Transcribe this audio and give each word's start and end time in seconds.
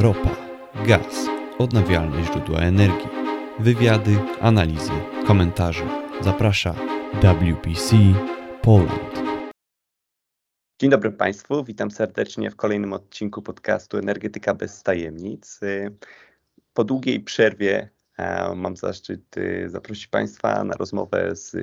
ropa, 0.00 0.36
gaz, 0.86 1.26
odnawialne 1.58 2.24
źródła 2.24 2.60
energii, 2.60 3.08
wywiady, 3.58 4.18
analizy, 4.40 4.92
komentarze. 5.26 5.86
Zaprasza 6.20 6.74
WPC 7.14 7.96
Poland. 8.62 9.22
Dzień 10.80 10.90
dobry 10.90 11.12
Państwu, 11.12 11.64
witam 11.64 11.90
serdecznie 11.90 12.50
w 12.50 12.56
kolejnym 12.56 12.92
odcinku 12.92 13.42
podcastu 13.42 13.98
Energetyka 13.98 14.54
bez 14.54 14.82
tajemnic. 14.82 15.60
Po 16.74 16.84
długiej 16.84 17.20
przerwie 17.20 17.90
e, 18.18 18.54
mam 18.54 18.76
zaszczyt 18.76 19.36
e, 19.36 19.68
zaprosić 19.68 20.06
Państwa 20.06 20.64
na 20.64 20.74
rozmowę 20.74 21.36
z 21.36 21.56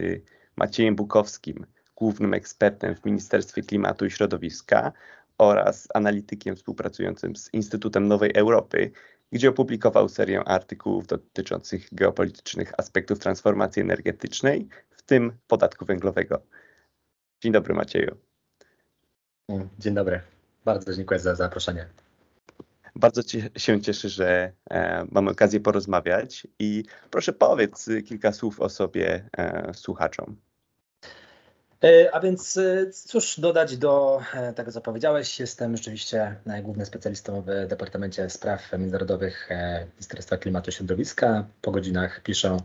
Maciejem 0.55 0.95
Bukowskim, 0.95 1.65
głównym 1.95 2.33
ekspertem 2.33 2.95
w 2.95 3.05
Ministerstwie 3.05 3.61
Klimatu 3.61 4.05
i 4.05 4.11
Środowiska 4.11 4.91
oraz 5.38 5.88
analitykiem 5.93 6.55
współpracującym 6.55 7.35
z 7.35 7.54
Instytutem 7.54 8.07
Nowej 8.07 8.31
Europy, 8.36 8.91
gdzie 9.32 9.50
opublikował 9.50 10.10
serię 10.10 10.43
artykułów 10.43 11.07
dotyczących 11.07 11.87
geopolitycznych 11.91 12.73
aspektów 12.77 13.19
transformacji 13.19 13.82
energetycznej, 13.82 14.68
w 14.89 15.01
tym 15.01 15.37
podatku 15.47 15.86
węglowego. 15.86 16.41
Dzień 17.41 17.51
dobry 17.51 17.73
Macieju. 17.73 18.18
Dzień 19.79 19.93
dobry. 19.93 20.21
Bardzo 20.65 20.93
dziękuję 20.93 21.19
za 21.19 21.36
zaproszenie. 21.36 21.88
Bardzo 22.96 23.21
się 23.57 23.82
cieszę, 23.82 24.10
że 24.10 24.51
e, 24.69 25.05
mamy 25.11 25.32
okazję 25.32 25.60
porozmawiać 25.60 26.47
i 26.60 26.83
proszę 27.11 27.33
powiedz 27.33 27.89
kilka 28.05 28.32
słów 28.32 28.60
o 28.60 28.69
sobie 28.69 29.29
e, 29.38 29.74
słuchaczom. 29.74 30.35
E, 31.83 32.16
a 32.16 32.19
więc 32.19 32.58
e, 32.58 32.91
cóż 32.91 33.39
dodać 33.39 33.77
do 33.77 34.22
e, 34.33 34.53
tego, 34.53 34.72
co 34.72 34.81
powiedziałeś. 34.81 35.39
Jestem 35.39 35.77
rzeczywiście 35.77 36.35
głównym 36.63 36.85
specjalistą 36.85 37.41
w 37.41 37.67
Departamencie 37.67 38.30
Spraw 38.30 38.72
Międzynarodowych 38.72 39.49
Ministerstwa 39.94 40.38
Klimatu 40.38 40.69
i 40.69 40.73
Środowiska. 40.73 41.45
Po 41.61 41.71
godzinach 41.71 42.23
piszę 42.23 42.57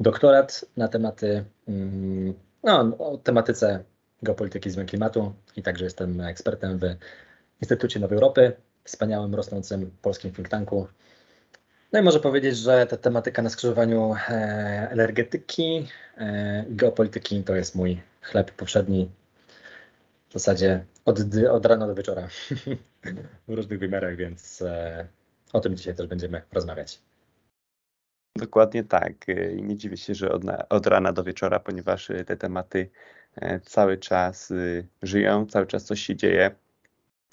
doktorat 0.00 0.64
na 0.76 0.88
tematy, 0.88 1.44
mm, 1.68 2.34
no, 2.62 2.96
o 2.98 3.16
tematyce 3.16 3.84
geopolityki 4.22 4.70
zmian 4.70 4.86
klimatu 4.86 5.32
i 5.56 5.62
także 5.62 5.84
jestem 5.84 6.20
ekspertem 6.20 6.78
w 6.78 6.82
Instytucie 7.60 8.00
Nowej 8.00 8.16
Europy, 8.16 8.52
wspaniałym, 8.84 9.34
rosnącym 9.34 9.90
polskim 10.02 10.32
think 10.32 10.48
tanku. 10.48 10.86
No 11.92 12.00
i 12.00 12.02
może 12.02 12.20
powiedzieć, 12.20 12.56
że 12.56 12.86
ta 12.86 12.96
tematyka 12.96 13.42
na 13.42 13.50
skrzyżowaniu 13.50 14.14
energetyki 14.90 15.88
geopolityki 16.68 17.42
to 17.42 17.56
jest 17.56 17.74
mój 17.74 18.00
chleb 18.22 18.50
powszedni 18.50 19.10
w 20.28 20.32
zasadzie 20.32 20.84
od, 21.04 21.18
od 21.50 21.66
rana 21.66 21.86
do 21.86 21.94
wieczora 21.94 22.28
w 23.48 23.54
różnych 23.54 23.78
wymiarach, 23.78 24.16
więc 24.16 24.62
e, 24.62 25.06
o 25.52 25.60
tym 25.60 25.76
dzisiaj 25.76 25.94
też 25.94 26.06
będziemy 26.06 26.42
rozmawiać. 26.52 27.00
Dokładnie 28.36 28.84
tak. 28.84 29.12
I 29.56 29.62
nie 29.62 29.76
dziwię 29.76 29.96
się, 29.96 30.14
że 30.14 30.32
od, 30.32 30.42
od, 30.68 30.86
rana 30.86 31.12
do 31.12 31.24
wieczora, 31.24 31.60
ponieważ 31.60 32.10
e, 32.10 32.24
te 32.24 32.36
tematy 32.36 32.90
e, 33.36 33.60
cały 33.60 33.98
czas 33.98 34.52
żyją, 35.02 35.46
cały 35.46 35.66
czas 35.66 35.84
coś 35.84 36.00
się 36.00 36.16
dzieje. 36.16 36.50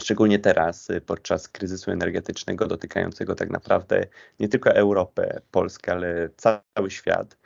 Szczególnie 0.01 0.39
teraz, 0.39 0.87
podczas 1.05 1.47
kryzysu 1.47 1.91
energetycznego, 1.91 2.67
dotykającego 2.67 3.35
tak 3.35 3.49
naprawdę 3.49 4.05
nie 4.39 4.49
tylko 4.49 4.71
Europę, 4.71 5.41
Polskę, 5.51 5.91
ale 5.91 6.29
cały 6.37 6.91
świat. 6.91 7.38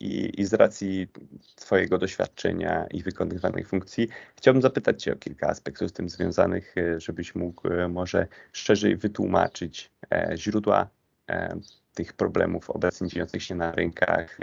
I, 0.00 0.40
I, 0.40 0.44
z 0.44 0.54
racji 0.54 1.08
Twojego 1.56 1.98
doświadczenia 1.98 2.86
i 2.86 3.02
wykonywanych 3.02 3.68
funkcji, 3.68 4.08
chciałbym 4.36 4.62
zapytać 4.62 5.02
Cię 5.02 5.12
o 5.12 5.16
kilka 5.16 5.48
aspektów 5.48 5.90
z 5.90 5.92
tym 5.92 6.08
związanych, 6.08 6.74
e, 6.78 7.00
żebyś 7.00 7.34
mógł 7.34 7.68
e, 7.68 7.88
może 7.88 8.26
szerzej 8.52 8.96
wytłumaczyć 8.96 9.90
e, 10.12 10.32
źródła 10.36 10.88
tych 11.94 12.12
problemów 12.12 12.70
obecnie 12.70 13.08
dziejących 13.08 13.42
się 13.42 13.54
na 13.54 13.72
rynkach, 13.72 14.38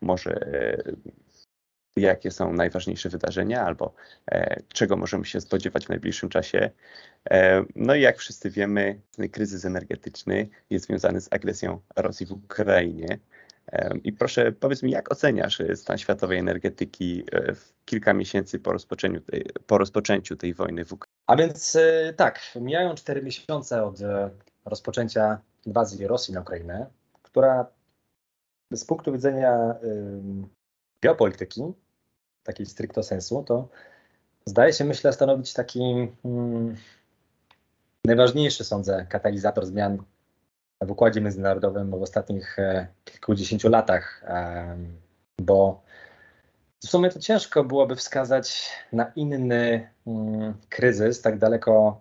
może 0.00 0.40
jakie 1.96 2.30
są 2.30 2.52
najważniejsze 2.52 3.08
wydarzenia 3.08 3.62
albo 3.62 3.94
czego 4.68 4.96
możemy 4.96 5.24
się 5.24 5.40
spodziewać 5.40 5.86
w 5.86 5.88
najbliższym 5.88 6.28
czasie. 6.28 6.70
No 7.76 7.94
i 7.94 8.00
jak 8.00 8.18
wszyscy 8.18 8.50
wiemy, 8.50 9.00
kryzys 9.32 9.64
energetyczny 9.64 10.48
jest 10.70 10.86
związany 10.86 11.20
z 11.20 11.32
agresją 11.32 11.80
Rosji 11.96 12.26
w 12.26 12.32
Ukrainie. 12.32 13.18
I 14.04 14.12
proszę, 14.12 14.52
powiedz 14.52 14.82
mi, 14.82 14.90
jak 14.90 15.12
oceniasz 15.12 15.60
e, 15.60 15.76
stan 15.76 15.98
światowej 15.98 16.38
energetyki 16.38 17.24
e, 17.32 17.54
w 17.54 17.74
kilka 17.84 18.14
miesięcy 18.14 18.58
po 18.58 18.72
rozpoczęciu 18.72 19.20
tej, 19.20 19.46
po 19.66 19.78
rozpoczęciu 19.78 20.36
tej 20.36 20.54
wojny 20.54 20.84
w 20.84 20.92
Ukrainie? 20.92 21.14
A 21.26 21.36
więc 21.36 21.76
e, 21.76 22.12
tak, 22.16 22.40
mijają 22.60 22.94
cztery 22.94 23.22
miesiące 23.22 23.84
od 23.84 23.98
rozpoczęcia 24.64 25.40
inwazji 25.66 26.06
Rosji 26.06 26.34
na 26.34 26.40
Ukrainę, 26.40 26.86
która 27.22 27.66
z 28.72 28.84
punktu 28.84 29.12
widzenia 29.12 29.74
geopolityki, 31.02 31.62
takiej 32.42 32.66
stricto 32.66 33.02
sensu, 33.02 33.44
to 33.46 33.68
zdaje 34.46 34.72
się, 34.72 34.84
myślę, 34.84 35.12
stanowić 35.12 35.52
taki 35.52 36.08
hmm, 36.22 36.76
najważniejszy, 38.04 38.64
sądzę, 38.64 39.06
katalizator 39.08 39.66
zmian 39.66 40.02
w 40.80 40.90
układzie 40.90 41.20
międzynarodowym 41.20 41.90
w 41.90 42.02
ostatnich 42.02 42.58
e, 42.58 42.86
kilkudziesięciu 43.04 43.68
latach, 43.68 44.24
bo 45.38 45.82
w 46.84 46.86
sumie 46.86 47.10
to 47.10 47.18
ciężko 47.18 47.64
byłoby 47.64 47.96
wskazać 47.96 48.70
na 48.92 49.12
inny 49.16 49.90
mm, 50.06 50.54
kryzys, 50.68 51.22
tak 51.22 51.38
daleko 51.38 52.00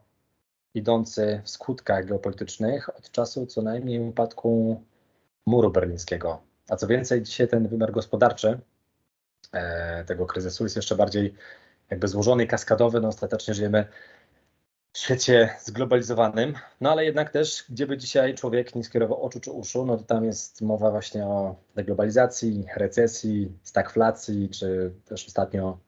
idący 0.73 1.41
w 1.43 1.49
skutkach 1.49 2.05
geopolitycznych 2.05 2.97
od 2.97 3.11
czasu 3.11 3.45
co 3.45 3.61
najmniej 3.61 3.99
upadku 3.99 4.81
muru 5.45 5.71
berlińskiego. 5.71 6.41
A 6.69 6.75
co 6.75 6.87
więcej, 6.87 7.21
dzisiaj 7.21 7.47
ten 7.47 7.67
wymiar 7.67 7.91
gospodarczy 7.91 8.59
e, 9.53 10.03
tego 10.03 10.25
kryzysu 10.25 10.63
jest 10.63 10.75
jeszcze 10.75 10.95
bardziej 10.95 11.35
jakby 11.89 12.07
złożony 12.07 12.43
i 12.43 12.47
kaskadowy. 12.47 13.01
No 13.01 13.07
ostatecznie 13.07 13.53
żyjemy 13.53 13.85
świecie 14.97 15.55
zglobalizowanym, 15.59 16.53
no 16.81 16.91
ale 16.91 17.05
jednak 17.05 17.29
też, 17.29 17.63
gdzie 17.69 17.87
by 17.87 17.97
dzisiaj 17.97 18.35
człowiek 18.35 18.75
nie 18.75 18.83
skierował 18.83 19.23
oczu 19.23 19.39
czy 19.39 19.51
uszu, 19.51 19.85
no 19.85 19.97
to 19.97 20.03
tam 20.03 20.25
jest 20.25 20.61
mowa 20.61 20.91
właśnie 20.91 21.25
o 21.25 21.55
deglobalizacji, 21.75 22.65
recesji, 22.75 23.51
stagflacji, 23.63 24.49
czy 24.49 24.93
też 25.05 25.27
ostatnio, 25.27 25.79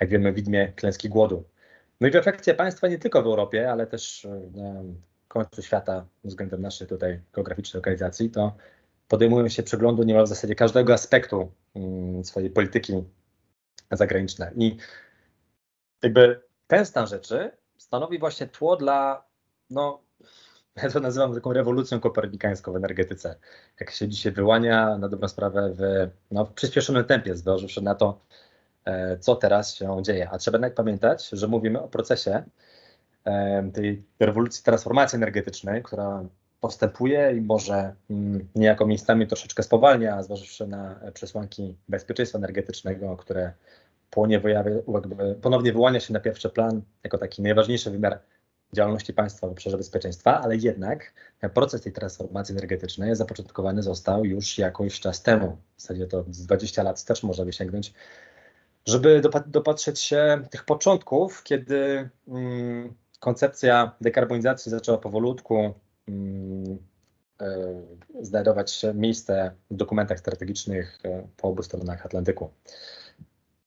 jak 0.00 0.10
wiemy, 0.10 0.32
widmie 0.32 0.72
klęski 0.76 1.08
głodu. 1.08 1.44
No 2.00 2.08
i 2.08 2.10
w 2.10 2.16
efekcie 2.16 2.54
państwa 2.54 2.88
nie 2.88 2.98
tylko 2.98 3.22
w 3.22 3.26
Europie, 3.26 3.70
ale 3.70 3.86
też 3.86 4.26
na 4.54 4.82
końcu 5.28 5.62
świata 5.62 6.06
względem 6.24 6.62
naszej 6.62 6.86
tutaj 6.88 7.20
geograficznej 7.32 7.78
lokalizacji, 7.78 8.30
to 8.30 8.56
podejmują 9.08 9.48
się 9.48 9.62
przeglądu 9.62 10.02
niemal 10.02 10.24
w 10.24 10.28
zasadzie 10.28 10.54
każdego 10.54 10.94
aspektu 10.94 11.52
mm, 11.74 12.24
swojej 12.24 12.50
polityki 12.50 13.04
zagranicznej. 13.90 14.48
I 14.56 14.76
jakby 16.02 16.40
ten 16.66 16.86
stan 16.86 17.06
rzeczy 17.06 17.61
stanowi 17.82 18.18
właśnie 18.18 18.46
tło 18.46 18.76
dla, 18.76 19.24
no, 19.70 20.00
ja 20.82 20.90
to 20.90 21.00
nazywam 21.00 21.34
taką 21.34 21.52
rewolucją 21.52 22.00
kopernikańską 22.00 22.72
w 22.72 22.76
energetyce. 22.76 23.36
Jak 23.80 23.90
się 23.90 24.08
dzisiaj 24.08 24.32
wyłania 24.32 24.98
na 24.98 25.08
dobrą 25.08 25.28
sprawę 25.28 25.74
w, 25.74 26.10
no, 26.30 26.44
w 26.44 26.52
przyspieszonym 26.52 27.04
tempie, 27.04 27.36
zważywszy 27.36 27.82
na 27.82 27.94
to, 27.94 28.20
e, 28.84 29.18
co 29.18 29.36
teraz 29.36 29.74
się 29.74 30.02
dzieje. 30.02 30.30
A 30.30 30.38
trzeba 30.38 30.56
jednak 30.56 30.74
pamiętać, 30.74 31.28
że 31.28 31.48
mówimy 31.48 31.82
o 31.82 31.88
procesie 31.88 32.42
e, 33.24 33.70
tej 33.74 34.04
rewolucji 34.20 34.64
transformacji 34.64 35.16
energetycznej, 35.16 35.82
która 35.82 36.24
postępuje 36.60 37.32
i 37.36 37.40
może 37.40 37.94
mm, 38.10 38.48
niejako 38.54 38.86
miejscami 38.86 39.26
troszeczkę 39.26 39.62
spowalnia, 39.62 40.22
zważywszy 40.22 40.66
na 40.66 41.00
przesłanki 41.14 41.76
bezpieczeństwa 41.88 42.38
energetycznego, 42.38 43.16
które 43.16 43.52
ponownie 45.40 45.72
wyłania 45.72 46.00
się 46.00 46.12
na 46.12 46.20
pierwszy 46.20 46.50
plan 46.50 46.82
jako 47.04 47.18
taki 47.18 47.42
najważniejszy 47.42 47.90
wymiar 47.90 48.20
działalności 48.72 49.12
państwa 49.12 49.48
w 49.48 49.50
obszarze 49.50 49.76
bezpieczeństwa, 49.76 50.40
ale 50.40 50.56
jednak 50.56 51.12
proces 51.54 51.80
tej 51.80 51.92
transformacji 51.92 52.52
energetycznej 52.52 53.16
zapoczątkowany 53.16 53.82
został 53.82 54.24
już 54.24 54.58
jakoś 54.58 55.00
czas 55.00 55.22
temu. 55.22 55.56
W 55.76 55.82
zasadzie 55.82 56.06
to 56.06 56.24
z 56.30 56.46
20 56.46 56.82
lat 56.82 57.04
też 57.04 57.22
można 57.22 57.44
by 57.44 57.52
sięgnąć, 57.52 57.92
żeby 58.86 59.22
dopatrzeć 59.46 60.00
się 60.00 60.42
tych 60.50 60.64
początków, 60.64 61.42
kiedy 61.42 62.10
mm, 62.28 62.94
koncepcja 63.20 63.96
dekarbonizacji 64.00 64.70
zaczęła 64.70 64.98
powolutku 64.98 65.74
mm, 66.08 66.78
y, 67.42 67.46
znajdować 68.20 68.82
miejsce 68.94 69.52
w 69.70 69.76
dokumentach 69.76 70.18
strategicznych 70.18 70.98
e, 71.04 71.26
po 71.36 71.48
obu 71.48 71.62
stronach 71.62 72.06
Atlantyku. 72.06 72.50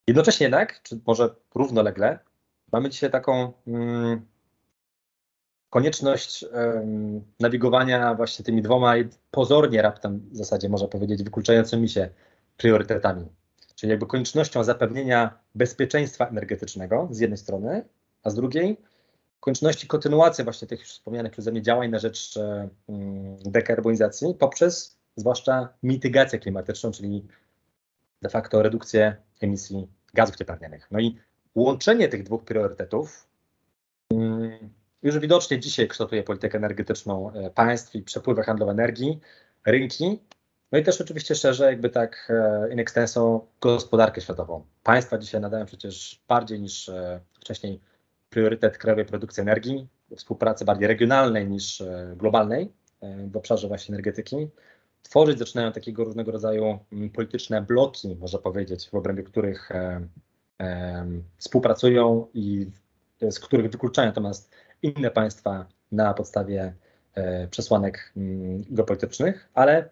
Jednocześnie 0.07 0.43
jednak, 0.43 0.81
czy 0.83 0.99
może 1.07 1.35
równolegle, 1.55 2.19
mamy 2.71 2.89
dzisiaj 2.89 3.11
taką 3.11 3.53
mm, 3.67 4.25
konieczność 5.69 6.45
nawigowania 7.39 8.15
właśnie 8.15 8.45
tymi 8.45 8.61
dwoma 8.61 8.93
pozornie 9.31 9.81
raptem 9.81 10.29
w 10.31 10.37
zasadzie 10.37 10.69
można 10.69 10.87
powiedzieć 10.87 11.23
wykluczającymi 11.23 11.89
się 11.89 12.09
priorytetami. 12.57 13.27
Czyli 13.75 13.89
jakby 13.89 14.05
koniecznością 14.05 14.63
zapewnienia 14.63 15.39
bezpieczeństwa 15.55 16.27
energetycznego 16.27 17.07
z 17.11 17.19
jednej 17.19 17.37
strony, 17.37 17.83
a 18.23 18.29
z 18.29 18.35
drugiej 18.35 18.77
konieczności 19.39 19.87
kontynuacji 19.87 20.43
właśnie 20.43 20.67
tych 20.67 20.79
już 20.79 20.89
wspomnianych 20.89 21.31
przeze 21.31 21.51
mnie 21.51 21.61
działań 21.61 21.89
na 21.89 21.99
rzecz 21.99 22.39
dekarbonizacji 23.45 24.33
poprzez 24.39 24.97
zwłaszcza 25.15 25.69
mitygację 25.83 26.39
klimatyczną, 26.39 26.91
czyli 26.91 27.25
de 28.21 28.29
facto 28.29 28.63
redukcję 28.63 29.15
emisji 29.41 29.87
gazów 30.13 30.35
cieplarnianych. 30.35 30.87
No 30.91 30.99
i 30.99 31.17
łączenie 31.55 32.07
tych 32.07 32.23
dwóch 32.23 32.43
priorytetów 32.43 33.27
mm, 34.11 34.69
już 35.05 35.19
widocznie 35.19 35.59
dzisiaj 35.59 35.87
kształtuje 35.87 36.23
politykę 36.23 36.57
energetyczną 36.57 37.31
e, 37.31 37.49
państw 37.49 37.95
i 37.95 38.01
przepływy 38.01 38.43
handlowe 38.43 38.71
energii, 38.71 39.19
rynki, 39.65 40.19
no 40.71 40.79
i 40.79 40.83
też 40.83 41.01
oczywiście 41.01 41.35
szczerze, 41.35 41.65
jakby 41.65 41.89
tak 41.89 42.27
e, 42.29 42.73
in 42.73 42.79
extenso 42.79 43.45
gospodarkę 43.61 44.21
światową. 44.21 44.65
Państwa 44.83 45.17
dzisiaj 45.17 45.41
nadają 45.41 45.65
przecież 45.65 46.21
bardziej 46.27 46.59
niż 46.59 46.89
e, 46.89 47.19
wcześniej 47.33 47.81
priorytet 48.29 48.77
krajowej 48.77 49.05
produkcji 49.05 49.41
energii, 49.41 49.87
współpracy 50.15 50.65
bardziej 50.65 50.87
regionalnej 50.87 51.47
niż 51.47 51.83
globalnej 52.15 52.71
w 53.27 53.37
obszarze 53.37 53.67
właśnie 53.67 53.95
energetyki. 53.95 54.47
Tworzyć 55.09 55.39
zaczynają 55.39 55.71
takiego 55.71 56.03
różnego 56.03 56.31
rodzaju 56.31 56.79
mm, 56.91 57.09
polityczne 57.09 57.61
bloki, 57.61 58.15
można 58.19 58.39
powiedzieć, 58.39 58.89
w 58.89 58.95
obrębie 58.95 59.23
których 59.23 59.69
współpracują 61.37 62.27
i 62.33 62.71
z 63.21 63.39
których 63.39 63.71
wykluczają 63.71 64.07
natomiast 64.07 64.51
inne 64.81 65.11
państwa 65.11 65.65
na 65.91 66.13
podstawie 66.13 66.73
e, 67.13 67.47
przesłanek 67.47 68.13
mm, 68.17 68.63
geopolitycznych, 68.69 69.49
ale 69.53 69.89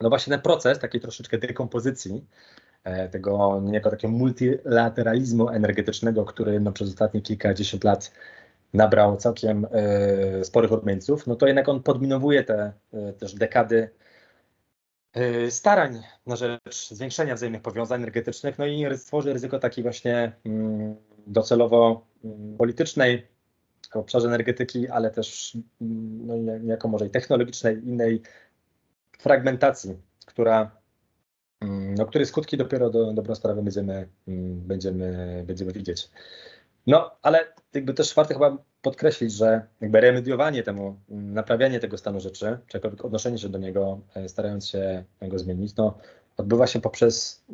no 0.00 0.08
właśnie 0.08 0.30
ten 0.30 0.40
proces 0.40 0.78
takiej 0.78 1.00
troszeczkę 1.00 1.38
dekompozycji 1.38 2.26
e, 2.84 3.08
tego 3.08 3.60
niejako 3.64 3.90
takiego 3.90 4.12
multilateralizmu 4.12 5.48
energetycznego, 5.48 6.24
który 6.24 6.60
no, 6.60 6.72
przez 6.72 6.88
ostatnie 6.88 7.22
kilkadziesiąt 7.22 7.84
lat 7.84 8.12
nabrał 8.74 9.16
całkiem 9.16 9.66
e, 9.70 10.44
sporych 10.44 10.72
odmieńców, 10.72 11.26
no 11.26 11.36
to 11.36 11.46
jednak 11.46 11.68
on 11.68 11.82
podminowuje 11.82 12.44
te 12.44 12.72
też 13.18 13.34
dekady 13.34 13.90
starań 15.50 16.02
na 16.26 16.36
rzecz 16.36 16.90
zwiększenia 16.90 17.34
wzajemnych 17.34 17.62
powiązań 17.62 18.00
energetycznych, 18.00 18.58
no 18.58 18.66
i 18.66 18.86
stworzy 18.96 19.32
ryzyko 19.32 19.58
takiej 19.58 19.82
właśnie 19.82 20.32
mm, 20.44 20.96
docelowo 21.26 22.06
mm, 22.24 22.56
politycznej 22.56 23.26
w 23.92 23.96
obszarze 23.96 24.28
energetyki, 24.28 24.88
ale 24.88 25.10
też 25.10 25.56
mm, 25.80 26.26
no, 26.26 26.58
niejako 26.58 26.88
może 26.88 27.06
i 27.06 27.10
technologicznej, 27.10 27.88
innej 27.88 28.22
fragmentacji, 29.18 29.96
która, 30.26 30.70
no, 31.96 32.06
której 32.06 32.26
skutki 32.26 32.56
dopiero 32.56 32.90
do 32.90 33.12
dobrą 33.12 33.34
sprawę 33.34 33.62
będziemy, 33.62 34.08
będziemy, 34.66 35.42
będziemy 35.46 35.72
widzieć. 35.72 36.10
No, 36.86 37.10
ale 37.22 37.52
jakby 37.74 37.94
też 37.94 38.14
warto 38.14 38.34
chyba 38.34 38.56
podkreślić, 38.82 39.32
że 39.32 39.66
jakby 39.80 40.00
remediowanie 40.00 40.62
temu, 40.62 40.96
naprawianie 41.08 41.80
tego 41.80 41.98
stanu 41.98 42.20
rzeczy, 42.20 42.58
czy 42.66 42.76
jakkolwiek 42.76 43.04
odnoszenie 43.04 43.38
się 43.38 43.48
do 43.48 43.58
niego, 43.58 44.00
e, 44.14 44.28
starając 44.28 44.68
się 44.68 45.04
go 45.22 45.38
zmienić, 45.38 45.76
no, 45.76 45.98
odbywa 46.36 46.66
się 46.66 46.80
poprzez, 46.80 47.44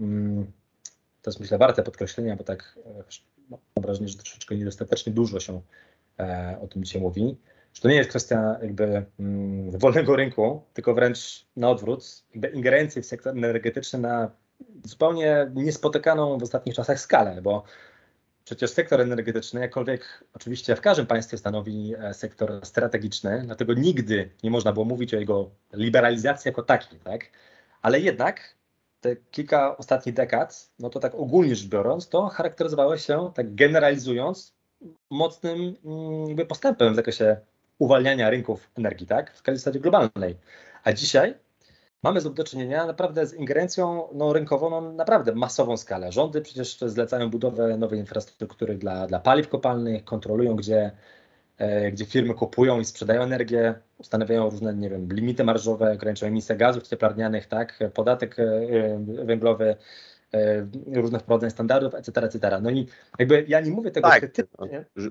to 1.23 1.31
jest 1.31 1.41
myślę 1.41 1.59
warte 1.59 1.83
podkreślenia, 1.83 2.37
bo 2.37 2.45
tak 2.45 2.79
e, 2.87 3.05
mam 3.51 3.61
wrażenie, 3.77 4.09
że 4.09 4.17
troszeczkę 4.17 4.57
niedostatecznie 4.57 5.13
dużo 5.13 5.41
się 5.41 5.61
E, 6.21 6.59
o 6.63 6.69
tym 6.69 6.85
dzisiaj 6.85 7.03
mówi, 7.03 7.37
że 7.75 7.83
to 7.83 7.89
nie 7.89 7.95
jest 7.95 8.11
kwestia 8.11 8.59
jakby 8.63 9.05
mm, 9.21 9.79
wolnego 9.79 10.17
rynku, 10.17 10.63
tylko 10.75 10.95
wręcz 10.95 11.47
na 11.57 11.71
odwrót, 11.71 12.25
jakby 12.35 12.49
ingerencji 12.49 13.03
w 13.03 13.07
sektor 13.07 13.37
energetyczny 13.37 13.99
na 13.99 14.31
zupełnie 14.85 15.51
niespotykaną 15.55 16.39
w 16.39 16.43
ostatnich 16.43 16.75
czasach 16.75 17.01
skalę, 17.01 17.43
bo 17.43 17.65
przecież 18.47 18.71
sektor 18.71 19.01
energetyczny, 19.01 19.61
jakkolwiek 19.61 20.25
oczywiście 20.35 20.77
w 20.77 20.81
każdym 20.81 21.07
państwie 21.07 21.39
stanowi 21.39 21.95
e, 21.99 22.15
sektor 22.15 22.61
strategiczny, 22.63 23.43
dlatego 23.47 23.75
nigdy 23.75 24.31
nie 24.43 24.51
można 24.51 24.73
było 24.73 24.85
mówić 24.85 25.15
o 25.15 25.19
jego 25.19 25.51
liberalizacji 25.73 26.49
jako 26.49 26.63
takiej, 26.63 26.99
tak? 26.99 27.31
Ale 27.83 28.01
jednak 28.01 28.55
te 29.01 29.17
kilka 29.31 29.77
ostatnich 29.77 30.15
dekad, 30.15 30.71
no 30.79 30.91
to 30.91 31.01
tak 31.01 31.15
ogólnie 31.15 31.57
rzecz 31.57 31.69
biorąc, 31.69 32.09
to 32.09 32.29
charakteryzowało 32.29 32.97
się, 32.97 33.31
tak 33.35 33.55
generalizując, 33.55 34.55
mocnym 35.11 35.77
mm, 35.85 36.29
jakby 36.29 36.47
postępem 36.47 36.93
w 36.93 36.97
zakresie 36.97 37.37
uwalniania 37.79 38.31
rynków 38.31 38.71
energii, 38.79 39.07
tak, 39.07 39.35
w 39.35 39.39
skali 39.39 39.59
zasadzie 39.59 39.81
globalnej. 39.81 40.37
A 40.85 40.93
dzisiaj 40.93 41.35
mamy 42.03 42.21
do 42.21 42.45
czynienia 42.45 42.87
naprawdę 42.87 43.27
z 43.27 43.35
ingerencją 43.35 44.09
no, 44.15 44.33
rynkową 44.33 44.71
na 44.71 44.93
naprawdę 44.93 45.35
masową 45.35 45.77
skalę. 45.77 46.13
Rządy 46.13 46.41
przecież 46.41 46.79
zlecają 46.81 47.31
budowę 47.31 47.77
nowej 47.77 47.99
infrastruktury 47.99 48.75
dla, 48.75 49.07
dla 49.07 49.21
paliw 49.21 49.49
kopalnych, 49.49 50.05
kontrolują, 50.05 50.57
gdzie, 50.57 50.91
e, 51.59 51.93
gdzie 51.93 52.05
firmy 52.05 52.35
kupują 52.35 52.81
i 52.81 52.85
sprzedają 52.85 53.23
energię, 53.23 53.75
ustanawiają 53.99 54.51
różne, 54.51 54.75
nie 54.75 54.91
wiem, 54.91 55.09
limity 55.13 55.45
marżowe, 55.45 55.93
ograniczają 55.93 56.33
emisję 56.33 56.57
gazów 56.57 56.89
cieplarnianych, 56.89 57.47
tak, 57.47 57.79
podatek 57.95 58.39
e, 58.39 58.43
e 58.43 59.25
węglowy, 59.25 59.77
E, 60.35 60.67
różnych 61.01 61.23
wprowadzeń 61.23 61.51
standardów, 61.51 61.95
etc., 61.95 62.23
etc. 62.23 62.61
No 62.63 62.71
i 62.71 62.87
jakby 63.19 63.45
ja 63.49 63.61
nie 63.61 63.71
mówię 63.71 63.91
tego 63.91 64.09
tak, 64.09 64.31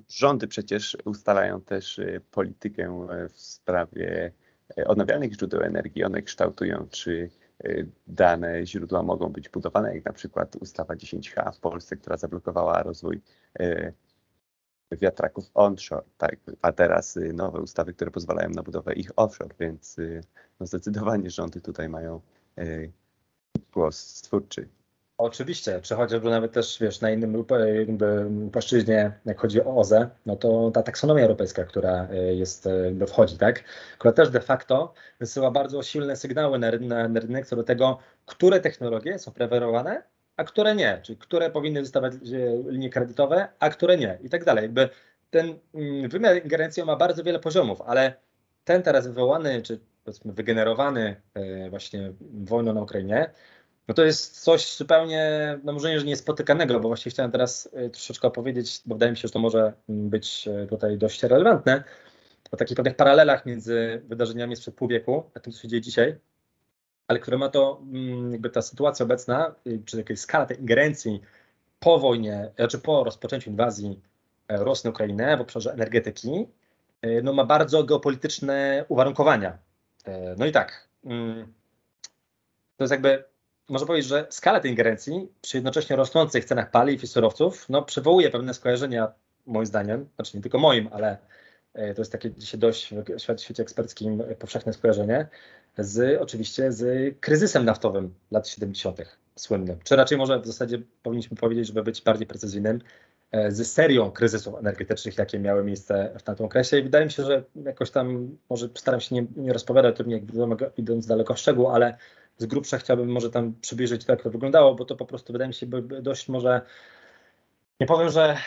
Rządy 0.10 0.48
przecież 0.48 0.98
ustalają 1.06 1.62
też 1.62 2.00
e, 2.00 2.22
politykę 2.32 3.08
e, 3.12 3.30
w 3.30 3.40
sprawie 3.40 4.32
odnawialnych 4.86 5.34
źródeł 5.34 5.62
energii. 5.62 6.04
One 6.04 6.22
kształtują, 6.22 6.88
czy 6.90 7.30
dane 8.08 8.66
źródła 8.66 9.04
mogą 9.04 9.30
być 9.30 9.50
budowane, 9.50 9.96
jak 9.96 10.06
na 10.06 10.14
przykład 10.14 10.56
ustawa 10.56 10.96
10H 10.96 11.52
w 11.56 11.60
Polsce, 11.60 11.96
która 11.96 12.18
zablokowała 12.18 12.84
rozwój 12.84 13.22
wiatraków 14.92 15.52
onshore, 15.54 16.04
tak, 16.18 16.36
a 16.62 16.72
teraz 16.72 17.20
nowe 17.34 17.60
ustawy, 17.60 17.94
które 17.94 18.12
pozwalają 18.12 18.50
na 18.50 18.64
budowę 18.64 18.94
ich 18.94 19.12
offshore, 19.16 19.56
więc 19.60 19.98
no 20.60 20.66
zdecydowanie 20.66 21.30
rządy 21.30 21.62
tutaj 21.62 21.90
mają 21.90 22.22
głos 23.74 23.98
stwórczy. 23.98 24.68
Oczywiście, 25.18 25.82
czy 25.82 25.96
chociażby 25.96 26.30
nawet 26.30 26.52
też, 26.52 26.78
wiesz, 26.82 27.02
na 27.02 27.12
innym 27.12 27.46
płaszczyźnie, 28.52 29.12
jak 29.26 29.40
chodzi 29.40 29.62
o 29.62 29.78
OZE, 29.78 30.10
no 30.26 30.36
to 30.36 30.72
ta 30.72 30.84
taksonomia 30.84 31.24
europejska, 31.24 31.64
która 31.64 32.08
e, 32.12 32.36
jest, 32.36 32.68
e, 33.02 33.08
wchodzi, 33.08 33.38
tak, 33.38 33.64
która 33.98 34.12
też 34.14 34.30
de 34.30 34.42
facto 34.42 34.94
wysyła 35.20 35.52
bardzo 35.52 35.84
silne 35.84 36.16
sygnały 36.16 36.60
na, 36.60 36.72
na, 36.72 37.08
na 37.08 37.20
rynek 37.20 37.48
co 37.48 37.56
do 37.56 37.64
tego, 37.64 38.00
które 38.26 38.60
technologie 38.60 39.20
są 39.20 39.32
preferowane, 39.32 40.04
a 40.38 40.44
które 40.44 40.76
nie, 40.76 41.00
czyli 41.04 41.18
które 41.18 41.50
powinny 41.50 41.82
dostawać 41.82 42.14
e, 42.14 42.18
linie 42.72 42.90
kredytowe, 42.90 43.48
a 43.60 43.70
które 43.70 43.98
nie. 43.98 44.18
I 44.24 44.30
tak 44.30 44.46
dalej. 44.46 44.62
Jakby 44.62 44.90
ten 45.30 45.60
mm, 45.74 46.10
wymiar 46.10 46.44
ingerencji 46.44 46.84
ma 46.84 46.96
bardzo 46.96 47.24
wiele 47.24 47.40
poziomów, 47.40 47.82
ale 47.82 48.14
ten 48.64 48.84
teraz 48.84 49.08
wywołany, 49.08 49.62
czy 49.62 49.80
powiedzmy 50.04 50.34
wygenerowany 50.34 51.16
właśnie 51.70 52.14
wojną 52.34 52.74
na 52.74 52.82
Ukrainie, 52.82 53.32
no 53.88 53.94
to 53.94 54.04
jest 54.04 54.42
coś 54.42 54.76
zupełnie, 54.76 55.58
no 55.64 55.74
może 55.74 55.90
nie, 55.90 56.00
że 56.00 56.06
niespotykanego, 56.06 56.80
bo 56.80 56.88
właśnie 56.88 57.12
chciałem 57.12 57.32
teraz 57.32 57.66
y, 57.66 57.90
troszeczkę 57.90 58.28
opowiedzieć, 58.28 58.82
bo 58.86 58.96
wydaje 58.96 59.12
mi 59.12 59.18
się, 59.18 59.28
że 59.28 59.34
to 59.34 59.40
może 59.40 59.74
być 59.90 60.48
y, 60.48 60.68
tutaj 60.68 60.98
dość 60.98 61.24
relevantne, 61.24 61.84
o 62.52 62.58
takich 62.58 62.78
pewnych 62.78 62.96
paralelach 62.96 63.46
między 63.46 64.02
wydarzeniami 64.08 64.56
sprzed 64.56 64.76
pół 64.76 64.88
wieku, 64.88 65.24
a 65.36 65.40
tym, 65.40 65.54
co 65.54 65.62
się 65.62 65.68
dzieje 65.68 65.82
dzisiaj, 65.82 66.16
ale 67.08 67.20
które 67.20 67.38
ma 67.38 67.50
to, 67.50 67.82
mm, 67.82 68.32
jakby 68.32 68.50
ta 68.50 68.62
sytuacja 68.62 69.04
obecna, 69.06 69.56
y, 69.68 69.82
czy 69.86 69.98
jakaś 69.98 70.20
skala 70.20 70.46
tej 70.46 70.60
ingerencji 70.60 71.22
po 71.80 72.00
wojnie, 72.00 72.52
znaczy 72.56 72.80
po 72.80 73.04
rozpoczęciu 73.04 73.50
inwazji 73.50 74.02
Rosji 74.50 74.88
na 74.88 74.92
Ukrainę 74.92 75.38
w 75.38 75.42
obszarze 75.42 75.74
energetyki, 75.74 76.48
no 77.24 77.34
ma 77.34 77.46
bardzo 77.46 77.84
geopolityczne 77.84 78.86
uwarunkowania. 78.88 79.58
No 80.38 80.46
i 80.46 80.52
tak, 80.52 80.88
mm, 81.06 81.54
to 82.78 82.84
jest 82.84 82.92
jakby 82.92 83.24
można 83.70 83.88
powiedzieć, 83.88 84.10
że 84.10 84.28
skala 84.30 84.60
tej 84.60 84.72
ingerencji 84.72 85.28
przy 85.42 85.58
jednocześnie 85.58 85.96
rosnących 85.96 86.46
cenach 86.46 86.72
paliw 86.72 87.04
i 87.04 87.08
surowców 87.08 87.70
no, 87.70 87.82
przywołuje 87.82 88.32
pewne 88.32 88.54
skojarzenia, 88.54 89.12
moim 89.46 89.66
zdaniem, 89.66 90.10
znaczy 90.16 90.38
nie 90.38 90.44
tylko 90.44 90.60
moim, 90.60 90.90
ale 90.92 91.18
e, 91.74 91.94
to 91.94 92.02
jest 92.02 92.12
takie 92.12 92.32
dzisiaj 92.32 92.60
dość 92.60 92.94
w 92.94 93.42
świecie 93.42 93.64
eksperckim 93.64 94.24
powszechne 94.40 94.74
skojarzenie, 94.74 95.28
z 95.78 96.22
oczywiście 96.22 96.72
z 96.72 97.16
kryzysem 97.20 97.66
naftowym 97.66 98.14
lat 98.32 98.48
70. 98.48 99.02
słynnym. 99.36 99.80
Czy 99.84 99.96
raczej 99.96 100.18
może 100.18 100.40
w 100.40 100.48
zasadzie 100.48 100.82
powinniśmy 101.04 101.38
powiedzieć, 101.38 101.68
żeby 101.68 101.84
być 101.84 102.02
bardziej 102.02 102.28
precyzyjnym, 102.28 102.82
e, 103.32 103.52
z 103.52 103.72
serią 103.72 104.12
kryzysów 104.12 104.56
energetycznych, 104.56 105.18
jakie 105.18 105.40
miały 105.40 105.64
miejsce 105.64 106.12
w 106.20 106.24
tamtym 106.24 106.46
okresie. 106.46 106.80
I 106.80 106.84
wydaje 106.84 107.06
mi 107.06 107.12
się, 107.12 107.24
że 107.24 107.44
jakoś 107.66 107.92
tam, 107.92 108.38
może 108.50 108.70
staram 108.76 109.02
się 109.02 109.16
nie, 109.16 109.26
nie 109.36 109.54
rozpowiadać, 109.54 109.96
trudniej 109.96 110.24
idąc 110.78 111.08
daleko 111.08 111.34
w 111.34 111.40
szczegół, 111.40 111.68
ale 111.68 111.98
z 112.38 112.46
grubsza 112.46 112.78
chciałbym 112.78 113.12
może 113.12 113.30
tam 113.30 113.54
przybliżyć 113.62 114.06
to, 114.06 114.12
jak 114.12 114.24
to 114.24 114.30
wyglądało, 114.30 114.76
bo 114.76 114.86
to 114.86 114.96
po 114.96 115.06
prostu 115.06 115.34
wydaje 115.34 115.48
mi 115.48 115.54
się 115.54 115.66
dość 116.02 116.30
może, 116.30 116.62
nie 117.80 117.88
powiem, 117.88 118.10
że 118.10 118.38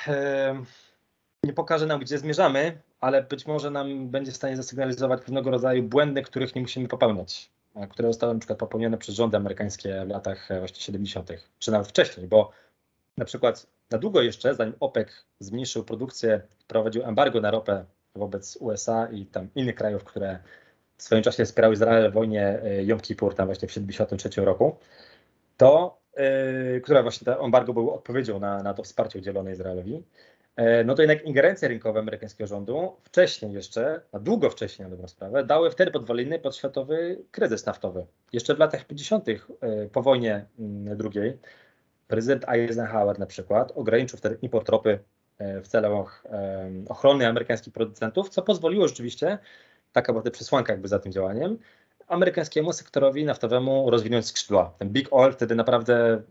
nie 1.44 1.52
pokaże 1.52 1.86
nam, 1.86 2.00
gdzie 2.00 2.18
zmierzamy, 2.18 2.80
ale 3.00 3.22
być 3.22 3.46
może 3.46 3.70
nam 3.70 4.08
będzie 4.08 4.32
w 4.32 4.36
stanie 4.36 4.56
zasygnalizować 4.56 5.20
pewnego 5.20 5.50
rodzaju 5.50 5.82
błędy, 5.82 6.22
których 6.22 6.54
nie 6.54 6.62
musimy 6.62 6.88
popełniać, 6.88 7.50
które 7.90 8.08
zostały 8.08 8.34
na 8.34 8.40
przykład 8.40 8.58
popełnione 8.58 8.98
przez 8.98 9.14
rządy 9.14 9.36
amerykańskie 9.36 10.04
w 10.06 10.08
latach 10.08 10.50
e, 10.50 10.58
właśnie 10.58 10.80
70., 10.80 11.30
czy 11.58 11.70
nawet 11.70 11.88
wcześniej, 11.88 12.26
bo 12.26 12.50
na 13.16 13.24
przykład 13.24 13.66
na 13.90 13.98
długo 13.98 14.22
jeszcze, 14.22 14.54
zanim 14.54 14.74
OPEC 14.80 15.08
zmniejszył 15.40 15.84
produkcję, 15.84 16.42
prowadził 16.66 17.02
embargo 17.02 17.40
na 17.40 17.50
ropę 17.50 17.84
wobec 18.14 18.56
USA 18.56 19.08
i 19.12 19.26
tam 19.26 19.48
innych 19.54 19.74
krajów, 19.74 20.04
które 20.04 20.38
w 20.98 21.02
swoim 21.02 21.22
czasie 21.22 21.44
wspierały 21.44 21.74
Izrael 21.74 22.10
w 22.10 22.14
wojnie 22.14 22.60
Jom 22.84 23.00
Kippur, 23.00 23.34
tam 23.34 23.46
właśnie 23.46 23.68
w 23.68 23.70
1973 23.70 24.44
roku, 24.44 24.78
to, 25.58 25.98
yy, 26.16 26.80
która 26.80 27.02
właśnie 27.02 27.24
to 27.24 27.44
embargo 27.44 27.72
był 27.72 27.90
odpowiedzią 27.90 28.40
na, 28.40 28.62
na 28.62 28.74
to 28.74 28.82
wsparcie 28.82 29.18
udzielone 29.18 29.52
Izraelowi, 29.52 29.92
yy, 30.56 30.84
no 30.84 30.94
to 30.94 31.02
jednak 31.02 31.24
ingerencje 31.24 31.68
rynkowe 31.68 32.00
amerykańskiego 32.00 32.46
rządu 32.46 32.96
wcześniej 33.04 33.52
jeszcze, 33.52 34.00
na 34.12 34.20
długo 34.20 34.50
wcześniej 34.50 34.84
na 34.84 34.90
dobrą 34.90 35.08
sprawę, 35.08 35.44
dały 35.44 35.70
wtedy 35.70 35.90
podwaliny 35.90 36.38
pod 36.38 36.56
światowy 36.56 37.24
kryzys 37.30 37.66
naftowy. 37.66 38.06
Jeszcze 38.32 38.54
w 38.54 38.58
latach 38.58 38.84
50. 38.84 39.28
Yy, 39.28 39.38
po 39.92 40.02
wojnie 40.02 40.46
mm, 40.58 40.96
drugiej 40.96 41.38
prezydent 42.08 42.48
Eisenhower 42.48 43.18
na 43.18 43.26
przykład 43.26 43.72
ograniczył 43.76 44.18
wtedy 44.18 44.38
import 44.42 44.68
ropy 44.68 44.98
w 45.62 45.68
celach 45.68 46.24
ochrony 46.88 47.26
amerykańskich 47.26 47.72
producentów, 47.72 48.28
co 48.28 48.42
pozwoliło 48.42 48.88
rzeczywiście 48.88 49.38
taka 49.92 50.12
była 50.12 50.22
ta 50.22 50.30
przesłanka 50.30 50.72
jakby 50.72 50.88
za 50.88 50.98
tym 50.98 51.12
działaniem, 51.12 51.58
amerykańskiemu 52.08 52.72
sektorowi 52.72 53.24
naftowemu 53.24 53.90
rozwinąć 53.90 54.26
skrzydła. 54.26 54.74
Ten 54.78 54.90
Big 54.90 55.08
Oil 55.10 55.32
wtedy 55.32 55.54
naprawdę 55.54 56.22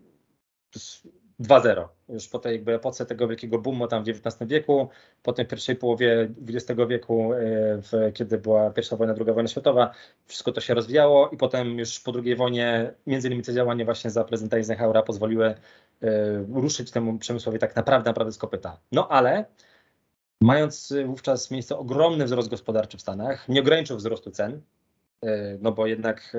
2-0. 1.40 1.88
Już 2.10 2.28
po 2.28 2.40
tej 2.40 2.54
jakby 2.54 2.74
epoce 2.74 3.06
tego 3.06 3.28
wielkiego 3.28 3.60
boomu 3.60 3.88
tam 3.88 4.04
w 4.04 4.10
XIX 4.10 4.50
wieku, 4.50 4.90
potem 5.24 5.46
w 5.46 5.50
pierwszej 5.50 5.76
połowie 5.76 6.30
XX 6.48 6.82
wieku, 6.88 7.34
e, 7.34 7.38
w, 7.82 8.12
kiedy 8.14 8.38
była 8.38 8.70
pierwsza 8.70 8.96
wojna, 8.96 9.14
druga 9.14 9.34
wojna 9.34 9.48
światowa, 9.48 9.92
wszystko 10.26 10.52
to 10.52 10.62
się 10.62 10.74
rozwijało 10.74 11.30
i 11.30 11.38
potem 11.38 11.80
już 11.80 12.00
po 12.00 12.14
II 12.24 12.36
wojnie, 12.36 12.94
między 13.08 13.28
innymi 13.28 13.44
te 13.44 13.54
działania 13.54 13.86
właśnie 13.86 14.10
za 14.10 14.24
prezydenta 14.24 14.58
Eisenhowera 14.58 15.02
pozwoliły 15.02 15.46
e, 15.46 15.56
ruszyć 16.54 16.92
temu 16.92 17.18
przemysłowi 17.18 17.60
tak 17.60 17.76
naprawdę, 17.76 18.10
naprawdę 18.10 18.32
z 18.32 18.38
kopyta. 18.38 18.80
No 18.92 19.08
ale 19.08 19.46
mając 20.42 20.94
wówczas 21.06 21.52
miejsce 21.52 21.78
ogromny 21.78 22.26
wzrost 22.26 22.50
gospodarczy 22.50 22.98
w 22.98 23.02
Stanach, 23.02 23.50
nie 23.50 23.62
ograniczył 23.62 23.98
wzrostu 23.98 24.32
cen, 24.32 24.62
e, 25.24 25.58
no 25.62 25.72
bo 25.72 25.88
jednak 25.88 26.38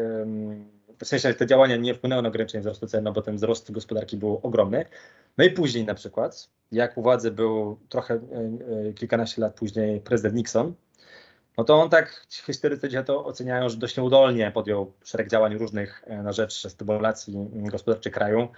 w 1.00 1.06
sensie 1.06 1.34
te 1.34 1.46
działania 1.46 1.76
nie 1.76 1.94
wpłynęły 1.94 2.22
na 2.22 2.28
ograniczenie 2.28 2.60
wzrostu 2.60 2.86
cen, 2.86 3.04
no 3.04 3.12
bo 3.12 3.22
ten 3.22 3.36
wzrost 3.36 3.72
gospodarki 3.72 4.16
był 4.16 4.40
ogromny. 4.42 4.84
No 5.38 5.44
i 5.44 5.50
później 5.50 5.84
na 5.84 5.94
przykład, 5.94 6.48
jak 6.72 6.98
u 6.98 7.02
władzy 7.02 7.30
był 7.30 7.78
trochę 7.88 8.14
e, 8.14 8.92
kilkanaście 8.92 9.42
lat 9.42 9.54
później 9.54 10.00
prezydent 10.00 10.34
Nixon, 10.34 10.74
no 11.58 11.64
to 11.64 11.80
on 11.80 11.90
tak, 11.90 12.26
historycy 12.46 12.88
to 13.06 13.24
oceniają, 13.24 13.68
że 13.68 13.76
dość 13.76 13.96
nieudolnie 13.96 14.50
podjął 14.50 14.92
szereg 15.04 15.28
działań 15.28 15.58
różnych 15.58 16.04
na 16.22 16.32
rzecz 16.32 16.68
stymulacji 16.68 17.34
gospodarczej 17.52 18.12
kraju 18.12 18.48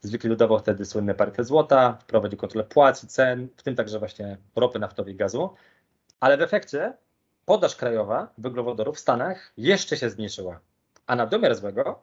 zlikwidował 0.00 0.58
wtedy 0.58 0.84
słynne 0.84 1.14
parytet 1.14 1.46
złota, 1.46 1.98
wprowadził 2.00 2.38
kontrolę 2.38 2.64
płac 2.64 3.04
i 3.04 3.06
cen, 3.06 3.48
w 3.56 3.62
tym 3.62 3.74
także 3.74 3.98
właśnie 3.98 4.36
ropy 4.56 4.78
naftowej 4.78 5.14
i 5.14 5.16
gazu, 5.16 5.50
ale 6.20 6.36
w 6.36 6.42
efekcie 6.42 6.92
podaż 7.44 7.76
krajowa 7.76 8.32
węglowodorów 8.38 8.96
w 8.96 9.00
Stanach 9.00 9.52
jeszcze 9.56 9.96
się 9.96 10.10
zmniejszyła. 10.10 10.60
A 11.06 11.16
na 11.16 11.26
domiar 11.26 11.54
złego 11.54 12.02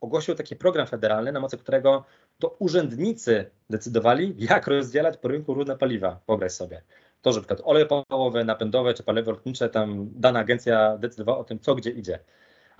ogłosił 0.00 0.34
taki 0.34 0.56
program 0.56 0.86
federalny, 0.86 1.32
na 1.32 1.40
mocy 1.40 1.58
którego 1.58 2.04
to 2.38 2.56
urzędnicy 2.58 3.50
decydowali, 3.70 4.34
jak 4.38 4.66
rozdzielać 4.66 5.16
po 5.16 5.28
rynku 5.28 5.54
różne 5.54 5.76
paliwa. 5.76 6.20
Wyobraź 6.26 6.52
sobie. 6.52 6.82
To, 7.22 7.32
że 7.32 7.40
przykład 7.40 7.60
oleje 7.64 7.86
pałowe, 7.86 8.44
napędowe 8.44 8.94
czy 8.94 9.02
paliwo 9.02 9.30
lotnicze, 9.30 9.68
tam 9.68 10.08
dana 10.14 10.38
agencja 10.38 10.98
decydowała 10.98 11.38
o 11.38 11.44
tym, 11.44 11.58
co 11.58 11.74
gdzie 11.74 11.90
idzie. 11.90 12.18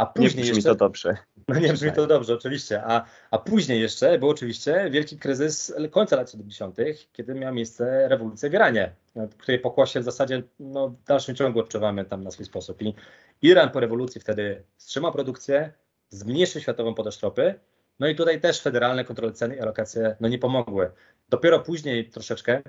A 0.02 0.06
później 0.06 0.44
nie 0.44 0.50
brzmi 0.50 0.56
jeszcze, 0.56 0.70
to 0.70 0.74
dobrze. 0.74 1.16
No 1.48 1.60
nie 1.60 1.72
brzmi 1.72 1.92
to 1.92 2.06
dobrze, 2.06 2.34
oczywiście. 2.34 2.82
A, 2.84 3.04
a 3.30 3.38
później 3.38 3.80
jeszcze 3.80 4.18
był 4.18 4.28
oczywiście 4.28 4.90
wielki 4.90 5.18
kryzys 5.18 5.74
końca 5.90 6.16
lat 6.16 6.30
70., 6.30 6.76
kiedy 7.12 7.34
miała 7.34 7.52
miejsce 7.52 8.08
rewolucja 8.08 8.50
w 8.50 8.54
Iranie, 8.54 8.92
której 9.38 9.58
pokłosie 9.58 10.00
w 10.00 10.04
zasadzie 10.04 10.42
no, 10.60 10.88
w 10.88 11.04
dalszym 11.04 11.34
ciągu 11.34 11.60
odczuwamy 11.60 12.04
tam 12.04 12.24
na 12.24 12.30
swój 12.30 12.46
sposób. 12.46 12.82
I 12.82 12.94
Iran 13.42 13.70
po 13.70 13.80
rewolucji 13.80 14.20
wtedy 14.20 14.62
wstrzymał 14.76 15.12
produkcję, 15.12 15.72
zmniejszył 16.10 16.60
światową 16.60 16.94
podaż 16.94 17.22
ropy, 17.22 17.54
no 18.00 18.08
i 18.08 18.14
tutaj 18.14 18.40
też 18.40 18.60
federalne 18.60 19.04
kontrole 19.04 19.32
ceny 19.32 19.56
i 19.56 19.60
alokacje 19.60 20.16
no, 20.20 20.28
nie 20.28 20.38
pomogły. 20.38 20.90
Dopiero 21.28 21.60
później 21.60 22.10
troszeczkę 22.10 22.62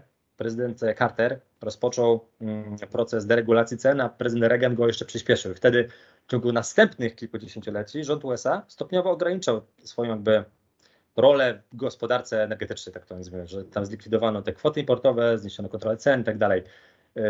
prezydent 0.43 0.79
Carter 0.97 1.39
rozpoczął 1.61 2.25
mm, 2.41 2.77
proces 2.91 3.25
deregulacji 3.25 3.77
cen, 3.77 4.01
a 4.01 4.09
prezydent 4.09 4.49
Reagan 4.49 4.75
go 4.75 4.87
jeszcze 4.87 5.05
przyspieszył. 5.05 5.53
Wtedy 5.53 5.87
w 6.27 6.31
ciągu 6.31 6.51
następnych 6.51 7.15
kilkudziesięcioleci 7.15 8.03
rząd 8.03 8.25
USA 8.25 8.63
stopniowo 8.67 9.11
ograniczał 9.11 9.61
swoją 9.83 10.09
jakby 10.09 10.43
rolę 11.17 11.61
w 11.73 11.75
gospodarce 11.75 12.43
energetycznej, 12.43 12.93
tak 12.93 13.05
to 13.05 13.15
nazwijmy, 13.15 13.47
że 13.47 13.63
tam 13.63 13.85
zlikwidowano 13.85 14.41
te 14.41 14.53
kwoty 14.53 14.79
importowe, 14.79 15.37
zniesiono 15.37 15.69
kontrolę 15.69 15.97
cen 15.97 16.21
i 16.21 16.23
tak 16.23 16.37
dalej. 16.37 16.63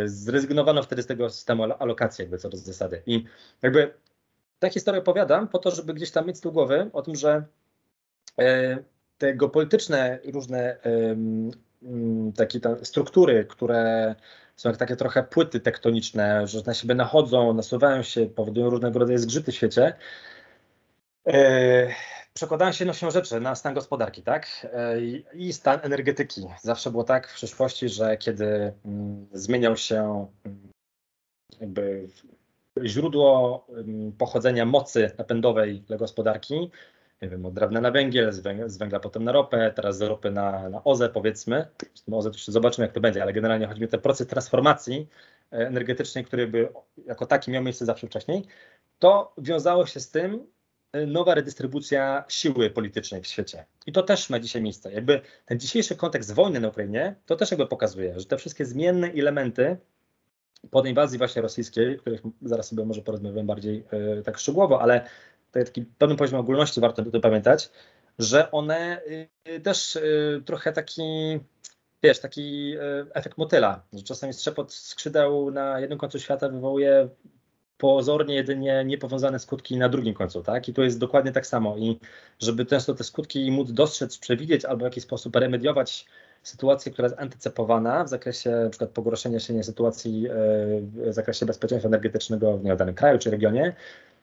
Zrezygnowano 0.06 0.84
wtedy 0.84 1.02
z 1.02 1.08
tego 1.08 1.30
systemu 1.30 1.64
alokacji 1.64 2.22
jakby 2.22 2.38
co 2.38 2.50
do 2.50 2.58
zasady. 2.58 3.02
I 3.06 3.26
jakby 3.62 3.94
tę 4.60 4.70
historię 4.70 5.02
opowiadam 5.02 5.48
po 5.48 5.60
to, 5.60 5.72
żeby 5.72 5.94
gdzieś 5.94 6.12
tam 6.12 6.28
mieć 6.28 6.38
z 6.38 6.42
tyłu 6.42 6.54
głowy 6.54 6.90
o 6.94 7.02
tym, 7.02 7.16
że 7.16 7.44
e, 8.40 8.78
te 9.18 9.34
geopolityczne 9.36 10.20
różne 10.34 10.78
takie 12.36 12.60
struktury, 12.84 13.46
które 13.46 14.16
są 14.56 14.70
jak 14.70 14.78
takie 14.78 14.96
trochę 14.96 15.24
płyty 15.24 15.60
tektoniczne, 15.60 16.48
że 16.48 16.62
na 16.66 16.74
siebie 16.74 16.96
nachodzą, 16.96 17.54
nasuwają 17.54 18.04
się, 18.04 18.26
powodują 18.26 18.70
różnego 18.70 19.00
rodzaju 19.00 19.20
zgrzyty 19.20 19.52
w 19.52 19.56
świecie. 19.56 19.94
E, 21.28 21.88
przekładają 22.34 22.72
się 22.72 22.86
nosią 22.86 23.12
rzeczy 23.12 23.40
na 23.40 23.56
stan 23.56 23.74
gospodarki, 23.74 24.22
tak? 24.22 24.68
E, 24.74 25.02
I 25.34 25.54
stan 25.54 25.80
energetyki. 25.84 26.42
Zawsze 26.62 26.92
było 26.92 27.04
tak 27.04 27.28
w 27.28 27.34
przeszłości, 27.34 27.90
że 27.90 28.18
kiedy 28.18 28.74
mm, 28.86 29.28
zmieniał 29.34 29.78
się 29.78 30.28
mm, 30.46 30.72
jakby 31.60 32.08
źródło 32.84 33.66
mm, 33.70 34.12
pochodzenia 34.12 34.66
mocy 34.66 35.12
napędowej 35.18 35.82
dla 35.82 35.98
gospodarki, 35.98 36.72
nie 37.24 37.30
wiem, 37.30 37.46
od 37.46 37.54
drewna 37.54 37.82
na 37.82 37.92
węgiel, 37.92 38.32
z 38.32 38.40
węgla, 38.40 38.70
z 38.70 38.78
węgla 38.78 39.00
potem 39.00 39.24
na 39.24 39.32
ropę, 39.32 39.74
teraz 39.76 39.98
z 39.98 40.02
ropy 40.02 40.32
na, 40.32 40.70
na 40.70 40.84
OZE 40.84 41.10
powiedzmy. 41.10 41.68
Z 41.94 42.14
OZE 42.14 42.32
zobaczymy 42.48 42.88
jak 42.88 42.94
to 42.94 43.02
będzie, 43.02 43.22
ale 43.22 43.34
generalnie 43.34 43.68
chodzi 43.68 43.82
mi 43.82 43.88
o 43.88 43.90
ten 43.90 44.02
proces 44.02 44.28
transformacji 44.28 45.08
e, 45.52 45.68
energetycznej, 45.68 46.26
który 46.26 46.48
by 46.48 46.70
jako 47.06 47.26
taki 47.26 47.52
miał 47.52 47.64
miejsce 47.64 47.86
zawsze 47.86 48.08
wcześniej, 48.08 48.44
to 49.00 49.34
wiązało 49.38 49.86
się 49.86 50.00
z 50.00 50.12
tym 50.12 50.48
e, 50.92 51.06
nowa 51.06 51.34
redystrybucja 51.36 52.24
siły 52.28 52.70
politycznej 52.70 53.22
w 53.22 53.28
świecie. 53.28 53.66
I 53.86 53.92
to 53.92 54.04
też 54.04 54.30
ma 54.30 54.40
dzisiaj 54.40 54.62
miejsce. 54.62 54.94
Jakby 54.94 55.22
ten 55.46 55.60
dzisiejszy 55.60 55.96
kontekst 55.96 56.34
wojny 56.34 56.60
na 56.60 56.68
Ukrainie, 56.68 57.16
to 57.26 57.36
też 57.36 57.52
jakby 57.52 57.68
pokazuje, 57.68 58.20
że 58.20 58.26
te 58.26 58.38
wszystkie 58.38 58.66
zmienne 58.66 59.08
elementy 59.08 59.78
po 60.72 60.86
inwazji 60.86 61.18
właśnie 61.18 61.42
rosyjskiej, 61.42 61.96
o 61.96 62.00
których 62.00 62.22
zaraz 62.42 62.68
sobie 62.68 62.86
może 62.86 63.02
porozmawiam 63.02 63.48
bardziej 63.48 63.84
yy, 63.92 64.24
tak 64.24 64.38
szczegółowo, 64.38 64.82
ale 64.82 65.06
taki 65.54 65.86
pewnym 65.98 66.18
poziomie 66.18 66.40
ogólności 66.40 66.82
warto 66.82 67.04
tutaj 67.04 67.22
pamiętać, 67.22 67.70
że 68.20 68.52
one 68.52 69.02
y, 69.48 69.60
też 69.60 69.96
y, 69.96 70.44
trochę 70.46 70.72
taki, 70.72 71.02
wiesz, 72.04 72.20
taki 72.20 72.76
y, 72.78 72.80
efekt 73.14 73.38
motyla, 73.38 73.84
że 73.94 74.04
czasami 74.04 74.34
strzepot 74.34 74.74
skrzydeł 74.74 75.52
na 75.52 75.80
jednym 75.80 76.00
końcu 76.00 76.20
świata 76.20 76.50
wywołuje 76.50 77.10
pozornie 77.78 78.36
jedynie 78.36 78.84
niepowiązane 78.86 79.40
skutki 79.40 79.78
na 79.78 79.90
drugim 79.90 80.14
końcu, 80.14 80.44
tak? 80.44 80.70
I 80.70 80.74
tu 80.74 80.84
jest 80.84 81.00
dokładnie 81.00 81.32
tak 81.32 81.48
samo. 81.48 81.78
I 81.78 82.00
żeby 82.40 82.66
często 82.66 82.94
te 82.94 83.04
skutki 83.04 83.52
móc 83.52 83.72
dostrzec, 83.72 84.18
przewidzieć 84.18 84.66
albo 84.66 84.80
w 84.80 84.84
jakiś 84.84 85.04
sposób 85.04 85.36
remediować 85.36 86.06
sytuację, 86.44 86.92
która 86.92 87.06
jest 87.06 87.20
antycypowana 87.20 88.04
w 88.04 88.10
zakresie 88.10 88.68
przykład 88.70 88.90
pogorszenia 88.90 89.40
się 89.40 89.64
sytuacji 89.64 90.28
w 90.82 91.14
zakresie 91.14 91.46
bezpieczeństwa 91.46 91.88
energetycznego 91.88 92.58
w 92.58 92.76
danym 92.78 92.96
kraju 92.96 93.20
czy 93.20 93.32
regionie, 93.32 93.76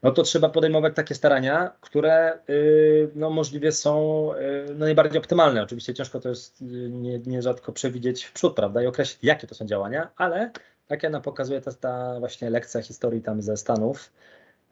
no 0.03 0.11
to 0.11 0.23
trzeba 0.23 0.49
podejmować 0.49 0.95
takie 0.97 1.15
starania, 1.15 1.73
które 1.81 2.39
y, 2.49 3.11
no, 3.15 3.31
możliwie 3.31 3.73
są 3.73 4.25
y, 4.35 4.67
no, 4.75 4.85
najbardziej 4.85 5.19
optymalne. 5.19 5.63
Oczywiście 5.63 5.95
ciężko 5.95 6.21
to 6.21 6.29
jest 6.29 6.63
y, 6.63 6.65
nie, 6.91 7.19
nierzadko 7.19 7.73
przewidzieć 7.73 8.25
w 8.25 8.33
przód, 8.33 8.55
prawda, 8.55 8.83
i 8.83 8.87
określić, 8.87 9.25
jakie 9.25 9.47
to 9.47 9.55
są 9.55 9.67
działania, 9.67 10.11
ale 10.17 10.51
tak 10.87 11.03
jak 11.03 11.13
nam 11.13 11.23
pokazuje 11.23 11.61
ta, 11.61 11.73
ta 11.73 12.21
właśnie 12.21 12.51
lekcja 12.51 12.83
historii 12.83 13.23
tam 13.23 13.43
ze 13.43 13.57
Stanów 13.57 14.13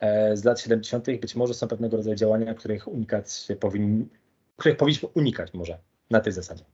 e, 0.01 0.37
z 0.37 0.45
lat 0.45 0.61
70., 0.61 1.07
być 1.21 1.35
może 1.37 1.55
są 1.55 1.69
pewnego 1.69 1.97
rodzaju 1.97 2.17
działania, 2.17 2.55
których 2.55 2.89
unikać 2.89 3.49
powinni, 3.61 4.09
których 4.57 4.77
powinniśmy 4.77 5.09
unikać 5.15 5.55
może 5.55 5.79
na 6.11 6.21
tej 6.21 6.33
zasadzie. 6.33 6.65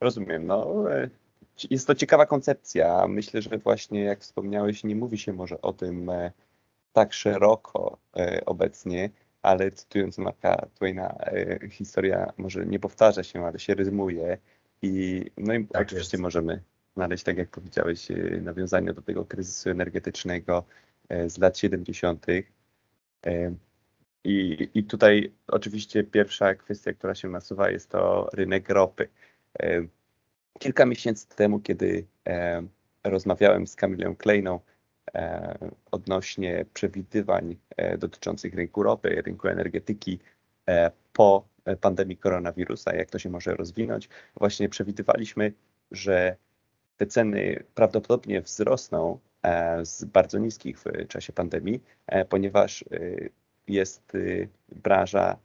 Rozumiem. 0.00 0.46
No, 0.46 0.84
e, 0.92 1.08
jest 1.70 1.86
to 1.86 1.94
ciekawa 1.94 2.26
koncepcja. 2.26 3.08
Myślę, 3.08 3.42
że 3.42 3.58
właśnie 3.58 4.04
jak 4.04 4.20
wspomniałeś, 4.20 4.84
nie 4.84 4.96
mówi 4.96 5.18
się 5.18 5.32
może 5.32 5.62
o 5.62 5.72
tym 5.72 6.10
e, 6.10 6.32
tak 6.94 7.12
szeroko 7.12 7.98
e, 8.16 8.44
obecnie, 8.44 9.10
ale 9.42 9.70
cytując 9.70 10.18
Marka 10.18 10.66
Twaina, 10.74 11.08
e, 11.08 11.68
historia 11.68 12.32
może 12.38 12.66
nie 12.66 12.78
powtarza 12.78 13.22
się, 13.22 13.44
ale 13.46 13.58
się 13.58 13.74
ryzmuje 13.74 14.38
i 14.82 15.24
no 15.36 15.54
i 15.54 15.66
tak 15.66 15.82
oczywiście 15.82 16.16
jest. 16.16 16.22
możemy 16.22 16.62
znaleźć, 16.96 17.24
tak 17.24 17.36
jak 17.36 17.50
powiedziałeś, 17.50 18.10
e, 18.10 18.14
nawiązania 18.40 18.92
do 18.92 19.02
tego 19.02 19.24
kryzysu 19.24 19.70
energetycznego 19.70 20.64
z 21.26 21.38
lat 21.38 21.58
70. 21.58 22.26
I, 24.24 24.68
I 24.74 24.84
tutaj 24.84 25.32
oczywiście 25.46 26.04
pierwsza 26.04 26.54
kwestia, 26.54 26.92
która 26.92 27.14
się 27.14 27.28
nasuwa, 27.28 27.70
jest 27.70 27.90
to 27.90 28.28
rynek 28.32 28.68
ropy. 28.68 29.08
Kilka 30.58 30.86
miesięcy 30.86 31.28
temu, 31.28 31.60
kiedy 31.60 32.06
rozmawiałem 33.04 33.66
z 33.66 33.76
Kamilą 33.76 34.16
Klejną 34.16 34.60
odnośnie 35.90 36.64
przewidywań 36.74 37.56
dotyczących 37.98 38.54
rynku 38.54 38.82
ropy, 38.82 39.22
rynku 39.26 39.48
energetyki 39.48 40.18
po 41.12 41.48
pandemii 41.80 42.16
koronawirusa, 42.16 42.94
jak 42.94 43.10
to 43.10 43.18
się 43.18 43.30
może 43.30 43.54
rozwinąć, 43.54 44.08
właśnie 44.36 44.68
przewidywaliśmy, 44.68 45.52
że 45.90 46.36
te 46.96 47.06
ceny 47.06 47.64
prawdopodobnie 47.74 48.42
wzrosną 48.42 49.18
e, 49.42 49.86
z 49.86 50.04
bardzo 50.04 50.38
niskich 50.38 50.78
w 50.78 51.08
czasie 51.08 51.32
pandemii, 51.32 51.82
e, 52.06 52.24
ponieważ 52.24 52.82
e, 52.82 52.86
jest 53.68 54.12
branża 54.68 55.36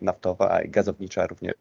naftowa 0.00 0.62
i 0.62 0.68
gazownicza 0.68 1.26
również, 1.26 1.54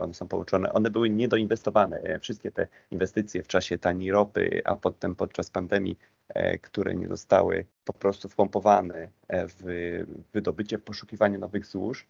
one 0.00 0.14
są 0.14 0.28
połączone. 0.28 0.72
One 0.72 0.90
były 0.90 1.10
niedoinwestowane. 1.10 2.18
Wszystkie 2.20 2.52
te 2.52 2.66
inwestycje 2.90 3.42
w 3.42 3.46
czasie 3.46 3.78
taniej 3.78 4.10
ropy, 4.10 4.62
a 4.64 4.76
potem 4.76 5.14
podczas 5.14 5.50
pandemii, 5.50 5.98
które 6.62 6.94
nie 6.94 7.08
zostały 7.08 7.64
po 7.84 7.92
prostu 7.92 8.28
wpompowane 8.28 9.08
w 9.30 9.62
wydobycie, 10.32 10.78
poszukiwanie 10.78 11.38
nowych 11.38 11.66
złóż, 11.66 12.06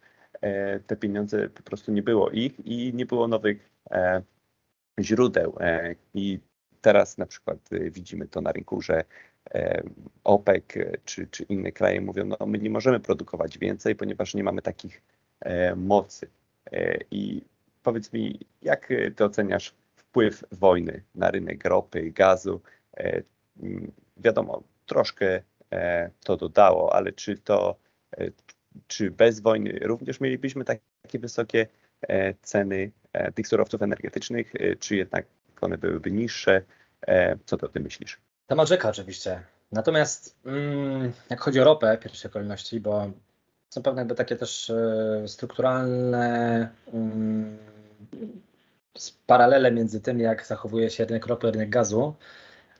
te 0.86 0.96
pieniądze 0.96 1.48
po 1.48 1.62
prostu 1.62 1.92
nie 1.92 2.02
było 2.02 2.30
ich 2.30 2.66
i 2.66 2.94
nie 2.94 3.06
było 3.06 3.28
nowych 3.28 3.70
źródeł. 5.00 5.58
I 6.14 6.38
teraz 6.80 7.18
na 7.18 7.26
przykład 7.26 7.72
y, 7.72 7.90
widzimy 7.90 8.28
to 8.28 8.40
na 8.40 8.52
rynku, 8.52 8.80
że 8.80 8.96
e, 8.98 9.04
OPEC 10.24 10.64
czy, 11.04 11.26
czy 11.26 11.42
inne 11.42 11.72
kraje 11.72 12.00
mówią, 12.00 12.24
no 12.24 12.46
my 12.46 12.58
nie 12.58 12.70
możemy 12.70 13.00
produkować 13.00 13.58
więcej, 13.58 13.94
ponieważ 13.94 14.34
nie 14.34 14.44
mamy 14.44 14.62
takich 14.62 15.02
e, 15.40 15.74
mocy. 15.74 16.28
E, 16.72 16.98
I 17.10 17.42
powiedz 17.82 18.12
mi, 18.12 18.40
jak 18.62 18.88
ty 19.16 19.24
oceniasz 19.24 19.74
wpływ 19.96 20.44
wojny 20.52 21.02
na 21.14 21.30
rynek 21.30 21.64
ropy, 21.64 22.10
gazu? 22.10 22.60
Wiadomo, 24.16 24.62
troszkę 24.86 25.42
to 26.24 26.36
dodało, 26.36 26.94
ale 26.94 27.12
czy 27.12 27.38
to, 27.38 27.76
czy 28.86 29.10
bez 29.10 29.40
wojny 29.40 29.78
również 29.82 30.20
mielibyśmy 30.20 30.64
takie 30.64 31.18
wysokie 31.18 31.66
ceny 32.42 32.90
tych 33.34 33.48
surowców 33.48 33.82
energetycznych, 33.82 34.52
czy 34.80 34.96
jednak 34.96 35.26
one 35.60 35.78
byłyby 35.78 36.10
niższe. 36.10 36.62
E, 37.06 37.38
co 37.44 37.56
ty 37.56 37.66
o 37.66 37.68
tym 37.68 37.82
myślisz? 37.82 38.20
Temat 38.48 38.68
rzeka 38.68 38.88
oczywiście. 38.88 39.42
Natomiast 39.72 40.36
mm, 40.46 41.12
jak 41.30 41.40
chodzi 41.40 41.60
o 41.60 41.64
ropę 41.64 41.96
w 41.96 42.00
pierwszej 42.00 42.30
kolejności, 42.30 42.80
bo 42.80 43.10
są 43.70 43.82
pewne 43.82 44.00
jakby 44.00 44.14
takie 44.14 44.36
też 44.36 44.70
e, 44.70 45.22
strukturalne 45.26 46.68
mm, 46.92 47.58
paralele 49.26 49.72
między 49.72 50.00
tym, 50.00 50.20
jak 50.20 50.46
zachowuje 50.46 50.90
się 50.90 51.04
rynek 51.04 51.26
ropy, 51.26 51.50
rynek 51.50 51.70
gazu. 51.70 52.14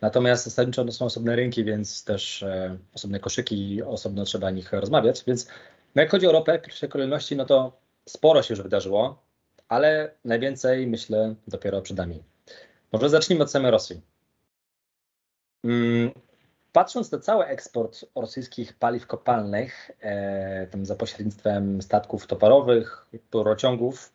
Natomiast 0.01 0.45
zasadniczo 0.45 0.85
to 0.85 0.93
są 0.93 1.05
osobne 1.05 1.37
rynki, 1.37 1.65
więc 1.65 2.05
też 2.05 2.43
e, 2.43 2.79
osobne 2.95 3.21
koszyki 3.21 3.83
osobno 3.83 4.25
trzeba 4.25 4.47
o 4.47 4.51
nich 4.51 4.73
rozmawiać. 4.73 5.25
Więc 5.27 5.49
no 5.95 6.03
jak 6.03 6.11
chodzi 6.11 6.27
o 6.27 6.33
ropę 6.33 6.59
w 6.59 6.63
pierwszej 6.63 6.89
kolejności, 6.89 7.37
no 7.37 7.45
to 7.45 7.81
sporo 8.07 8.43
się 8.43 8.55
już 8.55 8.63
wydarzyło, 8.63 9.23
ale 9.69 10.15
najwięcej 10.25 10.87
myślę 10.87 11.35
dopiero 11.49 11.83
przed 11.83 11.97
nami. 11.97 12.23
Może 12.93 13.09
zacznijmy 13.09 13.45
od 13.45 13.51
samej 13.51 13.71
Rosji. 13.71 14.01
Mm, 15.65 16.11
patrząc 16.73 17.12
na 17.12 17.19
cały 17.19 17.45
eksport 17.45 18.05
rosyjskich 18.15 18.73
paliw 18.79 19.07
kopalnych, 19.07 19.91
e, 20.00 20.67
tam 20.67 20.87
za 20.87 20.97
pośrednictwem 20.97 21.83
statków 21.83 22.27
towarowych, 22.27 23.07
rurociągów, 23.35 24.12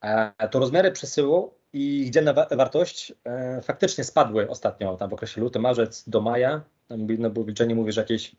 e, 0.00 0.48
to 0.48 0.58
rozmiary 0.58 0.92
przesyłu 0.92 1.54
i 1.72 2.10
dzienna 2.10 2.32
wartość 2.32 3.12
e, 3.24 3.62
faktycznie 3.62 4.04
spadły 4.04 4.50
ostatnio, 4.50 4.96
tam 4.96 5.10
w 5.10 5.12
okresie 5.12 5.40
luty, 5.40 5.58
marzec 5.58 6.08
do 6.08 6.20
maja. 6.20 6.62
Tam 6.88 7.06
no, 7.18 7.30
wyliczenie 7.30 7.74
mówi, 7.74 7.92
że 7.92 8.00
jakieś 8.00 8.36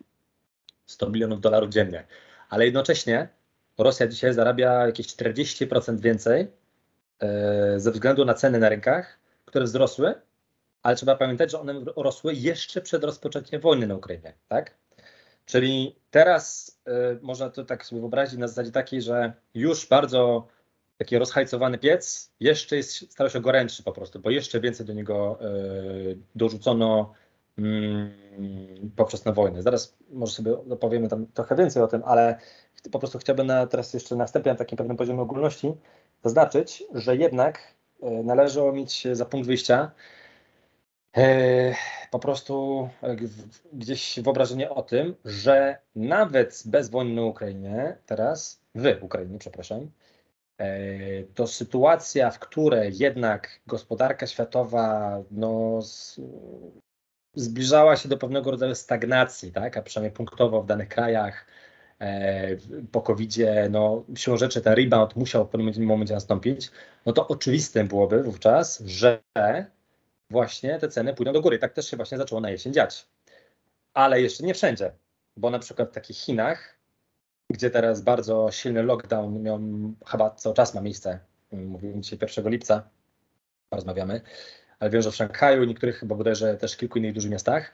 100 0.85 1.09
milionów 1.09 1.41
dolarów 1.41 1.69
dziennie. 1.69 2.07
Ale 2.49 2.65
jednocześnie 2.65 3.29
Rosja 3.77 4.07
dzisiaj 4.07 4.33
zarabia 4.33 4.85
jakieś 4.85 5.07
40% 5.07 5.99
więcej 5.99 6.47
ze 7.77 7.91
względu 7.91 8.25
na 8.25 8.33
ceny 8.33 8.59
na 8.59 8.69
rynkach, 8.69 9.19
które 9.45 9.65
wzrosły, 9.65 10.15
ale 10.87 10.95
trzeba 10.95 11.15
pamiętać, 11.15 11.51
że 11.51 11.59
one 11.59 11.81
rosły 11.95 12.33
jeszcze 12.33 12.81
przed 12.81 13.03
rozpoczęciem 13.03 13.61
wojny 13.61 13.87
na 13.87 13.95
Ukrainie, 13.95 14.33
tak? 14.47 14.77
Czyli 15.45 15.95
teraz 16.11 16.77
y, 16.87 17.19
można 17.21 17.49
to 17.49 17.65
tak 17.65 17.85
sobie 17.85 18.01
wyobrazić 18.01 18.39
na 18.39 18.47
zasadzie 18.47 18.71
takiej, 18.71 19.01
że 19.01 19.33
już 19.53 19.87
bardzo 19.87 20.47
taki 20.97 21.17
rozhajcowany 21.17 21.77
piec 21.77 22.31
jeszcze 22.39 22.77
jest, 22.77 23.11
stał 23.11 23.29
się 23.29 23.41
gorętszy 23.41 23.83
po 23.83 23.91
prostu, 23.91 24.19
bo 24.19 24.29
jeszcze 24.29 24.59
więcej 24.59 24.85
do 24.85 24.93
niego 24.93 25.39
y, 25.41 26.17
dorzucono 26.35 27.13
y, 27.59 27.63
poprzez 28.95 29.25
na 29.25 29.31
wojnę. 29.31 29.61
Zaraz 29.61 29.97
może 30.09 30.33
sobie 30.33 30.57
opowiemy 30.57 31.09
tam 31.09 31.27
trochę 31.33 31.55
więcej 31.55 31.83
o 31.83 31.87
tym, 31.87 32.01
ale 32.05 32.39
po 32.91 32.99
prostu 32.99 33.19
chciałbym 33.19 33.47
na, 33.47 33.67
teraz 33.67 33.93
jeszcze 33.93 34.15
następnie 34.15 34.51
na 34.51 34.57
takim 34.57 34.77
pewnym 34.77 34.97
poziomie 34.97 35.21
ogólności 35.21 35.73
zaznaczyć, 36.23 36.83
że 36.93 37.15
jednak 37.15 37.59
e, 38.01 38.09
należy 38.23 38.61
mieć 38.73 39.07
za 39.11 39.25
punkt 39.25 39.47
wyjścia 39.47 39.91
po 42.11 42.19
prostu 42.19 42.89
e, 43.01 43.15
gdzieś 43.73 44.19
wyobrażenie 44.19 44.69
o 44.69 44.83
tym, 44.83 45.15
że 45.25 45.77
nawet 45.95 46.63
bez 46.65 46.89
wojny 46.89 47.13
na 47.13 47.21
Ukrainie, 47.21 47.97
teraz 48.05 48.61
w 48.75 49.03
Ukrainie, 49.03 49.39
przepraszam, 49.39 49.91
to 51.35 51.47
sytuacja, 51.47 52.31
w 52.31 52.39
której 52.39 52.97
jednak 52.97 53.59
gospodarka 53.67 54.27
światowa 54.27 55.17
no, 55.31 55.79
zbliżała 57.35 57.95
się 57.95 58.09
do 58.09 58.17
pewnego 58.17 58.51
rodzaju 58.51 58.75
stagnacji, 58.75 59.51
tak, 59.51 59.77
a 59.77 59.81
przynajmniej 59.81 60.15
punktowo 60.15 60.61
w 60.61 60.65
danych 60.65 60.89
krajach, 60.89 61.45
E, 61.99 62.57
po 62.91 63.01
covid 63.01 63.35
no 63.69 64.03
siłą 64.15 64.37
rzeczy 64.37 64.61
ten 64.61 64.73
rebound 64.73 65.15
musiał 65.15 65.45
w 65.45 65.49
pewnym 65.49 65.85
momencie 65.85 66.13
nastąpić, 66.13 66.71
no 67.05 67.13
to 67.13 67.27
oczywistym 67.27 67.87
byłoby 67.87 68.23
wówczas, 68.23 68.83
że 68.85 69.19
właśnie 70.29 70.79
te 70.79 70.87
ceny 70.87 71.13
pójdą 71.13 71.33
do 71.33 71.41
góry. 71.41 71.59
Tak 71.59 71.73
też 71.73 71.87
się 71.87 71.97
właśnie 71.97 72.17
zaczęło 72.17 72.41
na 72.41 72.49
jesień 72.49 72.73
dziać. 72.73 73.07
Ale 73.93 74.21
jeszcze 74.21 74.43
nie 74.43 74.53
wszędzie, 74.53 74.91
bo 75.37 75.49
na 75.49 75.59
przykład 75.59 75.89
w 75.89 75.93
takich 75.93 76.17
Chinach, 76.17 76.77
gdzie 77.49 77.69
teraz 77.69 78.01
bardzo 78.01 78.51
silny 78.51 78.83
lockdown 78.83 79.41
miał, 79.41 79.59
chyba 80.07 80.29
cały 80.29 80.55
czas 80.55 80.73
ma 80.73 80.81
miejsce, 80.81 81.19
mówimy 81.51 82.01
dzisiaj 82.01 82.19
1 82.21 82.49
lipca, 82.49 82.89
rozmawiamy, 83.71 84.21
ale 84.79 84.89
wiem, 84.89 85.01
że 85.01 85.11
w 85.11 85.15
Szanghaju, 85.15 85.63
niektórych 85.63 85.99
chyba 85.99 86.15
bodajże 86.15 86.57
też 86.57 86.77
kilku 86.77 86.99
innych 86.99 87.13
dużych 87.13 87.31
miastach, 87.31 87.71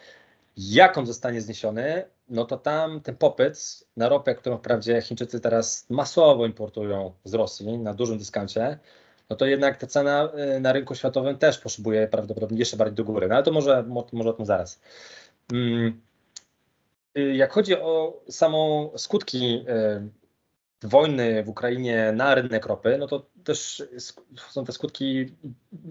jak 0.57 0.97
on 0.97 1.05
zostanie 1.05 1.41
zniesiony, 1.41 2.05
no 2.29 2.45
to 2.45 2.57
tam 2.57 3.01
ten 3.01 3.15
popyt 3.15 3.87
na 3.97 4.09
ropę, 4.09 4.35
którą 4.35 4.57
wprawdzie 4.57 5.01
Chińczycy 5.01 5.39
teraz 5.39 5.85
masowo 5.89 6.45
importują 6.45 7.13
z 7.23 7.33
Rosji 7.33 7.77
na 7.77 7.93
dużym 7.93 8.17
dyskancie, 8.17 8.79
no 9.33 9.37
to 9.37 9.45
jednak 9.45 9.77
ta 9.77 9.87
cena 9.87 10.29
y, 10.55 10.59
na 10.59 10.73
rynku 10.73 10.95
światowym 10.95 11.37
też 11.37 11.57
potrzebuje 11.57 12.07
prawdopodobnie 12.07 12.59
jeszcze 12.59 12.77
bardziej 12.77 12.95
do 12.95 13.03
góry. 13.03 13.27
No 13.27 13.35
ale 13.35 13.43
to 13.43 13.51
może, 13.51 13.83
może 14.13 14.29
o 14.29 14.33
tym 14.33 14.45
zaraz. 14.45 14.81
Mm, 15.53 16.01
y, 17.17 17.35
jak 17.35 17.51
chodzi 17.53 17.75
o 17.75 18.21
samą 18.29 18.91
skutki 18.97 19.65
y, 20.83 20.87
wojny 20.87 21.43
w 21.43 21.49
Ukrainie 21.49 22.11
na 22.15 22.35
rynek 22.35 22.65
ropy, 22.65 22.97
no 22.97 23.07
to 23.07 23.25
też 23.43 23.83
są 24.49 24.65
te 24.65 24.71
skutki 24.71 25.35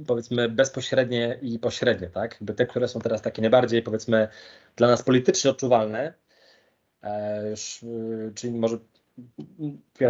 powiedzmy 0.07 0.49
bezpośrednie 0.49 1.39
i 1.43 1.59
pośrednie, 1.59 2.11
tak? 2.11 2.33
Jakby 2.33 2.55
te, 2.55 2.67
które 2.67 2.89
są 2.89 3.01
teraz 3.01 3.23
takie 3.23 3.43
najbardziej 3.43 3.83
powiedzmy 3.83 4.29
dla 4.77 4.89
nas 4.89 5.03
politycznie 5.03 5.51
odczuwalne, 5.51 6.15
e, 7.03 7.55
czyli 8.35 8.53
może 8.53 8.79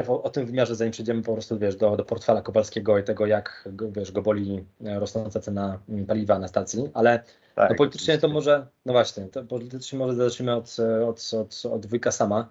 o, 0.09 0.22
o 0.22 0.31
tym 0.31 0.46
wymiarze, 0.46 0.77
zanim 0.77 0.92
przejdziemy 0.92 1.22
po 1.22 1.33
prostu 1.33 1.59
wiesz, 1.59 1.77
do, 1.77 1.96
do 1.96 2.05
portfela 2.05 2.42
Kowalskiego 2.42 2.98
i 2.98 3.05
tego, 3.05 3.27
jak 3.27 3.68
wiesz, 3.92 4.12
go 4.12 4.22
boli 4.22 4.64
rosnąca 4.81 5.40
cena 5.40 5.79
paliwa 6.07 6.38
na 6.38 6.48
stacji, 6.48 6.90
ale 6.94 7.22
tak, 7.55 7.70
no, 7.70 7.77
politycznie 7.77 8.18
to 8.18 8.29
może, 8.29 8.66
no 8.87 8.92
właśnie, 8.92 9.25
to 9.25 9.44
politycznie 9.44 9.98
może 9.98 10.14
zacznijmy 10.14 10.55
od, 10.55 10.77
od, 11.09 11.31
od, 11.40 11.72
od 11.72 11.87
wujka 11.87 12.12
sama. 12.12 12.48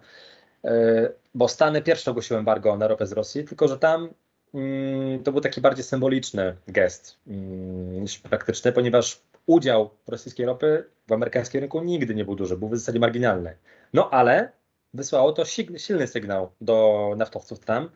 E, 0.64 1.08
bo 1.34 1.48
Stany 1.48 1.82
pierwsze 1.82 2.10
ogłosiły 2.10 2.38
embargo 2.38 2.76
na 2.76 2.88
ropę 2.88 3.06
z 3.06 3.12
Rosji, 3.12 3.44
tylko 3.44 3.68
że 3.68 3.78
tam 3.78 4.08
mm, 4.54 5.22
to 5.22 5.32
był 5.32 5.40
taki 5.40 5.60
bardziej 5.60 5.84
symboliczny 5.84 6.56
gest 6.68 7.16
mm, 7.26 8.02
niż 8.02 8.18
praktyczny, 8.18 8.72
ponieważ 8.72 9.20
udział 9.46 9.90
rosyjskiej 10.08 10.46
ropy 10.46 10.84
w 11.08 11.12
amerykańskim 11.12 11.60
rynku 11.60 11.82
nigdy 11.82 12.14
nie 12.14 12.24
był 12.24 12.34
duży, 12.34 12.56
był 12.56 12.68
w 12.68 12.78
zasadzie 12.78 12.98
marginalny. 12.98 13.56
No 13.92 14.10
ale 14.10 14.52
wysłało 14.94 15.32
to 15.32 15.44
silny 15.76 16.06
sygnał 16.06 16.50
do 16.60 17.08
naftowców 17.16 17.60
tam 17.60 17.90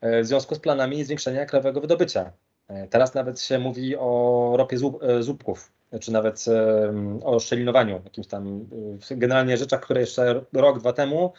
e, 0.00 0.22
w 0.22 0.26
związku 0.26 0.54
z 0.54 0.58
planami 0.58 1.04
zwiększenia 1.04 1.46
krajowego 1.46 1.80
wydobycia. 1.80 2.32
E, 2.68 2.88
teraz 2.88 3.14
nawet 3.14 3.40
się 3.40 3.58
mówi 3.58 3.96
o 3.96 4.54
ropie 4.56 4.78
zupków, 5.20 5.72
czy 6.00 6.12
nawet 6.12 6.44
o 7.24 7.40
szczelinowaniu, 7.40 8.00
jakimś 8.04 8.26
tam, 8.26 8.68
generalnie 9.10 9.56
rzeczach, 9.56 9.80
które 9.80 10.00
jeszcze 10.00 10.44
rok, 10.52 10.78
dwa 10.78 10.92
temu 10.92 11.32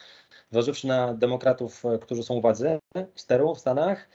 zważywszy 0.50 0.86
na 0.86 1.14
demokratów, 1.14 1.84
e, 1.84 1.98
którzy 1.98 2.22
są 2.22 2.34
u 2.34 2.40
władzy, 2.40 2.78
steru 3.14 3.54
w 3.54 3.58
Stanach, 3.58 4.08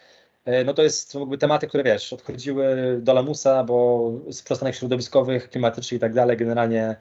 no 0.65 0.73
to 0.73 0.83
jest 0.83 1.15
jakby 1.15 1.37
tematy, 1.37 1.67
które 1.67 1.83
wiesz, 1.83 2.13
odchodziły 2.13 2.97
do 3.01 3.13
lamusa, 3.13 3.63
bo 3.63 4.11
z 4.29 4.41
przestanek 4.41 4.75
środowiskowych, 4.75 5.49
klimatycznych 5.49 5.97
i 5.97 6.01
tak 6.01 6.13
dalej, 6.13 6.37
generalnie 6.37 6.95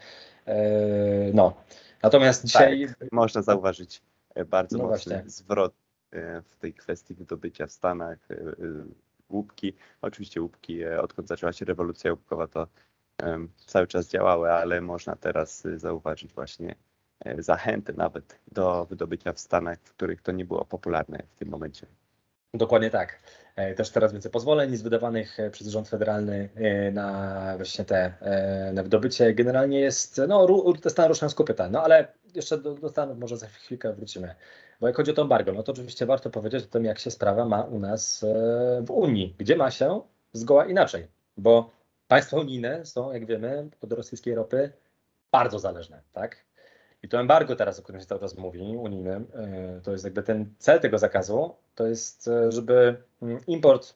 no. 1.34 1.54
Natomiast 2.02 2.42
tak, 2.42 2.48
dzisiaj... 2.48 2.88
Tak, 2.98 3.12
można 3.12 3.42
zauważyć 3.42 4.02
bardzo 4.46 4.78
no 4.78 4.84
mocny 4.84 5.14
właśnie. 5.14 5.30
zwrot 5.30 5.74
w 6.44 6.56
tej 6.60 6.74
kwestii 6.74 7.14
wydobycia 7.14 7.66
w 7.66 7.72
Stanach 7.72 8.18
łupki. 9.30 9.74
Oczywiście 10.02 10.42
łupki, 10.42 10.86
odkąd 10.86 11.28
zaczęła 11.28 11.52
się 11.52 11.64
rewolucja 11.64 12.10
łupkowa, 12.10 12.46
to 12.46 12.66
cały 13.66 13.86
czas 13.86 14.08
działały, 14.08 14.52
ale 14.52 14.80
można 14.80 15.16
teraz 15.16 15.62
zauważyć 15.76 16.32
właśnie 16.32 16.74
e, 17.20 17.42
zachętę 17.42 17.92
nawet 17.92 18.38
do 18.52 18.84
wydobycia 18.84 19.32
w 19.32 19.40
Stanach, 19.40 19.78
w 19.84 19.90
których 19.90 20.22
to 20.22 20.32
nie 20.32 20.44
było 20.44 20.64
popularne 20.64 21.22
w 21.28 21.38
tym 21.38 21.48
momencie. 21.48 21.86
Dokładnie 22.54 22.90
tak. 22.90 23.18
E, 23.56 23.74
też 23.74 23.90
teraz 23.90 24.12
więcej 24.12 24.30
pozwoleń 24.30 24.70
jest 24.70 24.84
wydawanych 24.84 25.40
e, 25.40 25.50
przez 25.50 25.68
rząd 25.68 25.88
federalny 25.88 26.48
na 26.92 27.52
właśnie 27.56 27.84
te 27.84 28.12
na 28.72 28.82
wydobycie. 28.82 29.34
Generalnie 29.34 29.80
jest, 29.80 30.20
no 30.28 30.72
te 30.82 30.90
Stany 30.90 31.08
ruszają 31.08 31.30
z 31.30 31.34
kopyta, 31.34 31.70
no 31.70 31.82
ale 31.82 32.12
jeszcze 32.34 32.58
do, 32.58 32.74
do 32.74 32.88
Stanów 32.88 33.18
może 33.18 33.36
za 33.36 33.46
chwilkę 33.46 33.92
wrócimy. 33.92 34.34
Bo 34.80 34.86
jak 34.86 34.96
chodzi 34.96 35.10
o 35.10 35.14
to 35.14 35.22
embargo, 35.22 35.52
no 35.52 35.62
to 35.62 35.72
oczywiście 35.72 36.06
warto 36.06 36.30
powiedzieć 36.30 36.64
o 36.64 36.66
tym, 36.66 36.84
jak 36.84 36.98
się 36.98 37.10
sprawa 37.10 37.44
ma 37.44 37.62
u 37.62 37.78
nas 37.78 38.24
w 38.82 38.90
Unii, 38.90 39.34
gdzie 39.38 39.56
ma 39.56 39.70
się 39.70 40.00
zgoła 40.32 40.66
inaczej, 40.66 41.08
bo 41.36 41.70
Państwa 42.08 42.36
unijne 42.36 42.86
są, 42.86 43.12
jak 43.12 43.26
wiemy, 43.26 43.68
od 43.80 43.92
rosyjskiej 43.92 44.34
ropy 44.34 44.72
bardzo 45.32 45.58
zależne, 45.58 46.02
tak? 46.12 46.45
I 47.06 47.08
to 47.08 47.20
embargo 47.20 47.56
teraz, 47.56 47.78
o 47.78 47.82
którym 47.82 48.00
się 48.00 48.06
cały 48.06 48.20
czas 48.20 48.36
mówi, 48.36 48.76
unijnym, 48.76 49.26
e, 49.34 49.80
to 49.80 49.92
jest 49.92 50.04
jakby 50.04 50.22
ten 50.22 50.54
cel 50.58 50.80
tego 50.80 50.98
zakazu, 50.98 51.54
to 51.74 51.86
jest, 51.86 52.28
e, 52.28 52.52
żeby 52.52 52.96
mm, 53.22 53.40
import 53.46 53.94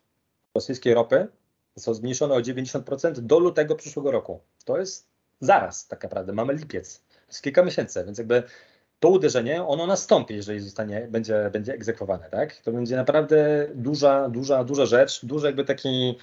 rosyjskiej 0.55 0.94
ropy 0.94 1.29
został 1.75 1.94
zmniejszony 1.94 2.35
o 2.35 2.40
90% 2.40 3.20
do 3.20 3.38
lutego 3.38 3.75
przyszłego 3.75 4.11
roku. 4.11 4.40
To 4.64 4.79
jest 4.79 5.09
zaraz 5.40 5.87
tak 5.87 6.03
naprawdę, 6.03 6.33
mamy 6.33 6.55
lipiec, 6.55 6.99
to 6.99 7.27
jest 7.29 7.42
kilka 7.42 7.62
miesięcy, 7.62 8.05
więc 8.05 8.18
jakby 8.18 8.42
to 9.01 9.09
uderzenie, 9.09 9.64
ono 9.64 9.87
nastąpi, 9.87 10.35
jeżeli 10.35 10.61
zostanie, 10.61 11.09
będzie, 11.11 11.51
będzie 11.53 11.75
egzekwowane, 11.75 12.31
tak? 12.31 12.57
To 12.57 12.73
będzie 12.73 12.96
naprawdę 12.96 13.68
duża, 13.75 14.29
duża, 14.29 14.64
duża 14.64 14.87
rzecz, 14.87 15.25
duży 15.27 15.46
jakby 15.46 15.64
taki 15.64 16.18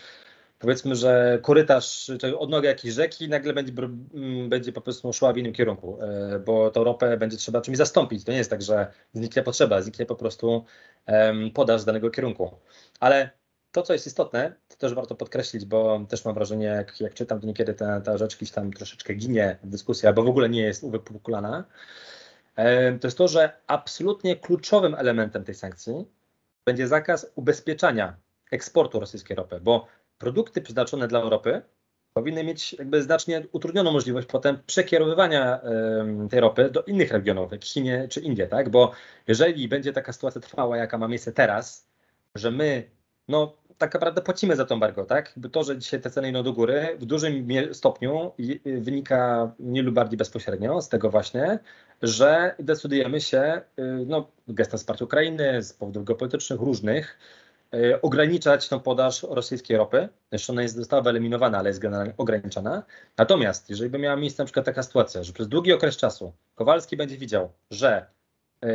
powiedzmy, 0.60 0.96
że 0.96 1.40
korytarz, 1.42 2.12
czy 2.20 2.38
odnoga 2.38 2.70
jakiejś 2.70 2.94
rzeki 2.94 3.30
nagle 3.30 3.54
będzie, 3.54 3.74
mm, 4.14 4.50
będzie 4.50 4.72
po 4.72 4.82
prostu 4.82 5.14
szła 5.14 5.34
w 5.34 5.38
innym 5.38 5.54
kierunku, 5.54 6.02
e, 6.02 6.40
bo 6.40 6.72
tą 6.72 6.84
ropę 6.84 7.18
będzie 7.18 7.38
trzeba 7.38 7.62
czymś 7.62 7.78
zastąpić. 7.78 8.24
To 8.24 8.32
nie 8.32 8.38
jest 8.38 8.50
tak, 8.50 8.62
że 8.62 8.88
zniknie 9.14 9.44
potrzeba, 9.44 9.82
zniknie 9.82 10.06
po 10.06 10.16
prostu 10.16 10.66
podaż 11.54 11.82
z 11.82 11.86
danego 11.86 12.10
kierunku. 12.10 12.52
Ale 13.00 13.30
to, 13.72 13.82
co 13.82 13.94
jest 13.94 14.08
istotne, 14.08 14.54
to 14.68 14.76
też 14.76 14.94
warto 14.94 15.16
podkreślić, 15.16 15.66
bo 15.66 16.06
też 16.10 16.26
mam 16.26 16.34
wrażenie, 16.34 16.66
jak, 16.66 17.02
jak 17.02 17.14
czytam, 17.14 17.40
to 17.40 17.48
niekiedy 17.48 17.74
ta, 17.74 18.02
ta 18.02 18.18
rzecz 18.18 18.38
gdzieś 18.38 18.52
tam 18.52 18.74
troszeczkę 18.74 19.14
ginie 19.14 19.58
w 19.64 19.70
dyskusji, 19.70 20.08
albo 20.08 20.24
w 20.24 20.28
ogóle 20.28 20.50
nie 20.50 20.62
jest 20.62 20.84
uwypuklana, 20.84 21.64
to 23.02 23.08
jest 23.08 23.18
to, 23.18 23.28
że 23.28 23.52
absolutnie 23.68 24.36
kluczowym 24.36 24.96
elementem 24.96 25.44
tej 25.44 25.56
sankcji 25.56 26.06
będzie 26.66 26.88
zakaz 26.88 27.32
ubezpieczania 27.36 28.18
eksportu 28.52 29.00
rosyjskiej 29.00 29.36
ropy, 29.36 29.60
bo 29.60 29.88
produkty 30.18 30.62
przeznaczone 30.62 31.08
dla 31.08 31.22
Europy 31.22 31.62
powinny 32.14 32.44
mieć 32.44 32.74
jakby 32.74 33.04
znacznie 33.04 33.44
utrudnioną 33.52 33.92
możliwość 33.92 34.28
potem 34.28 34.60
przekierowywania 34.68 35.60
tej 36.30 36.40
ropy 36.40 36.70
do 36.70 36.84
innych 36.84 37.12
regionów, 37.12 37.52
jak 37.52 37.66
Chinie 37.66 38.08
czy 38.10 38.20
Indie, 38.20 38.48
tak? 38.48 38.70
Bo 38.70 38.92
jeżeli 39.28 39.68
będzie 39.68 39.94
taka 39.94 40.14
sytuacja 40.14 40.42
trwała, 40.42 40.78
jaka 40.78 40.98
ma 40.98 41.08
miejsce 41.08 41.32
teraz, 41.32 41.88
że 42.36 42.52
my, 42.52 42.84
no 43.28 43.56
tak 43.78 43.94
naprawdę 43.94 44.22
płacimy 44.22 44.56
za 44.56 44.66
to 44.66 44.74
embargo, 44.74 45.06
tak? 45.06 45.34
To, 45.52 45.64
że 45.64 45.78
dzisiaj 45.78 46.02
te 46.02 46.10
ceny 46.10 46.30
idą 46.30 46.44
do 46.44 46.54
góry, 46.54 46.98
w 47.00 47.06
dużym 47.06 47.48
stopniu 47.72 48.32
wynika 48.66 49.52
mniej 49.60 49.84
lub 49.84 49.96
bardziej 49.96 50.18
bezpośrednio 50.18 50.82
z 50.82 50.90
tego 50.90 51.10
właśnie, 51.10 51.60
że 52.02 52.56
decydujemy 52.60 53.22
się, 53.22 53.62
y, 53.80 53.84
no, 54.08 54.28
gestem 54.48 54.78
wsparcia 54.78 55.06
Ukrainy, 55.06 55.64
z 55.64 55.74
powodów 55.74 56.04
geopolitycznych 56.04 56.60
różnych, 56.60 57.18
ograniczać 58.02 58.70
tą 58.70 58.80
podaż 58.80 59.24
rosyjskiej 59.24 59.78
ropy. 59.78 60.10
Zresztą 60.32 60.54
ona 60.54 60.62
jest, 60.62 60.76
została 60.76 61.02
wyeliminowana, 61.02 61.58
ale 61.58 61.70
jest 61.70 61.80
generalnie 61.80 62.14
ograniczona. 62.18 62.84
Natomiast 63.18 63.70
jeżeli 63.70 63.90
by 63.90 63.98
miała 64.00 64.16
miejsce 64.16 64.44
na 64.44 64.46
przykład 64.46 64.66
taka 64.66 64.84
sytuacja, 64.84 65.24
że 65.24 65.34
przez 65.34 65.48
długi 65.48 65.74
okres 65.74 65.98
czasu 65.98 66.34
Kowalski 66.56 66.98
będzie 66.98 67.18
widział, 67.18 67.52
że 67.72 68.06
e, 68.62 68.68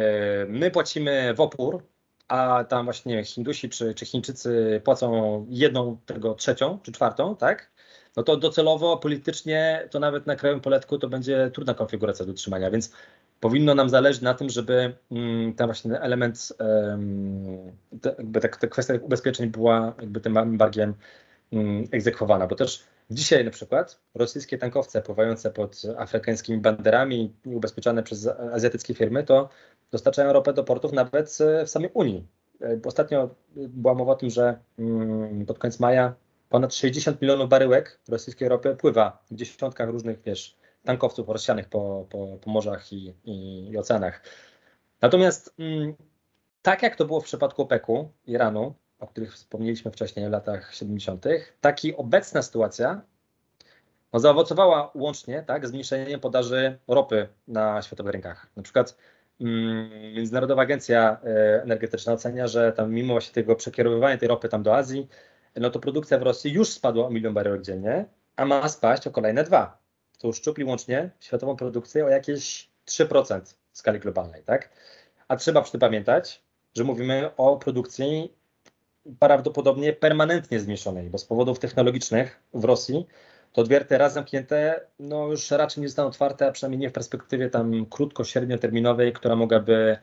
my 0.47 0.71
płacimy 0.71 1.35
w 1.35 1.41
opór, 1.41 1.83
a 2.29 2.65
tam 2.65 2.85
właśnie 2.85 3.25
Hindusi 3.25 3.69
czy, 3.69 3.95
czy 3.95 4.07
Chińczycy 4.07 4.81
płacą 4.85 5.47
jedną, 5.51 5.97
tego 6.07 6.35
trzecią 6.35 6.79
czy 6.83 6.93
czwartą, 6.93 7.37
tak? 7.37 7.73
No 8.17 8.23
to 8.23 8.37
docelowo 8.37 8.97
politycznie 8.97 9.89
to 9.91 10.01
nawet 10.01 10.27
na 10.27 10.37
krajowym 10.37 10.61
poletku 10.61 10.99
to 10.99 11.09
będzie 11.09 11.51
trudna 11.55 11.75
konfiguracja 11.75 12.27
do 12.27 12.33
utrzymania, 12.33 12.71
więc 12.71 12.93
powinno 13.43 13.75
nam 13.75 13.89
zależeć 13.89 14.23
na 14.23 14.35
tym, 14.35 14.51
żeby 14.51 14.97
mm, 15.11 15.55
ten 15.55 15.67
właśnie 15.67 16.01
element, 16.01 16.53
jakby 18.19 18.41
ta, 18.41 18.49
ta 18.49 18.67
kwestia 18.67 18.95
ubezpieczeń 19.03 19.51
była 19.51 19.95
jakby 20.01 20.21
tym 20.21 20.37
embargiem 20.37 20.95
mm, 21.53 21.85
egzekwowana, 21.93 22.47
bo 22.47 22.55
też 22.55 22.85
dzisiaj 23.11 23.45
na 23.45 23.51
przykład 23.51 24.01
rosyjskie 24.15 24.59
tankowce 24.59 25.03
pływające 25.03 25.51
pod 25.51 25.83
afrykańskimi 25.99 26.59
banderami 26.59 27.35
i 27.47 27.55
ubezpieczane 27.55 28.03
przez 28.03 28.27
azjatyckie 28.53 28.95
firmy, 28.95 29.25
to 29.25 29.49
dostarczają 29.91 30.33
ropę 30.33 30.53
do 30.53 30.65
portów 30.65 30.93
nawet 30.93 31.39
w 31.67 31.71
samej 31.71 31.91
Unii. 31.95 32.27
E, 32.61 32.81
ostatnio 32.85 33.35
była 33.57 33.95
mowa 33.95 34.13
o 34.13 34.17
tym, 34.17 34.31
że 34.31 34.59
mm, 34.79 35.47
pod 35.47 35.59
koniec 35.59 35.81
maja 35.81 36.15
ponad 36.49 36.75
60 36.75 37.23
milionów 37.23 37.49
baryłek 37.49 38.01
rosyjskiej 38.09 38.49
ropy 38.49 38.77
pływa 38.77 39.23
w 39.31 39.35
dziesiątkach 39.35 39.89
różnych, 39.89 40.23
wiesz, 40.23 40.62
tankowców 40.85 41.29
rozsianych 41.29 41.69
po, 41.69 42.07
po, 42.11 42.39
po 42.41 42.51
morzach 42.51 42.93
i, 42.93 43.15
i, 43.25 43.69
i 43.71 43.79
oceanach. 43.79 44.23
Natomiast 45.01 45.55
mm, 45.59 45.95
tak 46.63 46.83
jak 46.83 46.97
to 46.97 47.05
było 47.05 47.21
w 47.21 47.25
przypadku 47.25 47.63
OPEC-u, 47.63 48.11
Iranu, 48.27 48.75
o 48.99 49.07
których 49.07 49.35
wspomnieliśmy 49.35 49.91
wcześniej 49.91 50.29
w 50.29 50.31
latach 50.31 50.75
70., 50.75 51.27
tak 51.61 51.85
i 51.85 51.97
obecna 51.97 52.43
sytuacja 52.43 53.03
no, 54.13 54.21
zaowocowała 54.21 54.91
łącznie 54.95 55.43
tak, 55.43 55.69
zmniejszeniem 55.69 56.21
podaży 56.21 56.79
ropy 56.89 57.29
na 57.49 57.83
światowych 57.83 58.13
rynkach. 58.13 58.47
Na 58.57 58.63
przykład 58.63 58.97
mm, 59.41 60.15
Międzynarodowa 60.15 60.63
Agencja 60.63 61.21
e, 61.25 61.63
Energetyczna 61.63 62.13
ocenia, 62.13 62.47
że 62.47 62.73
tam 62.73 62.93
mimo 62.93 63.15
właśnie 63.15 63.35
tego 63.35 63.57
przekierowywania 63.57 64.19
tej 64.19 64.29
ropy 64.29 64.49
tam 64.49 64.63
do 64.63 64.77
Azji, 64.77 65.09
no 65.57 65.71
to 65.71 65.81
produkcja 65.81 66.19
w 66.19 66.23
Rosji 66.23 66.53
już 66.53 66.69
spadła 66.69 67.07
o 67.07 67.11
milion 67.11 67.35
baryłek 67.35 67.63
dziennie, 67.63 68.05
a 68.37 68.45
ma 68.45 68.69
spaść 68.69 69.07
o 69.07 69.11
kolejne 69.11 69.45
dwa 69.45 69.82
to 70.23 70.29
uszczupli 70.29 70.65
łącznie 70.65 71.11
światową 71.21 71.57
produkcję 71.57 72.05
o 72.05 72.09
jakieś 72.09 72.71
3% 72.87 73.41
w 73.73 73.79
skali 73.79 74.01
globalnej, 74.01 74.43
tak? 74.43 74.71
A 75.29 75.37
trzeba 75.37 75.63
przy 75.63 75.73
tym 75.73 75.81
pamiętać, 75.81 76.43
że 76.75 76.85
mówimy 76.85 77.31
o 77.37 77.57
produkcji 77.57 78.33
prawdopodobnie 79.19 79.93
permanentnie 79.93 80.61
zmniejszonej, 80.61 81.11
bo 81.11 81.19
z 81.19 81.25
powodów 81.25 81.59
technologicznych 81.59 82.41
w 82.55 82.65
Rosji 82.65 83.07
to 83.53 83.63
odwierty 83.63 83.99
raz 83.99 84.13
zamknięte, 84.13 84.87
no 84.99 85.27
już 85.27 85.51
raczej 85.51 85.81
nie 85.81 85.89
zostaną 85.89 86.09
otwarte, 86.09 86.47
a 86.47 86.53
przynajmniej 86.53 86.81
nie 86.81 86.91
w 86.91 86.93
perspektywie 86.93 87.51
tam 87.51 87.87
krótko, 87.87 88.25
średnioterminowej, 88.25 89.13
która 89.13 89.37
mogłaby 89.37 89.99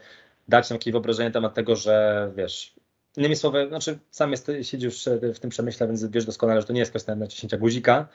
dać 0.48 0.70
nam 0.70 0.76
jakieś 0.76 0.92
wyobrażenie 0.92 1.40
na 1.40 1.50
tego, 1.50 1.76
że 1.76 2.32
wiesz, 2.36 2.76
innymi 3.18 3.36
słowy, 3.36 3.68
znaczy 3.68 4.00
sam 4.12 4.32
jest, 4.32 4.52
siedzisz 4.62 5.10
w 5.36 5.40
tym 5.40 5.50
przemyśle, 5.50 5.88
więc 5.88 6.06
wiesz 6.06 6.26
doskonale, 6.26 6.62
że 6.62 6.68
to 6.68 6.74
nie 6.74 6.80
jest 6.80 6.92
kwestia 6.92 7.16
naciśnięcia 7.16 7.58
guzika, 7.58 8.08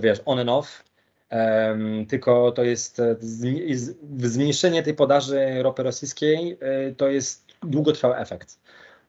wiesz, 0.00 0.20
on 0.24 0.38
and 0.38 0.50
off, 0.50 0.84
tylko 2.08 2.52
to 2.52 2.64
jest 2.64 3.00
e, 3.00 3.16
zmniejszenie 4.16 4.82
tej 4.82 4.94
podaży 4.94 5.62
ropy 5.62 5.82
rosyjskiej, 5.82 6.58
e, 6.60 6.92
to 6.92 7.08
jest 7.08 7.46
długotrwały 7.62 8.16
efekt. 8.16 8.60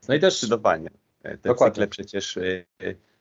No 0.07 0.15
i 0.15 0.19
też. 0.19 0.33
Zdecydowanie. 0.33 0.89
Te 1.21 1.37
Dokładnie. 1.37 1.73
cykle 1.73 1.87
przecież 1.87 2.37
e, 2.37 2.65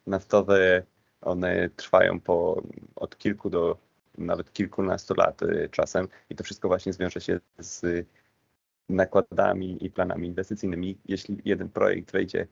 naftowe, 0.07 0.83
one 1.21 1.71
trwają 1.77 2.21
po, 2.21 2.63
od 2.97 3.19
kilku 3.19 3.51
do 3.51 3.77
nawet 4.19 4.53
kilkunastu 4.53 5.15
lat 5.15 5.41
czasem 5.71 6.09
i 6.31 6.37
to 6.37 6.45
wszystko 6.45 6.69
właśnie 6.69 6.93
zwiąże 6.93 7.21
się 7.21 7.41
z 7.59 8.07
nakładami 8.89 9.85
i 9.85 9.91
planami 9.91 10.29
inwestycyjnymi. 10.29 10.99
Jeśli 11.07 11.37
jeden 11.45 11.69
projekt 11.69 12.13
wejdzie, 12.13 12.47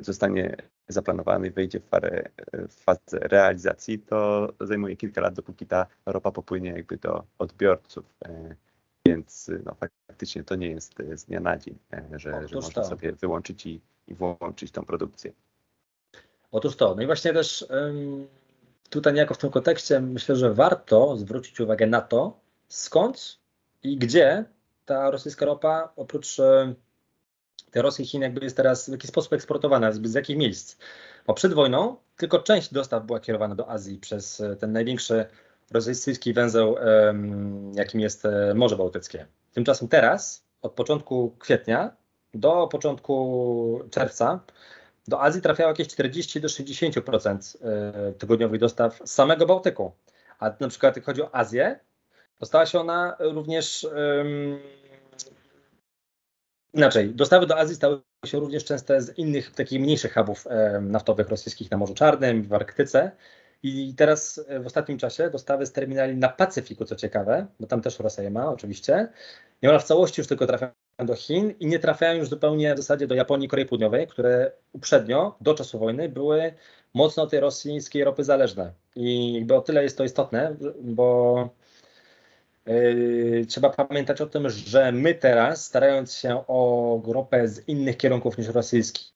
zostanie 0.00 0.56
zaplanowany 0.88 1.50
wejdzie 1.50 1.80
w, 1.80 1.90
w 2.52 2.74
fazę 2.74 3.18
realizacji, 3.18 3.98
to 3.98 4.48
zajmuje 4.60 4.96
kilka 4.96 5.20
lat, 5.20 5.34
dopóki 5.34 5.66
ta 5.66 5.86
ropa 6.06 6.30
popłynie 6.30 6.70
jakby 6.70 6.96
do 6.96 7.24
odbiorców. 7.38 8.04
E, 8.24 8.54
więc 9.06 9.50
no, 9.64 9.74
faktycznie 10.08 10.44
to 10.44 10.54
nie 10.54 10.68
jest 10.68 10.94
z 11.14 11.24
dnia 11.24 11.40
na 11.40 11.58
dzień, 11.58 11.78
e, 11.92 12.04
że, 12.12 12.48
że 12.48 12.56
można 12.56 12.82
to. 12.82 12.88
sobie 12.88 13.12
wyłączyć 13.12 13.66
i, 13.66 13.80
i 14.08 14.14
włączyć 14.14 14.70
tą 14.70 14.84
produkcję. 14.84 15.32
Otóż 16.50 16.76
to. 16.76 16.94
No 16.94 17.02
i 17.02 17.06
właśnie 17.06 17.32
też 17.32 17.66
tutaj 18.90 19.12
niejako 19.12 19.34
w 19.34 19.38
tym 19.38 19.50
kontekście 19.50 20.00
myślę, 20.00 20.36
że 20.36 20.54
warto 20.54 21.16
zwrócić 21.16 21.60
uwagę 21.60 21.86
na 21.86 22.00
to, 22.00 22.40
skąd 22.68 23.38
i 23.82 23.96
gdzie 23.96 24.44
ta 24.84 25.10
rosyjska 25.10 25.46
ropa 25.46 25.92
oprócz 25.96 26.40
Rosji 27.82 28.04
i 28.04 28.08
Chin 28.08 28.22
jakby 28.22 28.44
jest 28.44 28.56
teraz 28.56 28.88
w 28.88 28.92
jakiś 28.92 29.10
sposób 29.10 29.32
eksportowana, 29.32 29.92
z, 29.92 30.14
jakich 30.14 30.36
miejsc. 30.36 30.76
Bo 31.26 31.34
przed 31.34 31.54
wojną 31.54 31.96
tylko 32.16 32.38
część 32.38 32.72
dostaw 32.72 33.04
była 33.06 33.20
kierowana 33.20 33.54
do 33.54 33.70
Azji 33.70 33.98
przez 33.98 34.40
e, 34.40 34.56
ten 34.56 34.72
największy 34.72 35.24
rosyjski 35.70 36.32
węzeł, 36.32 36.76
jakim 37.74 38.00
jest 38.00 38.24
e, 38.26 38.54
Morze 38.54 38.76
Bałtyckie. 38.76 39.26
Tymczasem 39.52 39.88
teraz, 39.88 40.44
od 40.62 40.72
początku 40.72 41.36
kwietnia 41.38 41.96
do 42.34 42.68
początku 42.72 43.80
czerwca, 43.90 44.40
do 45.08 45.22
Azji 45.22 45.42
trafiało 45.42 45.70
jakieś 45.70 45.88
40 45.88 46.40
do 46.40 46.48
60% 46.48 47.56
e, 47.62 48.12
tygodniowych 48.12 48.60
dostaw 48.60 49.00
z 49.04 49.10
samego 49.10 49.46
Bałtyku. 49.46 49.92
A 50.38 50.52
na 50.60 50.68
przykład 50.68 50.96
jak 50.96 51.04
chodzi 51.04 51.22
o 51.22 51.34
Azję, 51.34 51.80
dostała 52.40 52.66
się 52.66 52.80
ona 52.80 53.16
również 53.20 53.84
um, 53.84 54.58
inaczej. 56.74 57.14
Dostawy 57.14 57.46
do 57.46 57.58
Azji 57.58 57.76
stały 57.76 58.00
się 58.26 58.40
również 58.40 58.64
częste 58.64 59.00
z 59.00 59.18
innych 59.18 59.50
takich 59.50 59.80
mniejszych 59.80 60.14
hubów 60.14 60.46
naftowych 60.80 61.28
rosyjskich 61.28 61.70
na 61.70 61.76
Morzu 61.76 61.94
Czarnym, 61.94 62.42
w 62.42 62.52
Arktyce. 62.52 63.10
I 63.64 63.94
teraz 63.94 64.40
e, 64.48 64.60
w 64.60 64.66
ostatnim 64.66 64.98
czasie 64.98 65.30
dostawy 65.30 65.66
z 65.66 65.72
terminali 65.72 66.16
na 66.16 66.28
Pacyfiku, 66.28 66.84
co 66.84 66.96
ciekawe, 66.96 67.46
bo 67.60 67.66
tam 67.66 67.80
też 67.80 67.98
Rosja 67.98 68.22
je 68.22 68.30
ma 68.30 68.48
oczywiście, 68.48 69.08
niemal 69.62 69.80
w 69.80 69.84
całości 69.84 70.20
już 70.20 70.28
tylko 70.28 70.46
trafiają 70.46 70.72
do 70.98 71.14
Chin 71.14 71.54
i 71.60 71.66
nie 71.66 71.78
trafiają 71.78 72.18
już 72.18 72.28
zupełnie 72.28 72.74
w 72.74 72.76
zasadzie 72.76 73.06
do 73.06 73.14
Japonii 73.14 73.46
i 73.46 73.48
Korei 73.48 73.66
Południowej, 73.66 74.06
które 74.06 74.52
uprzednio, 74.72 75.36
do 75.40 75.54
czasu 75.54 75.78
wojny, 75.78 76.08
były 76.08 76.54
mocno 76.94 77.22
od 77.22 77.30
tej 77.30 77.40
rosyjskiej 77.40 78.04
ropy 78.04 78.24
zależne. 78.24 78.72
I 78.96 79.34
jakby 79.34 79.54
o 79.54 79.60
tyle 79.60 79.82
jest 79.82 79.98
to 79.98 80.04
istotne, 80.04 80.56
bo 80.82 81.48
trzeba 83.48 83.70
pamiętać 83.70 84.20
o 84.20 84.26
tym, 84.26 84.50
że 84.50 84.92
my 84.92 85.14
teraz, 85.14 85.64
starając 85.64 86.14
się 86.14 86.44
o 86.46 87.02
ropę 87.06 87.48
z 87.48 87.68
innych 87.68 87.96
kierunków 87.96 88.38
niż 88.38 88.48
rosyjski, 88.48 89.12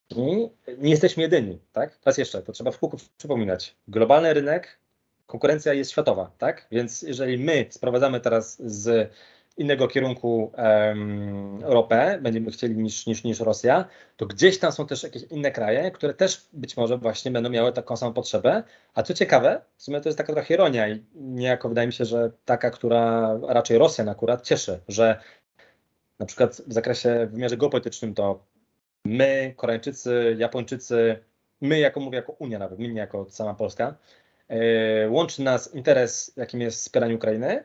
nie 0.78 0.90
jesteśmy 0.90 1.22
jedyni, 1.22 1.58
tak? 1.72 1.98
Raz 2.04 2.18
jeszcze, 2.18 2.42
to 2.42 2.52
trzeba 2.52 2.70
w 2.70 2.78
kółku 2.78 2.96
przypominać. 3.18 3.76
Globalny 3.88 4.34
rynek, 4.34 4.78
konkurencja 5.26 5.72
jest 5.72 5.90
światowa, 5.90 6.30
tak? 6.38 6.66
Więc 6.70 7.02
jeżeli 7.02 7.38
my 7.38 7.66
sprowadzamy 7.70 8.20
teraz 8.20 8.62
z 8.62 9.10
innego 9.58 9.88
kierunku 9.88 10.52
um, 10.56 11.64
ropę 11.64 12.18
będziemy 12.22 12.50
chcieli 12.50 12.76
niż, 12.76 13.06
niż, 13.06 13.24
niż 13.24 13.40
Rosja, 13.40 13.84
to 14.16 14.26
gdzieś 14.26 14.58
tam 14.58 14.72
są 14.72 14.86
też 14.86 15.02
jakieś 15.02 15.22
inne 15.22 15.50
kraje, 15.50 15.90
które 15.90 16.14
też 16.14 16.48
być 16.52 16.76
może 16.76 16.98
właśnie 16.98 17.30
będą 17.30 17.50
miały 17.50 17.72
taką 17.72 17.96
samą 17.96 18.12
potrzebę. 18.12 18.62
A 18.94 19.02
co 19.02 19.14
ciekawe, 19.14 19.60
w 19.76 19.82
sumie 19.82 20.00
to 20.00 20.08
jest 20.08 20.18
taka 20.18 20.32
trochę 20.32 20.54
ironia 20.54 20.88
i 20.88 21.04
niejako 21.14 21.68
wydaje 21.68 21.86
mi 21.86 21.92
się, 21.92 22.04
że 22.04 22.30
taka, 22.44 22.70
która 22.70 23.30
raczej 23.48 23.78
Rosjan 23.78 24.08
akurat 24.08 24.42
cieszy, 24.42 24.80
że 24.88 25.20
na 26.18 26.26
przykład 26.26 26.62
w 26.66 26.72
zakresie 26.72 27.26
w 27.26 27.32
wymiarze 27.32 27.56
geopolitycznym 27.56 28.14
to 28.14 28.44
my, 29.04 29.54
Koreańczycy, 29.56 30.36
Japończycy, 30.38 31.18
my 31.60 31.78
jako 31.78 32.00
mówię 32.00 32.16
jako 32.16 32.32
Unia 32.32 32.58
nawet, 32.58 32.78
my 32.78 32.88
nie 32.88 33.00
jako 33.00 33.26
sama 33.30 33.54
Polska, 33.54 33.94
yy, 34.48 34.56
łączy 35.10 35.42
nas 35.42 35.74
interes, 35.74 36.32
jakim 36.36 36.60
jest 36.60 36.78
wspieranie 36.78 37.14
Ukrainy, 37.14 37.64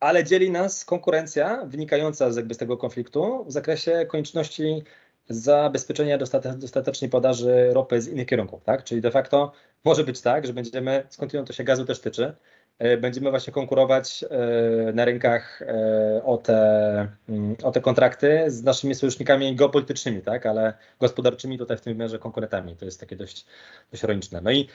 ale 0.00 0.24
dzieli 0.24 0.50
nas 0.50 0.84
konkurencja 0.84 1.64
wynikająca 1.66 2.30
z, 2.30 2.36
jakby 2.36 2.54
z 2.54 2.58
tego 2.58 2.76
konfliktu 2.76 3.44
w 3.44 3.52
zakresie 3.52 4.06
konieczności 4.08 4.82
zabezpieczenia 5.28 6.18
dostatecznej 6.56 7.10
podaży 7.10 7.70
ropy 7.72 8.00
z 8.00 8.08
innych 8.08 8.26
kierunków, 8.26 8.64
tak? 8.64 8.84
Czyli 8.84 9.00
de 9.00 9.10
facto 9.10 9.52
może 9.84 10.04
być 10.04 10.20
tak, 10.20 10.46
że 10.46 10.52
będziemy, 10.52 11.06
skądinąd 11.08 11.48
to 11.48 11.54
się 11.54 11.64
gazu 11.64 11.84
też 11.84 12.00
tyczy, 12.00 12.34
e, 12.78 12.96
będziemy 12.96 13.30
właśnie 13.30 13.52
konkurować 13.52 14.24
e, 14.30 14.92
na 14.92 15.04
rynkach 15.04 15.62
e, 15.62 16.22
o 16.24 16.36
te, 16.36 17.08
mm, 17.28 17.56
o 17.62 17.70
te 17.70 17.80
kontrakty 17.80 18.44
z 18.46 18.62
naszymi 18.62 18.94
sojusznikami 18.94 19.56
geopolitycznymi, 19.56 20.22
tak? 20.22 20.46
Ale 20.46 20.74
gospodarczymi 21.00 21.58
tutaj 21.58 21.76
w 21.76 21.80
tym 21.80 21.92
wymiarze 21.92 22.18
konkurentami. 22.18 22.76
To 22.76 22.84
jest 22.84 23.00
takie 23.00 23.16
dość, 23.16 23.46
dość 23.90 24.02
ironiczne. 24.02 24.40
No 24.40 24.50
i 24.50 24.68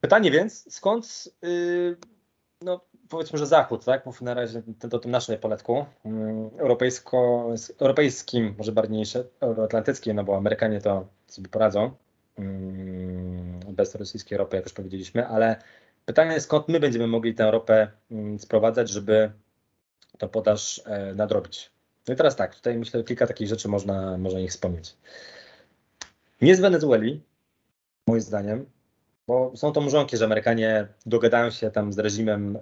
pytanie 0.00 0.30
więc, 0.30 0.74
skąd 0.74 1.28
y, 1.44 1.96
no, 2.62 2.80
powiedzmy, 3.08 3.38
że 3.38 3.46
Zachód, 3.46 3.84
tak? 3.84 4.06
Mów 4.06 4.22
na 4.22 4.34
razie 4.34 4.62
to 4.90 4.98
tym 4.98 5.10
naszym 5.10 5.38
poletku 5.38 5.84
mm, 6.04 6.50
europejsko, 6.58 7.48
europejskim, 7.80 8.54
może 8.58 8.72
bardziej 8.72 8.96
niż 8.96 9.18
euroatlantyckim, 9.40 10.16
no 10.16 10.24
bo 10.24 10.36
Amerykanie 10.36 10.80
to 10.80 11.06
sobie 11.26 11.48
poradzą 11.48 11.90
mm, 12.38 13.60
bez 13.60 13.94
rosyjskiej 13.94 14.38
ropy, 14.38 14.56
jak 14.56 14.64
już 14.64 14.74
powiedzieliśmy, 14.74 15.26
ale 15.26 15.56
pytanie 16.04 16.32
jest, 16.32 16.46
skąd 16.46 16.68
my 16.68 16.80
będziemy 16.80 17.06
mogli 17.06 17.34
tę 17.34 17.50
ropę 17.50 17.90
mm, 18.10 18.38
sprowadzać, 18.38 18.90
żeby 18.90 19.32
to 20.18 20.28
podaż 20.28 20.82
e, 20.86 21.14
nadrobić. 21.14 21.70
No 22.08 22.14
i 22.14 22.16
teraz 22.16 22.36
tak, 22.36 22.54
tutaj 22.54 22.78
myślę, 22.78 23.00
że 23.00 23.04
kilka 23.04 23.26
takich 23.26 23.48
rzeczy 23.48 23.68
można, 23.68 24.18
można 24.18 24.40
ich 24.40 24.50
wspomnieć. 24.50 24.96
Nie 26.40 26.56
z 26.56 26.60
Wenezueli, 26.60 27.22
moim 28.06 28.20
zdaniem, 28.20 28.66
bo 29.26 29.52
są 29.56 29.72
to 29.72 29.80
mrzonki, 29.80 30.16
że 30.16 30.24
Amerykanie 30.24 30.86
dogadają 31.06 31.50
się 31.50 31.70
tam 31.70 31.92
z 31.92 31.98
reżimem 31.98 32.56
e, 32.56 32.60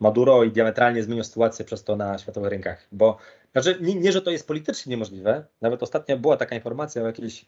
Maduro 0.00 0.44
i 0.44 0.52
diametralnie 0.52 1.02
zmienią 1.02 1.24
sytuację 1.24 1.64
przez 1.64 1.84
to 1.84 1.96
na 1.96 2.18
światowych 2.18 2.50
rynkach. 2.50 2.86
Bo 2.92 3.18
znaczy, 3.52 3.78
nie, 3.80 3.94
nie, 3.94 4.12
że 4.12 4.22
to 4.22 4.30
jest 4.30 4.46
politycznie 4.46 4.90
niemożliwe, 4.90 5.44
nawet 5.60 5.82
ostatnio 5.82 6.18
była 6.18 6.36
taka 6.36 6.54
informacja 6.54 7.02
o 7.02 7.06
jakiejś 7.06 7.46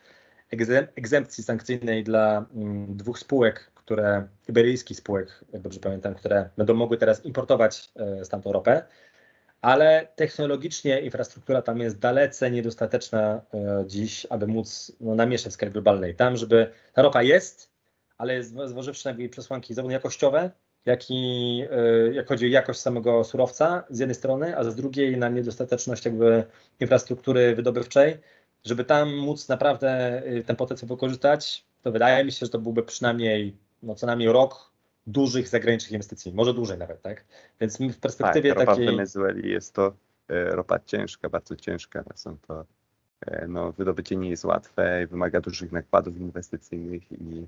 egzempcji 0.97 1.45
sankcyjnej 1.45 2.05
dla 2.05 2.47
mm, 2.55 2.97
dwóch 2.97 3.19
spółek, 3.19 3.71
które, 3.75 4.29
iberyjskich 4.49 4.97
spółek, 4.97 5.45
jak 5.53 5.63
dobrze 5.63 5.81
pamiętam, 5.81 6.15
które 6.15 6.49
będą 6.57 6.75
mogły 6.75 6.97
teraz 6.97 7.25
importować 7.25 7.93
e, 7.97 8.25
stamtąd 8.25 8.55
ropę, 8.55 8.83
ale 9.61 10.09
technologicznie 10.17 11.01
infrastruktura 11.01 11.63
tam 11.63 11.79
jest 11.79 11.99
dalece 11.99 12.51
niedostateczna 12.51 13.43
e, 13.55 13.85
dziś, 13.87 14.27
aby 14.31 14.47
móc 14.47 14.93
no, 15.01 15.15
namieszać 15.15 15.53
w 15.53 15.55
skali 15.55 15.73
globalnej. 15.73 16.15
Tam, 16.15 16.37
żeby 16.37 16.71
ta 16.93 17.03
ropa 17.03 17.23
jest, 17.23 17.72
ale 18.23 18.43
zważywszy 18.43 19.13
na 19.13 19.29
przesłanki 19.29 19.75
zarówno 19.75 19.93
jakościowe, 19.93 20.51
jak 20.85 21.11
i 21.11 21.65
e, 21.71 22.13
jak 22.13 22.29
chodzi 22.29 22.47
o 22.47 22.49
jakość 22.49 22.81
samego 22.81 23.25
surowca 23.25 23.85
z 23.91 23.99
jednej 23.99 24.15
strony, 24.15 24.59
a 24.59 24.65
z 24.65 24.77
drugiej 24.77 25.17
na 25.17 25.29
niedostateczność 25.29 26.05
jakby 26.05 26.45
infrastruktury 26.81 27.55
wydobywczej, 27.55 28.19
żeby 28.65 28.85
tam 28.85 29.17
móc 29.17 29.49
naprawdę 29.49 30.23
e, 30.25 30.43
ten 30.43 30.57
potencjał 30.57 30.89
wykorzystać, 30.89 31.65
to 31.83 31.93
wydaje 31.93 32.25
mi 32.25 32.33
się, 32.33 32.47
że 32.47 32.53
to 32.53 32.59
byłby 32.59 32.83
przynajmniej 32.83 33.57
no 33.83 33.95
co 33.95 34.07
najmniej 34.07 34.33
rok 34.33 34.73
dużych 35.07 35.49
zagranicznych 35.49 35.93
inwestycji, 35.93 36.33
może 36.33 36.55
dłużej 36.55 36.79
nawet, 36.79 37.03
tak? 37.03 37.25
Więc 37.61 37.79
w 37.79 38.01
perspektywie 38.01 38.51
tak, 38.51 38.59
ropa 38.59 38.73
takiej... 38.73 38.87
w 38.87 38.91
Wenezueli 38.91 39.51
jest 39.51 39.75
to 39.75 39.95
e, 40.29 40.45
ropa 40.45 40.79
ciężka, 40.79 41.29
bardzo 41.29 41.57
ciężka, 41.57 42.05
są 42.15 42.37
to 42.39 42.65
no, 43.49 43.73
wydobycie 43.73 44.17
nie 44.17 44.31
jest 44.31 44.45
łatwe, 44.45 45.07
wymaga 45.07 45.41
dużych 45.41 45.73
nakładów 45.73 46.17
inwestycyjnych 46.17 47.13
i 47.13 47.47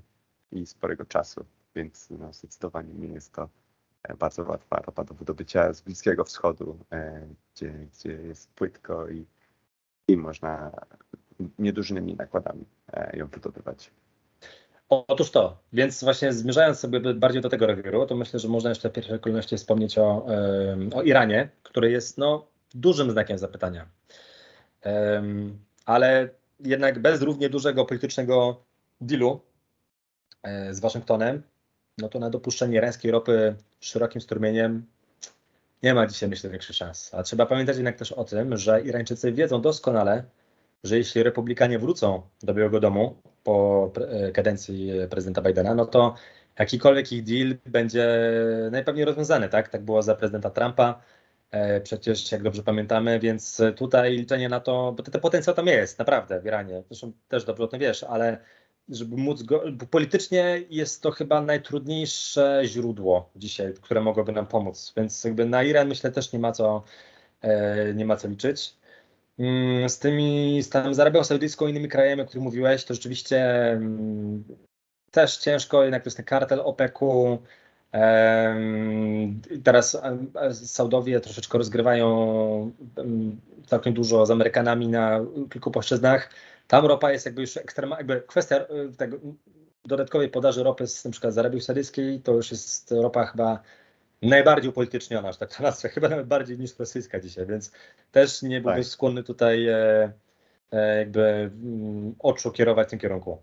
i 0.51 0.65
sporego 0.65 1.05
czasu, 1.05 1.45
więc 1.75 2.09
no, 2.09 2.33
zdecydowanie 2.33 2.93
nie 2.93 3.07
jest 3.07 3.33
to 3.33 3.49
e, 4.03 4.15
bardzo 4.15 4.43
łatwa 4.43 4.75
ropa 4.75 5.03
do 5.03 5.13
wydobycia 5.13 5.73
z 5.73 5.81
Bliskiego 5.81 6.23
Wschodu, 6.23 6.77
e, 6.91 7.27
gdzie, 7.55 7.71
gdzie 7.71 8.11
jest 8.11 8.53
płytko 8.53 9.09
i, 9.09 9.25
i 10.07 10.17
można 10.17 10.71
niedużymi 11.59 12.15
nakładami 12.15 12.65
e, 12.93 13.17
ją 13.17 13.27
wydobywać. 13.27 13.91
Otóż 14.89 15.31
to, 15.31 15.57
więc 15.73 16.03
właśnie 16.03 16.33
zmierzając 16.33 16.79
sobie 16.79 17.13
bardziej 17.13 17.41
do 17.41 17.49
tego 17.49 17.67
rewiru, 17.67 18.05
to 18.05 18.15
myślę, 18.15 18.39
że 18.39 18.47
można 18.47 18.69
jeszcze 18.69 18.89
w 18.89 18.93
pierwszej 18.93 19.19
kolejności 19.19 19.57
wspomnieć 19.57 19.97
o, 19.97 20.25
o 20.93 21.03
Iranie, 21.03 21.49
który 21.63 21.91
jest 21.91 22.17
no, 22.17 22.47
dużym 22.75 23.11
znakiem 23.11 23.37
zapytania. 23.37 23.85
Ale 25.85 26.29
jednak 26.59 26.99
bez 26.99 27.21
równie 27.21 27.49
dużego 27.49 27.85
politycznego 27.85 28.63
dealu 29.01 29.41
z 30.71 30.79
Waszyngtonem, 30.79 31.43
no 31.97 32.09
to 32.09 32.19
na 32.19 32.29
dopuszczenie 32.29 32.77
irańskiej 32.77 33.11
ropy 33.11 33.55
szerokim 33.79 34.21
strumieniem 34.21 34.85
nie 35.83 35.93
ma 35.93 36.07
dzisiaj, 36.07 36.29
myślę, 36.29 36.49
większych 36.49 36.75
szans. 36.75 37.13
A 37.13 37.23
trzeba 37.23 37.45
pamiętać 37.45 37.75
jednak 37.75 37.95
też 37.95 38.11
o 38.11 38.23
tym, 38.23 38.57
że 38.57 38.81
Irańczycy 38.81 39.31
wiedzą 39.31 39.61
doskonale, 39.61 40.23
że 40.83 40.97
jeśli 40.97 41.23
republikanie 41.23 41.79
wrócą 41.79 42.21
do 42.43 42.53
Białego 42.53 42.79
Domu 42.79 43.15
po 43.43 43.91
e, 44.09 44.31
kadencji 44.31 44.91
prezydenta 45.09 45.41
Bidena, 45.41 45.75
no 45.75 45.85
to 45.85 46.15
jakikolwiek 46.59 47.11
ich 47.11 47.23
deal 47.23 47.55
będzie 47.65 48.07
najpewniej 48.71 49.05
rozwiązany, 49.05 49.49
tak? 49.49 49.69
Tak 49.69 49.85
było 49.85 50.01
za 50.01 50.15
prezydenta 50.15 50.49
Trumpa, 50.49 51.01
e, 51.51 51.81
przecież 51.81 52.31
jak 52.31 52.43
dobrze 52.43 52.63
pamiętamy, 52.63 53.19
więc 53.19 53.61
tutaj 53.75 54.11
liczenie 54.17 54.49
na 54.49 54.59
to, 54.59 54.93
bo 54.97 55.03
ten 55.03 55.21
potencjał 55.21 55.55
tam 55.55 55.67
jest, 55.67 55.99
naprawdę 55.99 56.41
w 56.41 56.45
Iranie, 56.45 56.83
zresztą 56.87 57.11
też 57.27 57.45
dobrze 57.45 57.63
o 57.63 57.67
tym 57.67 57.79
wiesz, 57.79 58.03
ale 58.03 58.37
żeby 58.89 59.17
móc 59.17 59.43
go, 59.43 59.63
bo 59.71 59.85
politycznie 59.85 60.61
jest 60.69 61.01
to 61.01 61.11
chyba 61.11 61.41
najtrudniejsze 61.41 62.61
źródło 62.65 63.29
dzisiaj, 63.35 63.73
które 63.81 64.01
mogłoby 64.01 64.31
nam 64.31 64.47
pomóc, 64.47 64.93
więc 64.97 65.23
jakby 65.23 65.45
na 65.45 65.63
Iran 65.63 65.87
myślę 65.87 66.11
też 66.11 66.33
nie 66.33 66.39
ma 66.39 66.51
co, 66.51 66.83
e, 67.41 67.93
nie 67.93 68.05
ma 68.05 68.15
co 68.15 68.27
liczyć. 68.27 68.75
Mm, 69.39 69.89
z 69.89 69.99
tymi, 69.99 70.63
z 70.63 70.69
tam 70.69 70.93
z 70.93 70.99
Arabią 70.99 71.23
Saudyjską 71.23 71.67
i 71.67 71.69
innymi 71.69 71.89
krajami, 71.89 72.21
o 72.21 72.25
których 72.25 72.43
mówiłeś, 72.43 72.85
to 72.85 72.93
rzeczywiście 72.93 73.71
mm, 73.71 74.43
też 75.11 75.37
ciężko, 75.37 75.83
jednak 75.83 76.03
to 76.03 76.07
jest 76.07 76.17
ten 76.17 76.25
kartel 76.25 76.59
OPEC-u, 76.59 77.39
Teraz 79.63 79.97
Saudowie 80.51 81.19
troszeczkę 81.19 81.57
rozgrywają 81.57 82.71
całkiem 83.65 83.93
dużo 83.93 84.25
z 84.25 84.31
Amerykanami 84.31 84.87
na 84.87 85.19
kilku 85.51 85.71
płaszczyznach. 85.71 86.29
Tam 86.67 86.85
ropa 86.85 87.11
jest 87.11 87.25
jakby 87.25 87.41
już 87.41 87.57
ekstremalna, 87.57 87.97
jakby 87.97 88.21
kwestia 88.27 88.55
e, 88.55 88.67
tego 88.97 89.17
dodatkowej 89.85 90.29
podaży 90.29 90.63
ropy 90.63 90.87
z, 90.87 91.05
na 91.05 91.11
przykład 91.11 91.33
z 91.33 91.37
Arabii 91.37 91.61
Saudyjskiej, 91.61 92.21
to 92.21 92.33
już 92.33 92.51
jest 92.51 92.91
ropa 92.91 93.25
chyba 93.25 93.59
najbardziej 94.21 94.69
upolityczniona, 94.69 95.31
że 95.31 95.37
tak 95.37 95.55
to 95.55 95.63
nazwę, 95.63 95.89
chyba 95.89 96.09
nawet 96.09 96.27
bardziej 96.27 96.59
niż 96.59 96.79
rosyjska 96.79 97.19
dzisiaj, 97.19 97.45
więc 97.45 97.71
też 98.11 98.41
nie 98.41 98.61
byłbym 98.61 98.83
tak. 98.83 98.91
skłonny 98.91 99.23
tutaj 99.23 99.67
e, 99.67 100.11
e, 100.71 100.97
jakby 100.97 101.21
mm, 101.21 102.15
oczu 102.19 102.51
kierować 102.51 102.87
w 102.87 102.89
tym 102.89 102.99
kierunku. 102.99 103.41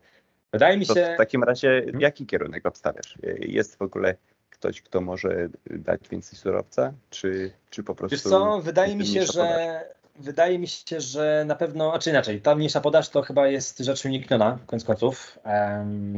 Wydaje 0.52 0.76
mi 0.76 0.86
się... 0.86 1.14
w 1.14 1.18
takim 1.18 1.44
razie 1.44 1.86
jaki 1.98 2.26
kierunek 2.26 2.66
obstawiasz? 2.66 3.18
Jest 3.38 3.76
w 3.76 3.82
ogóle 3.82 4.14
ktoś, 4.50 4.82
kto 4.82 5.00
może 5.00 5.48
dać 5.70 6.08
więcej 6.08 6.38
surowca, 6.38 6.92
czy, 7.10 7.52
czy 7.70 7.82
po 7.82 7.94
prostu... 7.94 8.16
Wiesz 8.16 8.22
co, 8.22 8.60
wydaje 8.60 8.96
mi 8.96 9.06
się, 9.06 9.26
że 9.26 9.80
wydaje 10.16 10.58
mi 10.58 10.68
się, 10.68 11.00
że 11.00 11.44
na 11.46 11.54
pewno, 11.54 11.94
a 11.94 11.98
czy 11.98 12.10
inaczej, 12.10 12.40
ta 12.40 12.54
mniejsza 12.54 12.80
podaż 12.80 13.08
to 13.08 13.22
chyba 13.22 13.48
jest 13.48 13.78
rzecz 13.78 14.04
unikniona, 14.04 14.58
koniec 14.66 14.84
końców, 14.84 15.38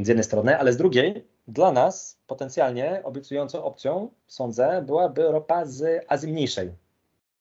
z 0.02 0.08
jednej 0.08 0.24
strony, 0.24 0.58
ale 0.58 0.72
z 0.72 0.76
drugiej, 0.76 1.26
dla 1.48 1.72
nas 1.72 2.18
potencjalnie 2.26 3.00
obiecującą 3.04 3.64
opcją, 3.64 4.10
sądzę, 4.26 4.82
byłaby 4.86 5.22
ropa 5.22 5.64
z 5.64 6.04
Azji 6.08 6.32
Mniejszej, 6.32 6.72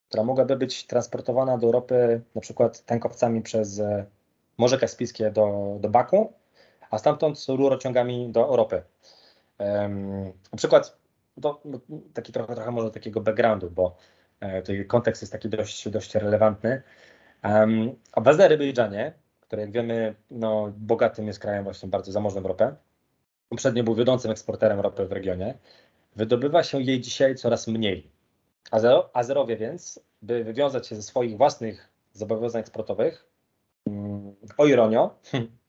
która 0.10 0.24
mogłaby 0.24 0.56
być 0.56 0.88
transportowana 0.88 1.58
do 1.58 1.68
Europy 1.68 2.22
na 2.36 2.42
przykład 2.42 2.86
tankowcami 2.86 3.42
przez 3.42 3.80
e, 3.80 4.06
Morze 4.58 4.78
Kaspijskie 4.78 5.32
do, 5.32 5.78
do 5.80 5.90
Baku, 5.90 6.34
a 6.90 6.98
stamtąd 6.98 7.46
rurociągami 7.48 8.30
do 8.30 8.42
Europy. 8.48 8.82
Um, 9.60 10.26
na 10.26 10.58
przykład, 10.58 10.98
to, 11.42 11.62
taki 12.14 12.34
trochę, 12.34 12.56
trochę 12.56 12.72
może 12.72 12.92
takiego 12.92 13.22
backgroundu, 13.22 13.70
bo 13.72 13.96
E, 14.44 14.62
tutaj 14.62 14.86
kontekst 14.86 15.22
jest 15.22 15.32
taki 15.32 15.50
dość, 15.50 15.90
dość 15.90 16.16
relevantny. 16.16 16.82
Um, 17.44 17.96
w 18.18 18.28
Azerbejdżanie, 18.28 19.14
który 19.42 19.62
jak 19.62 19.72
wiemy, 19.72 20.16
no, 20.32 20.74
bogatym 20.78 21.28
jest 21.28 21.40
krajem 21.40 21.64
właśnie 21.64 21.90
bardzo 21.90 22.12
zamożnym 22.12 22.46
ropę, 22.46 22.76
poprzednio 23.50 23.84
był 23.84 23.96
wiodącym 23.96 24.32
eksporterem 24.32 24.80
ropy 24.80 25.06
w 25.06 25.12
regionie, 25.12 25.58
wydobywa 26.16 26.64
się 26.64 26.82
jej 26.82 27.02
dzisiaj 27.02 27.36
coraz 27.36 27.68
mniej. 27.68 28.12
Azer 28.72 29.04
Azerowie 29.14 29.58
więc, 29.58 30.00
by 30.22 30.44
wywiązać 30.44 30.88
się 30.88 30.96
ze 30.96 31.04
swoich 31.04 31.38
własnych 31.38 31.90
zobowiązań 32.14 32.62
eksportowych, 32.62 33.26
um, 33.86 34.36
o 34.58 34.66
ironio, 34.66 35.16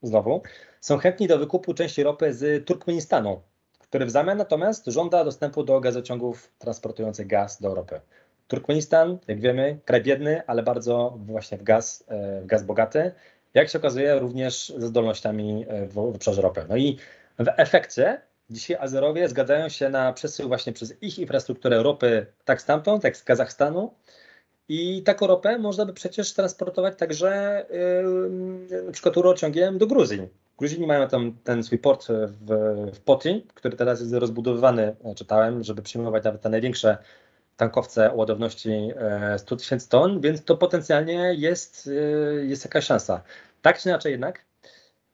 znowu, 0.01 0.41
są 0.81 0.97
chętni 0.97 1.27
do 1.27 1.37
wykupu 1.37 1.73
części 1.73 2.03
ropy 2.03 2.33
z 2.33 2.65
Turkmenistanu, 2.65 3.41
który 3.79 4.05
w 4.05 4.11
zamian 4.11 4.37
natomiast 4.37 4.85
żąda 4.85 5.23
dostępu 5.23 5.63
do 5.63 5.79
gazociągów 5.79 6.51
transportujących 6.59 7.27
gaz 7.27 7.61
do 7.61 7.67
Europy. 7.67 8.01
Turkmenistan, 8.47 9.17
jak 9.27 9.39
wiemy, 9.39 9.79
kraj 9.85 10.03
biedny, 10.03 10.41
ale 10.47 10.63
bardzo 10.63 11.17
właśnie 11.17 11.57
w 11.57 11.63
gaz, 11.63 12.03
e, 12.07 12.41
w 12.41 12.45
gaz 12.45 12.63
bogaty. 12.63 13.11
Jak 13.53 13.69
się 13.69 13.79
okazuje, 13.79 14.19
również 14.19 14.73
ze 14.77 14.87
zdolnościami 14.87 15.65
e, 15.67 15.87
w, 15.87 15.97
obszarze 15.97 16.41
ropy. 16.41 16.65
No 16.69 16.77
i 16.77 16.97
w 17.39 17.47
efekcie 17.57 18.21
dzisiaj 18.49 18.77
Azerowie 18.79 19.29
zgadzają 19.29 19.69
się 19.69 19.89
na 19.89 20.13
przesył 20.13 20.47
właśnie 20.47 20.73
przez 20.73 21.01
ich 21.01 21.19
infrastrukturę 21.19 21.83
ropy 21.83 22.25
tak 22.45 22.61
stamtąd, 22.61 23.03
jak 23.03 23.17
z 23.17 23.23
Kazachstanu. 23.23 23.93
I 24.69 25.03
taką 25.03 25.27
ropę 25.27 25.59
można 25.59 25.85
by 25.85 25.93
przecież 25.93 26.33
transportować 26.33 26.97
także 26.97 27.65
yy, 28.69 28.81
na 28.81 28.91
przykład 28.91 29.15
rurociągiem 29.15 29.77
do 29.77 29.87
Gruzji. 29.87 30.27
Gruzini 30.57 30.87
mają 30.87 31.07
tam 31.07 31.37
ten 31.43 31.63
swój 31.63 31.77
port 31.77 32.07
w, 32.07 32.47
w 32.95 32.99
Poti, 32.99 33.45
który 33.53 33.77
teraz 33.77 33.99
jest 33.99 34.13
rozbudowywany, 34.13 34.95
czytałem, 35.15 35.63
żeby 35.63 35.81
przyjmować 35.81 36.23
nawet 36.23 36.41
te 36.41 36.49
największe 36.49 36.97
tankowce 37.57 38.11
o 38.11 38.15
ładowności 38.15 38.91
100 39.37 39.55
e, 39.55 39.57
tysięcy 39.57 39.89
ton, 39.89 40.21
więc 40.21 40.43
to 40.43 40.57
potencjalnie 40.57 41.33
jest, 41.33 41.87
e, 41.87 42.45
jest 42.45 42.65
jakaś 42.65 42.85
szansa. 42.85 43.23
Tak 43.61 43.79
czy 43.79 43.89
inaczej 43.89 44.11
jednak, 44.11 44.45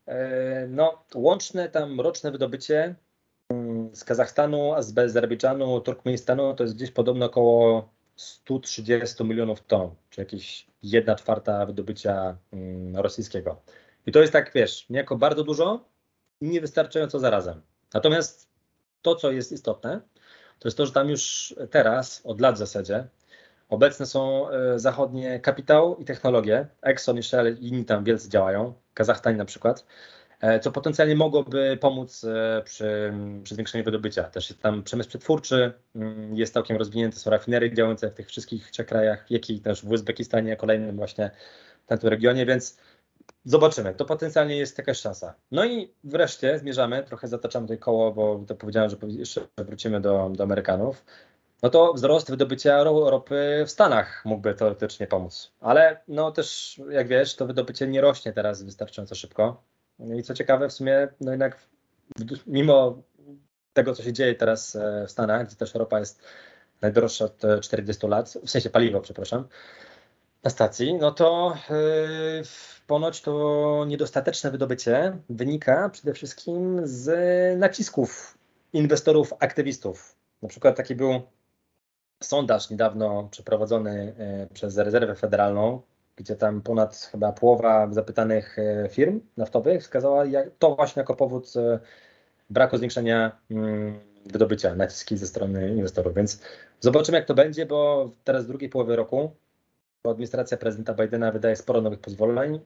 e, 0.06 0.67
no, 0.67 1.04
łączne 1.15 1.69
tam 1.69 2.01
roczne 2.01 2.32
wydobycie 2.32 2.95
mm, 3.49 3.95
z 3.95 4.04
Kazachstanu, 4.04 4.73
z 4.80 4.97
Azerbejdżanu, 4.97 5.82
Turkmenistanu 5.82 6.56
to 6.56 6.63
jest 6.63 6.75
gdzieś 6.75 6.91
podobno 6.91 7.25
około 7.25 7.89
130 8.15 9.23
milionów 9.23 9.62
ton, 9.62 9.95
czy 10.10 10.21
jakieś 10.21 10.67
1 10.84 11.15
czwarta 11.15 11.65
wydobycia 11.65 12.38
mm, 12.54 12.97
rosyjskiego. 12.97 13.62
I 14.06 14.12
to 14.12 14.19
jest 14.19 14.34
tak, 14.34 14.51
wiesz, 14.56 14.89
niejako 14.89 15.17
bardzo 15.17 15.43
dużo 15.43 15.86
i 16.41 16.49
niewystarczająco 16.49 17.19
zarazem. 17.19 17.62
Natomiast 17.93 18.49
to, 19.01 19.15
co 19.15 19.32
jest 19.32 19.51
istotne, 19.51 20.01
to 20.62 20.67
jest 20.67 20.78
to, 20.78 20.86
że 20.86 20.91
tam 20.91 21.10
już 21.10 21.56
teraz, 21.69 22.21
od 22.24 22.41
lat 22.41 22.56
w 22.56 22.58
zasadzie, 22.58 23.08
obecne 23.69 24.06
są 24.06 24.50
e, 24.50 24.80
zachodnie 24.80 25.39
kapitał 25.39 25.97
i 25.97 26.06
technologie. 26.06 26.67
Exxon 26.82 27.17
i 27.17 27.24
Shell 27.24 27.58
i 27.60 27.67
inni 27.67 27.86
tam 27.86 28.04
wielcy 28.04 28.30
działają, 28.30 28.74
Kazachstan 28.93 29.38
na 29.38 29.45
przykład, 29.45 29.86
e, 30.41 30.60
co 30.60 30.71
potencjalnie 30.71 31.15
mogłoby 31.15 31.78
pomóc 31.82 32.24
e, 32.24 32.62
przy, 32.65 33.13
przy 33.43 33.56
zwiększeniu 33.56 33.84
wydobycia. 33.84 34.24
Też 34.24 34.50
jest 34.50 34.62
tam 34.62 34.84
przemysł 34.84 35.10
przetwórczy, 35.10 35.74
mm, 35.95 36.36
jest 36.36 36.54
całkiem 36.54 36.78
rozwinięty, 36.78 37.19
są 37.19 37.30
rafinerie 37.30 37.74
działające 37.74 38.10
w 38.12 38.13
tych 38.13 38.28
wszystkich 38.28 38.71
trzech 38.71 38.88
krajach, 38.88 39.26
jak 39.30 39.50
i 39.50 39.60
też 39.60 39.86
w 39.86 39.91
Uzbekistanie, 39.91 40.56
kolejnym 40.56 40.95
właśnie 40.95 41.32
w 41.89 42.00
tym 42.00 42.10
regionie, 42.10 42.45
więc 42.45 42.78
Zobaczymy, 43.45 43.93
to 43.93 44.05
potencjalnie 44.05 44.57
jest 44.57 44.77
jakaś 44.77 44.97
szansa. 44.99 45.33
No 45.51 45.65
i 45.65 45.93
wreszcie 46.03 46.59
zmierzamy, 46.59 47.03
trochę 47.03 47.27
zataczamy 47.27 47.67
tutaj 47.67 47.79
koło, 47.79 48.11
bo 48.11 48.43
to 48.47 48.55
powiedziałem, 48.55 48.89
że 48.89 48.97
jeszcze 49.07 49.41
wrócimy 49.57 50.01
do, 50.01 50.31
do 50.33 50.43
Amerykanów. 50.43 51.05
No 51.63 51.69
to 51.69 51.93
wzrost 51.93 52.29
wydobycia 52.29 52.83
ropy 52.83 53.63
w 53.67 53.71
Stanach 53.71 54.25
mógłby 54.25 54.53
teoretycznie 54.53 55.07
pomóc. 55.07 55.51
Ale 55.59 56.01
no 56.07 56.31
też, 56.31 56.81
jak 56.89 57.07
wiesz, 57.07 57.35
to 57.35 57.45
wydobycie 57.45 57.87
nie 57.87 58.01
rośnie 58.01 58.33
teraz 58.33 58.63
wystarczająco 58.63 59.15
szybko. 59.15 59.63
No 59.99 60.15
I 60.15 60.23
co 60.23 60.33
ciekawe, 60.33 60.69
w 60.69 60.73
sumie, 60.73 61.07
no 61.21 61.31
jednak 61.31 61.59
mimo 62.47 63.01
tego, 63.73 63.95
co 63.95 64.03
się 64.03 64.13
dzieje 64.13 64.35
teraz 64.35 64.75
e, 64.75 65.05
w 65.07 65.11
Stanach, 65.11 65.47
gdzie 65.47 65.55
też 65.55 65.73
ropa 65.73 65.99
jest 65.99 66.21
najdroższa 66.81 67.25
od 67.25 67.41
40 67.61 68.07
lat, 68.07 68.29
w 68.45 68.49
sensie 68.49 68.69
paliwo, 68.69 69.01
przepraszam, 69.01 69.47
na 70.43 70.49
stacji, 70.49 70.93
no 70.93 71.12
to 71.12 71.58
yy, 71.69 72.43
ponoć 72.88 73.21
to 73.21 73.86
niedostateczne 73.88 74.51
wydobycie 74.51 75.17
wynika 75.30 75.89
przede 75.89 76.13
wszystkim 76.13 76.82
z 76.84 77.10
nacisków 77.60 78.38
inwestorów, 78.73 79.34
aktywistów. 79.39 80.15
Na 80.41 80.49
przykład 80.49 80.75
taki 80.77 80.95
był 80.95 81.21
sondaż 82.23 82.69
niedawno 82.69 83.27
przeprowadzony 83.32 84.13
yy, 84.17 84.47
przez 84.54 84.77
Rezerwę 84.77 85.15
Federalną, 85.15 85.82
gdzie 86.15 86.36
tam 86.36 86.62
ponad 86.62 87.10
chyba 87.12 87.32
połowa 87.32 87.88
zapytanych 87.91 88.58
yy, 88.58 88.89
firm 88.89 89.21
naftowych 89.38 89.82
wskazała 89.82 90.23
to 90.60 90.75
właśnie 90.75 90.99
jako 90.99 91.15
powód 91.15 91.54
braku 92.49 92.77
zwiększenia 92.77 93.32
mm, 93.51 93.99
wydobycia, 94.25 94.75
naciski 94.75 95.17
ze 95.17 95.27
strony 95.27 95.69
inwestorów. 95.69 96.13
Więc 96.15 96.41
zobaczymy, 96.80 97.17
jak 97.17 97.27
to 97.27 97.34
będzie, 97.34 97.65
bo 97.65 98.12
teraz 98.23 98.45
w 98.45 98.47
drugiej 98.47 98.69
połowie 98.69 98.95
roku 98.95 99.32
administracja 100.09 100.57
prezydenta 100.57 100.93
Bidena 100.93 101.31
wydaje 101.31 101.55
sporo 101.55 101.81
nowych 101.81 101.99
pozwoleń, 101.99 102.59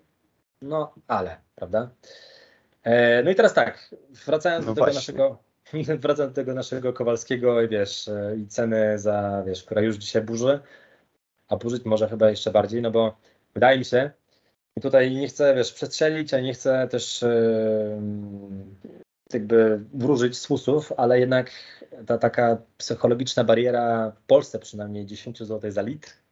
no 0.62 0.94
ale, 1.08 1.38
prawda? 1.56 1.90
E, 2.84 3.24
no 3.24 3.32
i 3.32 3.36
teraz 3.36 3.54
tak, 3.54 3.96
wracając 4.26 4.66
no 4.66 4.74
do 4.74 4.82
tego 4.82 4.96
naszego 4.96 5.38
wracając 6.00 6.34
do 6.34 6.42
tego 6.42 6.54
naszego 6.54 6.94
Kowalskiego 6.94 7.62
i 7.62 7.68
wiesz, 7.68 8.08
e, 8.08 8.36
i 8.38 8.48
ceny 8.48 9.00
za, 9.00 9.44
wiesz, 9.48 9.64
która 9.64 9.82
już 9.82 9.96
dzisiaj 9.96 10.22
burzy, 10.22 10.60
a 11.48 11.58
burzyć 11.58 11.86
może 11.86 12.10
chyba 12.10 12.30
jeszcze 12.30 12.52
bardziej, 12.52 12.82
no 12.82 12.92
bo 12.92 13.18
wydaje 13.54 13.78
mi 13.78 13.86
się, 13.86 14.12
i 14.78 14.82
tutaj 14.82 15.16
nie 15.16 15.28
chcę, 15.28 15.56
wiesz, 15.56 15.74
przestrzelić, 15.74 16.34
a 16.34 16.40
nie 16.40 16.54
chcę 16.54 16.88
też 16.88 17.22
yy, 17.22 18.02
jakby 19.34 19.80
wróżyć 19.94 20.38
z 20.38 20.46
fusów, 20.46 20.94
ale 20.98 21.20
jednak 21.20 21.52
ta 22.06 22.18
taka 22.18 22.58
psychologiczna 22.78 23.44
bariera 23.44 24.12
w 24.12 24.22
Polsce 24.22 24.60
przynajmniej 24.60 25.06
10 25.06 25.40
zł 25.40 25.72
za 25.72 25.82
litr 25.82 26.25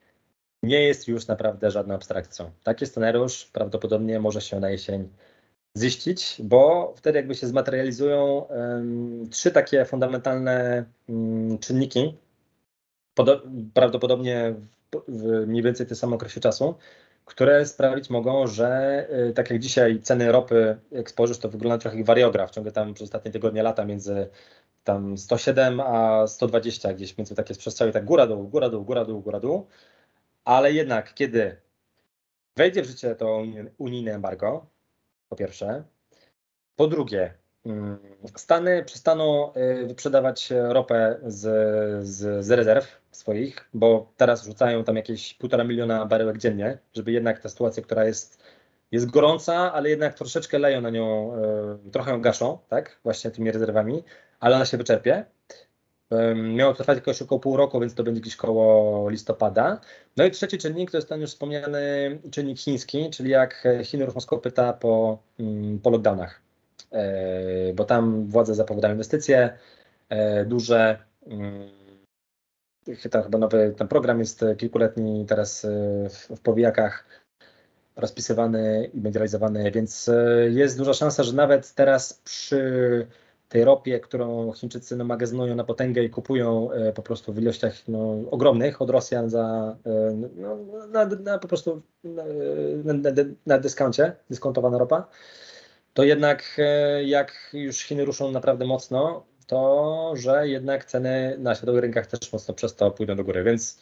nie 0.63 0.84
jest 0.84 1.08
już 1.08 1.28
naprawdę 1.28 1.71
żadną 1.71 1.95
abstrakcją. 1.95 2.52
Taki 2.63 2.86
scenariusz 2.86 3.45
prawdopodobnie 3.45 4.19
może 4.19 4.41
się 4.41 4.60
na 4.60 4.69
jesień 4.69 5.10
ziścić, 5.78 6.36
bo 6.43 6.93
wtedy 6.97 7.18
jakby 7.18 7.36
się 7.36 7.47
zmaterializują 7.47 8.38
um, 8.38 9.30
trzy 9.30 9.51
takie 9.51 9.86
fundamentalne 9.86 10.86
um, 11.09 11.59
czynniki, 11.59 12.18
prawdopodobnie 13.74 14.55
w, 14.91 15.01
w, 15.07 15.47
mniej 15.47 15.64
więcej 15.64 15.88
tym 15.88 15.97
samym 15.97 16.14
okresie 16.14 16.41
czasu, 16.41 16.76
które 17.26 17.66
sprawić 17.66 18.09
mogą, 18.09 18.47
że 18.47 19.07
y, 19.30 19.34
tak 19.34 19.49
jak 19.49 19.59
dzisiaj 19.59 19.99
ceny 19.99 20.32
ropy, 20.32 20.78
jak 20.91 21.09
spojrzysz, 21.09 21.38
to 21.38 21.49
wygląda 21.49 21.78
trochę 21.78 21.97
jak 21.97 22.05
wariograf, 22.05 22.51
ciągle 22.51 22.72
tam 22.72 22.93
przez 22.93 23.07
ostatnie 23.07 23.32
tygodnie, 23.32 23.64
lata 23.64 23.86
między 23.86 24.30
tam 24.84 25.18
107 25.18 25.80
a 25.80 26.28
120 26.28 26.93
gdzieś 26.93 27.18
między 27.18 27.36
takie 27.36 27.55
przestrzenie, 27.55 27.91
tak 27.91 28.05
góra 28.05 28.28
dół, 28.28 28.47
góra 28.47 28.70
dół, 28.70 28.84
góra 28.84 29.05
dół, 29.05 29.22
góra 29.22 29.39
dół, 29.39 29.68
ale 30.45 30.71
jednak, 30.71 31.13
kiedy 31.13 31.57
wejdzie 32.55 32.81
w 32.81 32.85
życie 32.85 33.15
to 33.15 33.43
unijne 33.77 34.13
embargo, 34.13 34.65
po 35.29 35.35
pierwsze, 35.35 35.83
po 36.75 36.87
drugie, 36.87 37.33
mm, 37.65 37.99
Stany 38.35 38.83
przestaną 38.83 39.53
wyprzedawać 39.85 40.53
ropę 40.69 41.19
z, 41.25 41.41
z, 42.05 42.45
z 42.45 42.51
rezerw 42.51 43.01
swoich, 43.11 43.69
bo 43.73 44.13
teraz 44.17 44.45
rzucają 44.45 44.83
tam 44.83 44.95
jakieś 44.95 45.33
półtora 45.33 45.63
miliona 45.63 46.05
baryłek 46.05 46.37
dziennie, 46.37 46.77
żeby 46.93 47.11
jednak 47.11 47.39
ta 47.39 47.49
sytuacja, 47.49 47.83
która 47.83 48.05
jest, 48.05 48.43
jest 48.91 49.11
gorąca, 49.11 49.73
ale 49.73 49.89
jednak 49.89 50.13
troszeczkę 50.13 50.59
leją 50.59 50.81
na 50.81 50.89
nią, 50.89 51.33
trochę 51.91 52.11
ją 52.11 52.21
gaszą, 52.21 52.57
tak, 52.69 52.99
właśnie 53.03 53.31
tymi 53.31 53.51
rezerwami, 53.51 54.03
ale 54.39 54.55
ona 54.55 54.65
się 54.65 54.77
wyczerpie. 54.77 55.25
Miało 56.36 56.74
trwać 56.74 56.97
jakoś 56.97 57.22
około 57.22 57.39
pół 57.39 57.58
roku, 57.58 57.80
więc 57.80 57.93
to 57.95 58.04
będzie 58.04 58.22
gdzieś 58.22 58.36
koło 58.36 59.10
listopada. 59.10 59.82
No 60.18 60.26
i 60.26 60.32
trzeci 60.32 60.58
czynnik 60.58 60.91
to 60.91 60.97
jest 60.97 61.10
ten 61.10 61.22
już 61.22 61.30
wspomniany 61.30 61.82
czynnik 62.32 62.60
chiński, 62.60 63.10
czyli 63.10 63.30
jak 63.30 63.68
Chiny 63.84 64.06
ruszą 64.06 64.20
z 64.20 64.26
kopyta 64.26 64.74
po, 64.74 65.20
mm, 65.39 65.80
po 65.80 65.89
lockdownach. 65.89 66.41
E, 66.93 67.74
bo 67.74 67.86
tam 67.86 68.28
władze 68.28 68.56
zapowiadają 68.56 68.93
inwestycje 68.93 69.58
e, 70.10 70.45
duże. 70.45 70.97
Mm, 71.28 71.70
chyba 72.97 73.38
nowy 73.38 73.74
ten 73.78 73.88
program 73.88 74.20
jest 74.20 74.45
kilkuletni 74.58 75.26
teraz 75.26 75.66
e, 75.66 75.70
w 76.36 76.39
powijakach 76.39 77.06
rozpisywany 77.95 78.89
i 78.93 79.01
będzie 79.01 79.20
realizowany, 79.20 79.72
więc 79.72 80.10
jest 80.49 80.78
duża 80.78 80.93
szansa, 80.93 81.24
że 81.24 81.34
nawet 81.34 81.74
teraz 81.74 82.14
przy 82.14 83.08
tej 83.54 83.64
ropie, 83.64 83.99
którą 83.99 84.51
Chińczycy 84.51 84.95
no, 84.95 85.04
magazynują 85.04 85.56
na 85.56 85.64
potęgę 85.64 86.04
i 86.04 86.10
kupują 86.10 86.72
e, 86.72 86.93
po 86.93 87.01
prostu 87.01 87.34
w 87.34 87.38
ilościach 87.41 87.88
no, 87.88 88.16
ogromnych 88.32 88.82
od 88.82 88.89
Rosjan 88.89 89.30
za, 89.30 89.78
e, 89.86 90.12
no, 90.36 90.58
na, 90.88 91.06
na, 91.06 91.38
po 91.39 91.47
prostu 91.47 91.82
na, 92.04 92.24
na, 92.84 93.10
na 93.45 93.60
dyskoncie, 93.60 94.16
dyskontowana 94.30 94.78
ropa, 94.78 95.08
to 95.93 96.04
jednak 96.04 96.43
e, 96.58 97.04
jak 97.04 97.49
już 97.54 97.80
Chiny 97.80 98.06
ruszą 98.06 98.32
naprawdę 98.32 98.66
mocno, 98.66 99.26
to 99.47 100.14
że 100.16 100.47
jednak 100.47 100.86
ceny 100.86 101.36
na 101.39 101.56
światowych 101.56 101.82
rynkach 101.82 102.08
też 102.08 102.34
mocno 102.34 102.54
przez 102.54 102.76
to 102.76 102.91
pójdą 102.91 103.16
do 103.16 103.24
góry, 103.24 103.43
więc 103.43 103.80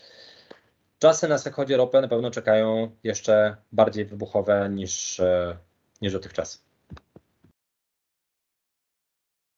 czasy 1.00 1.28
na 1.28 1.38
zachodzie 1.38 1.78
ropy 1.78 2.02
na 2.02 2.08
pewno 2.08 2.32
czekają 2.32 2.92
jeszcze 3.04 3.56
bardziej 3.72 4.06
wybuchowe 4.06 4.70
niż, 4.70 5.22
niż 6.02 6.14
dotychczas. 6.14 6.71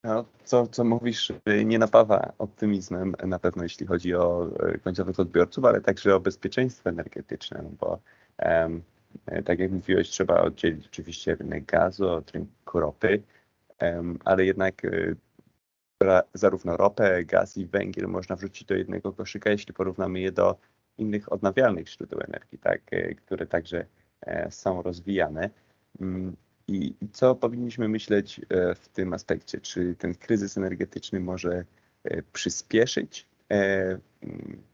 No, 0.04 0.26
co, 0.44 0.68
co 0.68 0.84
mówisz, 0.84 1.30
y, 1.50 1.66
nie 1.66 1.80
napawa 1.80 2.34
optymizmem 2.38 3.16
na 3.28 3.40
pewno, 3.40 3.64
jeśli 3.64 3.86
chodzi 3.86 4.16
o 4.16 4.50
y, 4.76 4.80
końcowych 4.80 5.20
odbiorców, 5.20 5.66
ale 5.66 5.82
także 5.82 6.16
o 6.16 6.20
bezpieczeństwo 6.20 6.90
energetyczne, 6.90 7.62
no 7.64 7.70
bo 7.80 8.00
um, 8.40 8.84
tak 9.46 9.60
jak 9.60 9.72
mówiłeś, 9.72 10.10
trzeba 10.10 10.42
oddzielić 10.42 10.88
oczywiście 10.88 11.36
rynek 11.36 11.66
gazu 11.66 12.10
od 12.10 12.32
rynku 12.32 12.80
ropy, 12.80 13.24
um, 13.82 14.20
ale 14.26 14.46
jednak 14.46 14.86
y, 14.86 15.16
zarówno 16.34 16.78
ropę, 16.78 17.26
gaz 17.26 17.58
i 17.58 17.66
węgiel 17.66 18.08
można 18.08 18.36
wrzucić 18.36 18.68
do 18.68 18.76
jednego 18.76 19.14
koszyka, 19.14 19.50
jeśli 19.50 19.74
porównamy 19.74 20.20
je 20.20 20.32
do 20.32 20.58
innych 20.98 21.34
odnawialnych 21.34 21.90
źródeł 21.90 22.20
energii, 22.22 22.60
tak, 22.60 22.82
które 23.26 23.48
także 23.48 23.86
e, 24.22 24.52
są 24.52 24.82
rozwijane. 24.82 25.50
Mm, 26.02 26.36
i 26.68 26.96
co 27.12 27.36
powinniśmy 27.36 27.90
myśleć 27.90 28.42
e, 28.50 28.76
w 28.76 28.88
tym 28.90 29.14
aspekcie? 29.14 29.62
Czy 29.62 29.96
ten 29.96 30.16
kryzys 30.16 30.58
energetyczny 30.58 31.20
może 31.20 31.66
e, 32.04 32.22
przyspieszyć 32.22 33.28
e, 33.52 33.98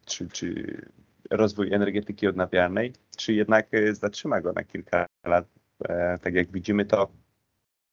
czy, 0.06 0.30
czy 0.30 0.82
rozwój 1.30 1.74
energetyki 1.74 2.28
odnawialnej, 2.28 2.94
czy 3.18 3.34
jednak 3.34 3.68
zatrzyma 3.92 4.42
go 4.42 4.54
na 4.54 4.64
kilka 4.64 5.06
lat? 5.26 5.46
Tak 6.22 6.34
jak 6.34 6.52
widzimy 6.52 6.86
to 6.86 7.12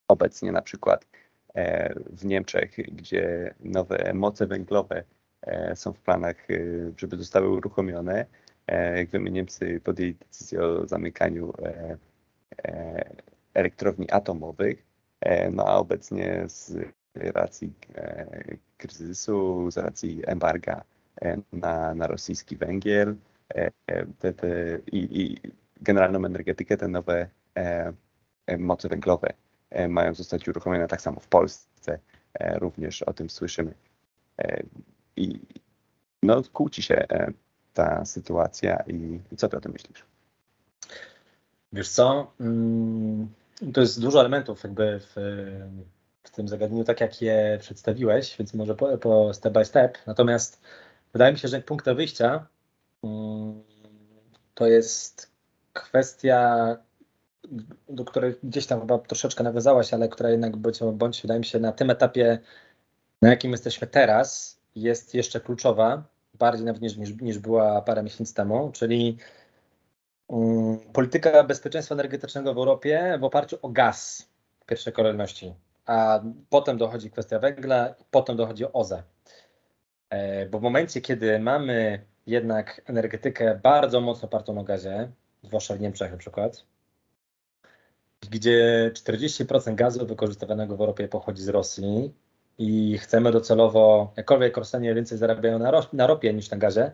obecnie 0.08 0.52
na 0.52 0.62
przykład 0.62 1.06
w 2.10 2.24
Niemczech, 2.24 2.76
gdzie 2.76 3.54
nowe 3.60 4.12
moce 4.14 4.46
węglowe 4.46 5.04
są 5.74 5.92
w 5.92 6.00
planach, 6.00 6.46
żeby 6.96 7.16
zostały 7.16 7.48
uruchomione. 7.48 8.26
Jak 8.96 9.10
wiemy, 9.10 9.30
Niemcy 9.30 9.80
podjęli 9.84 10.14
decyzję 10.14 10.62
o 10.62 10.86
zamykaniu 10.86 11.52
elektrowni 13.56 14.10
atomowych, 14.10 14.86
e, 15.20 15.50
no 15.50 15.64
a 15.66 15.76
obecnie 15.76 16.44
z 16.46 16.74
racji 17.14 17.72
e, 17.94 18.56
kryzysu, 18.76 19.70
z 19.70 19.76
racji 19.76 20.22
embarga 20.26 20.84
e, 21.22 21.36
na, 21.52 21.94
na 21.94 22.06
rosyjski 22.06 22.56
węgiel 22.56 23.16
te, 24.18 24.32
te, 24.32 24.78
i, 24.92 25.20
i 25.20 25.50
generalną 25.80 26.24
energetykę, 26.24 26.76
te 26.76 26.88
nowe 26.88 27.28
moce 28.58 28.88
węglowe 28.88 29.32
mają 29.88 30.14
zostać 30.14 30.48
uruchomione 30.48 30.88
tak 30.88 31.00
samo 31.00 31.20
w 31.20 31.28
Polsce. 31.28 31.98
Również 32.40 33.02
o 33.02 33.12
tym 33.12 33.30
słyszymy. 33.30 33.74
I 35.16 35.40
no, 36.22 36.42
kłóci 36.52 36.82
się 36.82 37.06
ta 37.74 38.04
sytuacja 38.04 38.82
i, 38.86 39.20
co 39.36 39.48
ty 39.48 39.56
o 39.56 39.60
tym 39.60 39.72
myślisz? 39.72 40.04
Wiesz 41.72 41.88
co? 41.88 42.32
Mm, 42.40 43.28
to 43.74 43.80
jest 43.80 44.00
dużo 44.00 44.20
elementów 44.20 44.64
jakby 44.64 45.00
w, 45.00 45.14
w 46.22 46.30
tym 46.30 46.48
zagadnieniu, 46.48 46.84
tak 46.84 47.00
jak 47.00 47.22
je 47.22 47.58
przedstawiłeś, 47.60 48.36
więc 48.38 48.54
może 48.54 48.74
po, 48.74 48.98
po 48.98 49.34
step 49.34 49.52
by 49.52 49.64
step. 49.64 49.98
Natomiast 50.06 50.60
wydaje 51.12 51.32
mi 51.32 51.38
się, 51.38 51.48
że 51.48 51.60
punkt 51.60 51.90
wyjścia 51.90 52.46
mm, 53.04 53.62
to 54.54 54.66
jest 54.66 55.30
kwestia, 55.72 56.76
do 57.88 58.04
której 58.04 58.34
gdzieś 58.42 58.66
tam 58.66 58.80
chyba 58.80 58.98
troszeczkę 58.98 59.44
nawiązałaś, 59.44 59.94
ale 59.94 60.08
która 60.08 60.30
jednak 60.30 60.56
bądź, 60.56 60.78
bądź 60.92 61.22
wydaje 61.22 61.40
mi 61.40 61.46
się 61.46 61.60
na 61.60 61.72
tym 61.72 61.90
etapie, 61.90 62.38
na 63.22 63.28
jakim 63.28 63.50
jesteśmy 63.50 63.86
teraz, 63.86 64.58
jest 64.74 65.14
jeszcze 65.14 65.40
kluczowa, 65.40 66.04
bardziej 66.34 66.66
nawet 66.66 66.82
niż, 66.82 66.96
niż, 66.96 67.20
niż 67.20 67.38
była 67.38 67.82
parę 67.82 68.02
miesięcy 68.02 68.34
temu, 68.34 68.70
czyli 68.72 69.18
polityka 70.92 71.44
bezpieczeństwa 71.44 71.94
energetycznego 71.94 72.54
w 72.54 72.58
Europie 72.58 73.18
w 73.20 73.24
oparciu 73.24 73.58
o 73.62 73.68
gaz 73.68 74.28
w 74.60 74.66
pierwszej 74.66 74.92
kolejności, 74.92 75.54
a 75.86 76.20
potem 76.50 76.78
dochodzi 76.78 77.10
kwestia 77.10 77.38
węgla, 77.38 77.94
potem 78.10 78.36
dochodzi 78.36 78.64
OZE. 78.72 79.02
E, 80.10 80.46
bo 80.46 80.58
w 80.58 80.62
momencie, 80.62 81.00
kiedy 81.00 81.38
mamy 81.38 82.04
jednak 82.26 82.82
energetykę 82.86 83.60
bardzo 83.62 84.00
mocno 84.00 84.28
opartą 84.28 84.54
na 84.54 84.64
gazie, 84.64 85.10
zwłaszcza 85.42 85.74
w 85.74 85.80
Niemczech 85.80 86.12
na 86.12 86.18
przykład, 86.18 86.64
gdzie 88.30 88.90
40% 88.94 89.74
gazu 89.74 90.06
wykorzystywanego 90.06 90.76
w 90.76 90.80
Europie 90.80 91.08
pochodzi 91.08 91.42
z 91.42 91.48
Rosji 91.48 92.14
i 92.58 92.98
chcemy 92.98 93.32
docelowo, 93.32 94.12
jakkolwiek 94.16 94.56
Rosjanie 94.56 94.94
więcej 94.94 95.18
zarabiają 95.18 95.58
na, 95.58 95.72
na 95.92 96.06
ropie 96.06 96.34
niż 96.34 96.50
na 96.50 96.56
gazie, 96.56 96.92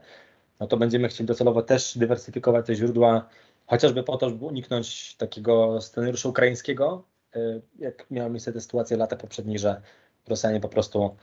no 0.61 0.67
to 0.67 0.77
będziemy 0.77 1.09
chcieli 1.09 1.27
docelowo 1.27 1.63
też 1.63 1.99
dywersyfikować 1.99 2.67
te 2.67 2.75
źródła, 2.75 3.29
chociażby 3.67 4.03
po 4.03 4.17
to, 4.17 4.31
żeby 4.31 4.45
uniknąć 4.45 5.17
takiego 5.17 5.81
scenariusza 5.81 6.29
ukraińskiego, 6.29 7.05
y, 7.37 7.63
jak 7.79 8.11
miała 8.11 8.29
miejsce 8.29 8.53
te 8.53 8.61
sytuacje 8.61 8.97
lata 8.97 9.17
poprzednich, 9.17 9.59
że 9.59 9.83
Rosjanie 10.29 10.61
po 10.61 10.69
prostu 10.69 11.17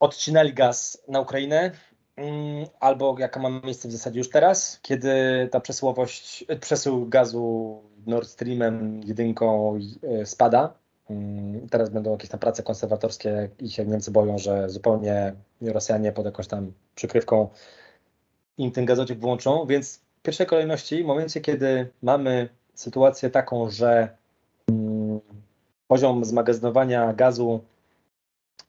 odcinali 0.00 0.54
gaz 0.54 1.02
na 1.08 1.20
Ukrainę, 1.20 1.70
mm, 2.16 2.66
albo 2.80 3.16
jaka 3.18 3.40
ma 3.40 3.60
miejsce 3.64 3.88
w 3.88 3.92
zasadzie 3.92 4.18
już 4.18 4.30
teraz, 4.30 4.80
kiedy 4.82 5.12
ta 5.50 5.60
przesyłowość, 5.60 6.44
przesył 6.60 7.08
gazu 7.08 7.80
Nord 8.06 8.28
Streamem 8.28 9.00
jedynką 9.04 9.78
y, 10.22 10.26
spada. 10.26 10.74
Mm, 11.10 11.68
teraz 11.68 11.90
będą 11.90 12.10
jakieś 12.10 12.30
tam 12.30 12.40
prace 12.40 12.62
konserwatorskie 12.62 13.48
i 13.58 13.70
się 13.70 13.86
Niemcy 13.86 14.10
boją, 14.10 14.38
że 14.38 14.68
zupełnie 14.68 15.32
Rosjanie 15.60 16.12
pod 16.12 16.24
jakąś 16.26 16.46
tam 16.46 16.72
przykrywką 16.94 17.48
im 18.58 18.70
ten 18.70 18.84
gazociąg 18.84 19.20
włączą, 19.20 19.66
więc 19.66 20.00
w 20.18 20.22
pierwszej 20.22 20.46
kolejności 20.46 21.02
w 21.02 21.06
momencie, 21.06 21.40
kiedy 21.40 21.90
mamy 22.02 22.48
sytuację 22.74 23.30
taką, 23.30 23.70
że 23.70 24.08
mm, 24.68 25.20
poziom 25.88 26.24
zmagazynowania 26.24 27.12
gazu 27.12 27.60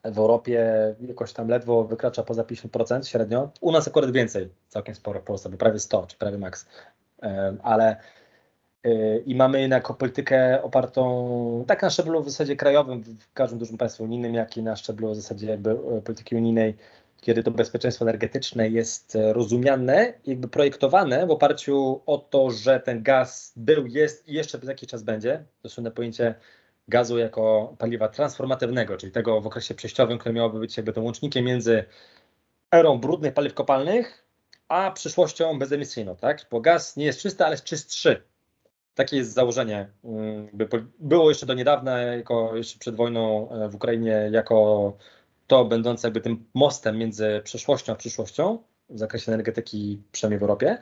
w 0.03 0.17
Europie 0.17 0.65
jakoś 1.07 1.33
tam 1.33 1.47
ledwo 1.47 1.83
wykracza 1.83 2.23
poza 2.23 2.43
50% 2.43 3.07
średnio. 3.07 3.49
U 3.61 3.71
nas 3.71 3.87
akurat 3.87 4.11
więcej, 4.11 4.49
całkiem 4.67 4.95
sporo 4.95 5.19
w 5.19 5.23
Polsce, 5.23 5.49
bo 5.49 5.57
prawie 5.57 5.79
100 5.79 6.07
czy 6.07 6.17
prawie 6.17 6.37
maks. 6.37 6.65
Ale 7.63 7.97
y, 8.85 9.23
i 9.25 9.35
mamy 9.35 9.61
jednak 9.61 9.97
politykę 9.97 10.63
opartą 10.63 11.65
tak 11.67 11.81
na 11.81 11.89
szczeblu 11.89 12.23
w 12.23 12.29
zasadzie 12.29 12.55
krajowym 12.55 13.03
w 13.03 13.33
każdym 13.33 13.59
dużym 13.59 13.77
państwie 13.77 14.03
unijnym, 14.03 14.33
jak 14.33 14.57
i 14.57 14.63
na 14.63 14.75
szczeblu 14.75 15.11
w 15.11 15.15
zasadzie 15.15 15.57
polityki 16.03 16.35
unijnej 16.35 16.75
kiedy 17.23 17.43
to 17.43 17.51
bezpieczeństwo 17.51 18.05
energetyczne 18.05 18.69
jest 18.69 19.15
e, 19.15 19.33
rozumiane, 19.33 20.13
jakby 20.25 20.47
projektowane 20.47 21.27
w 21.27 21.31
oparciu 21.31 22.01
o 22.05 22.17
to, 22.17 22.51
że 22.51 22.79
ten 22.79 23.03
gaz 23.03 23.53
był, 23.55 23.85
jest 23.87 24.27
i 24.27 24.33
jeszcze 24.33 24.57
przez 24.57 24.69
jakiś 24.69 24.89
czas 24.89 25.03
będzie. 25.03 25.43
To 25.61 25.69
słynne 25.69 25.91
pojęcie 25.91 26.35
gazu 26.87 27.17
jako 27.17 27.75
paliwa 27.77 28.07
transformatywnego, 28.07 28.97
czyli 28.97 29.11
tego 29.11 29.41
w 29.41 29.47
okresie 29.47 29.75
przejściowym, 29.75 30.17
które 30.17 30.33
miałoby 30.33 30.59
być 30.59 30.77
jakby 30.77 30.93
tym 30.93 31.03
łącznikiem 31.03 31.45
między 31.45 31.85
erą 32.71 32.97
brudnych 32.97 33.33
paliw 33.33 33.53
kopalnych, 33.53 34.25
a 34.67 34.91
przyszłością 34.91 35.59
bezemisyjną, 35.59 36.15
tak? 36.15 36.45
Bo 36.51 36.61
gaz 36.61 36.97
nie 36.97 37.05
jest 37.05 37.19
czysty, 37.19 37.45
ale 37.45 37.53
jest 37.53 37.63
czystszy. 37.63 38.23
takie 38.95 39.17
jest 39.17 39.33
założenie. 39.33 39.89
Było 40.99 41.29
jeszcze 41.29 41.45
do 41.45 41.53
niedawna, 41.53 41.99
jako 41.99 42.55
jeszcze 42.55 42.79
przed 42.79 42.95
wojną 42.95 43.49
w 43.69 43.75
Ukrainie, 43.75 44.29
jako 44.31 44.93
to 45.47 45.65
będące 45.65 46.07
jakby 46.07 46.21
tym 46.21 46.45
mostem 46.53 46.97
między 46.97 47.41
przeszłością 47.43 47.93
a 47.93 47.95
przyszłością 47.95 48.57
w 48.89 48.99
zakresie 48.99 49.31
energetyki, 49.31 50.01
przynajmniej 50.11 50.39
w 50.39 50.43
Europie. 50.43 50.77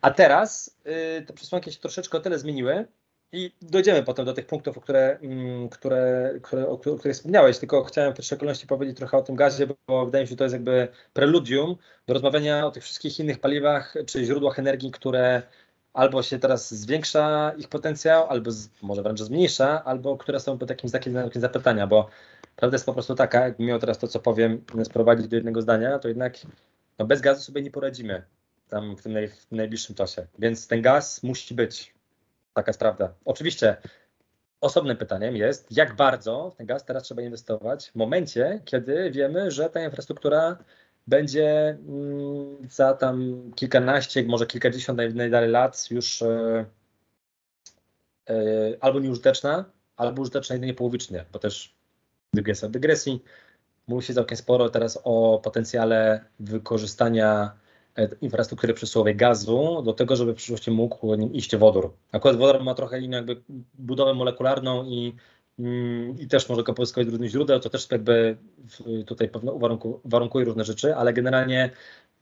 A 0.00 0.10
teraz 0.10 0.76
y, 1.18 1.22
te 1.22 1.32
przesłanki 1.32 1.72
się 1.72 1.80
troszeczkę 1.80 2.18
o 2.18 2.20
tyle 2.20 2.38
zmieniły 2.38 2.86
i 3.32 3.52
dojdziemy 3.62 4.02
potem 4.02 4.24
do 4.24 4.34
tych 4.34 4.46
punktów, 4.46 4.78
o 4.78 4.80
które, 4.80 5.18
mm, 5.22 5.68
które, 5.68 6.34
które, 6.42 6.68
o 6.68 6.78
których 6.78 7.16
wspomniałeś, 7.16 7.58
tylko 7.58 7.84
chciałem 7.84 8.12
w 8.12 8.16
pierwszej 8.16 8.38
kolejności 8.38 8.66
powiedzieć 8.66 8.96
trochę 8.96 9.16
o 9.16 9.22
tym 9.22 9.36
gazie, 9.36 9.66
bo 9.86 10.06
wydaje 10.06 10.24
mi 10.24 10.28
się, 10.28 10.30
że 10.30 10.36
to 10.36 10.44
jest 10.44 10.52
jakby 10.52 10.88
preludium 11.12 11.76
do 12.06 12.14
rozmawiania 12.14 12.66
o 12.66 12.70
tych 12.70 12.84
wszystkich 12.84 13.20
innych 13.20 13.40
paliwach 13.40 13.94
czy 14.06 14.24
źródłach 14.24 14.58
energii, 14.58 14.90
które 14.90 15.42
albo 15.92 16.22
się 16.22 16.38
teraz 16.38 16.74
zwiększa 16.74 17.52
ich 17.58 17.68
potencjał, 17.68 18.26
albo 18.28 18.50
z, 18.50 18.68
może 18.82 19.02
wręcz 19.02 19.20
zmniejsza, 19.20 19.84
albo 19.84 20.16
które 20.16 20.40
są 20.40 20.58
pod 20.58 20.68
takim 20.68 20.88
znakiem 20.90 21.14
zapytania, 21.34 21.86
bo 21.86 22.08
prawda 22.58 22.74
jest 22.74 22.86
po 22.86 22.92
prostu 22.92 23.14
taka, 23.14 23.44
jak 23.44 23.58
miał 23.58 23.78
teraz 23.78 23.98
to, 23.98 24.08
co 24.08 24.20
powiem, 24.20 24.64
sprowadzić 24.84 25.28
do 25.28 25.36
jednego 25.36 25.62
zdania, 25.62 25.98
to 25.98 26.08
jednak 26.08 26.34
no 26.98 27.06
bez 27.06 27.20
gazu 27.20 27.42
sobie 27.42 27.62
nie 27.62 27.70
poradzimy 27.70 28.22
tam 28.68 28.96
w 28.96 29.02
tym, 29.02 29.12
naj, 29.12 29.28
w 29.28 29.52
najbliższym 29.52 29.94
czasie. 29.94 30.26
Więc 30.38 30.68
ten 30.68 30.82
gaz 30.82 31.22
musi 31.22 31.54
być. 31.54 31.94
Taka 32.54 32.70
jest 32.70 32.78
prawda. 32.78 33.14
Oczywiście 33.24 33.76
osobnym 34.60 34.96
pytaniem 34.96 35.36
jest, 35.36 35.76
jak 35.76 35.96
bardzo 35.96 36.50
w 36.50 36.56
ten 36.56 36.66
gaz 36.66 36.84
teraz 36.84 37.02
trzeba 37.02 37.22
inwestować 37.22 37.90
w 37.90 37.94
momencie, 37.94 38.62
kiedy 38.64 39.10
wiemy, 39.10 39.50
że 39.50 39.70
ta 39.70 39.84
infrastruktura 39.84 40.58
będzie 41.06 41.78
mm, 41.88 42.68
za 42.70 42.94
tam 42.94 43.42
kilkanaście, 43.56 44.22
może 44.22 44.46
kilkadziesiąt 44.46 44.98
najdalej 45.14 45.50
lat 45.50 45.90
już 45.90 46.22
e, 46.22 46.64
e, 48.28 48.34
albo 48.80 49.00
nieużyteczna, 49.00 49.64
albo 49.96 50.22
użyteczna 50.22 50.54
jedynie 50.54 50.74
połowicznie, 50.74 51.24
bo 51.32 51.38
też 51.38 51.77
dygresja 52.34 52.68
dygresji. 52.68 53.22
Mówi 53.88 54.06
się 54.06 54.14
całkiem 54.14 54.36
sporo 54.36 54.68
teraz 54.68 55.00
o 55.04 55.40
potencjale 55.44 56.24
wykorzystania 56.40 57.52
e, 57.96 58.08
infrastruktury 58.20 58.74
przesyłowej 58.74 59.16
gazu 59.16 59.82
do 59.82 59.92
tego, 59.92 60.16
żeby 60.16 60.32
w 60.32 60.36
przyszłości 60.36 60.70
mógł 60.70 61.14
iść 61.32 61.56
wodór. 61.56 61.92
Akurat 62.12 62.36
wodór 62.36 62.64
ma 62.64 62.74
trochę 62.74 63.00
inną 63.00 63.16
jakby 63.16 63.42
budowę 63.78 64.14
molekularną 64.14 64.84
i, 64.84 65.14
mm, 65.58 66.18
i 66.18 66.28
też 66.28 66.48
może 66.48 66.62
go 66.62 66.74
pozyskać 66.74 67.06
z 67.06 67.10
różnych 67.10 67.30
źródeł, 67.30 67.60
to 67.60 67.70
też 67.70 67.90
jakby 67.90 68.36
tutaj 69.06 69.28
pewno 69.28 69.52
uwarunku, 69.52 70.00
warunkuje 70.04 70.44
różne 70.44 70.64
rzeczy, 70.64 70.96
ale 70.96 71.12
generalnie 71.12 71.70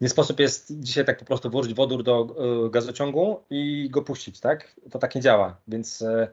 nie 0.01 0.09
sposób 0.09 0.41
jest 0.41 0.81
dzisiaj 0.81 1.05
tak 1.05 1.19
po 1.19 1.25
prostu 1.25 1.51
włożyć 1.51 1.75
wodór 1.75 2.03
do 2.03 2.37
y, 2.67 2.71
gazociągu 2.71 3.41
i 3.51 3.91
go 3.91 4.03
puścić, 4.03 4.41
tak? 4.41 4.75
To 4.91 4.99
tak 4.99 5.15
nie 5.15 5.21
działa, 5.21 5.61
więc 5.69 6.03
y, 6.03 6.29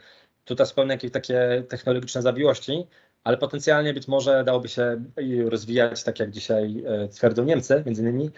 tutaj 0.45 0.67
są 0.67 0.75
pewne 0.75 0.93
jakieś 0.93 1.11
takie 1.11 1.63
technologiczne 1.69 2.21
zawiłości, 2.21 2.87
ale 3.23 3.37
potencjalnie 3.37 3.93
być 3.93 4.07
może 4.07 4.43
dałoby 4.43 4.69
się 4.69 5.03
rozwijać, 5.45 6.03
tak 6.03 6.19
jak 6.19 6.31
dzisiaj 6.31 6.83
e, 6.87 7.07
twierdzą 7.07 7.43
Niemcy, 7.43 7.83
między 7.85 8.01
innymi, 8.01 8.31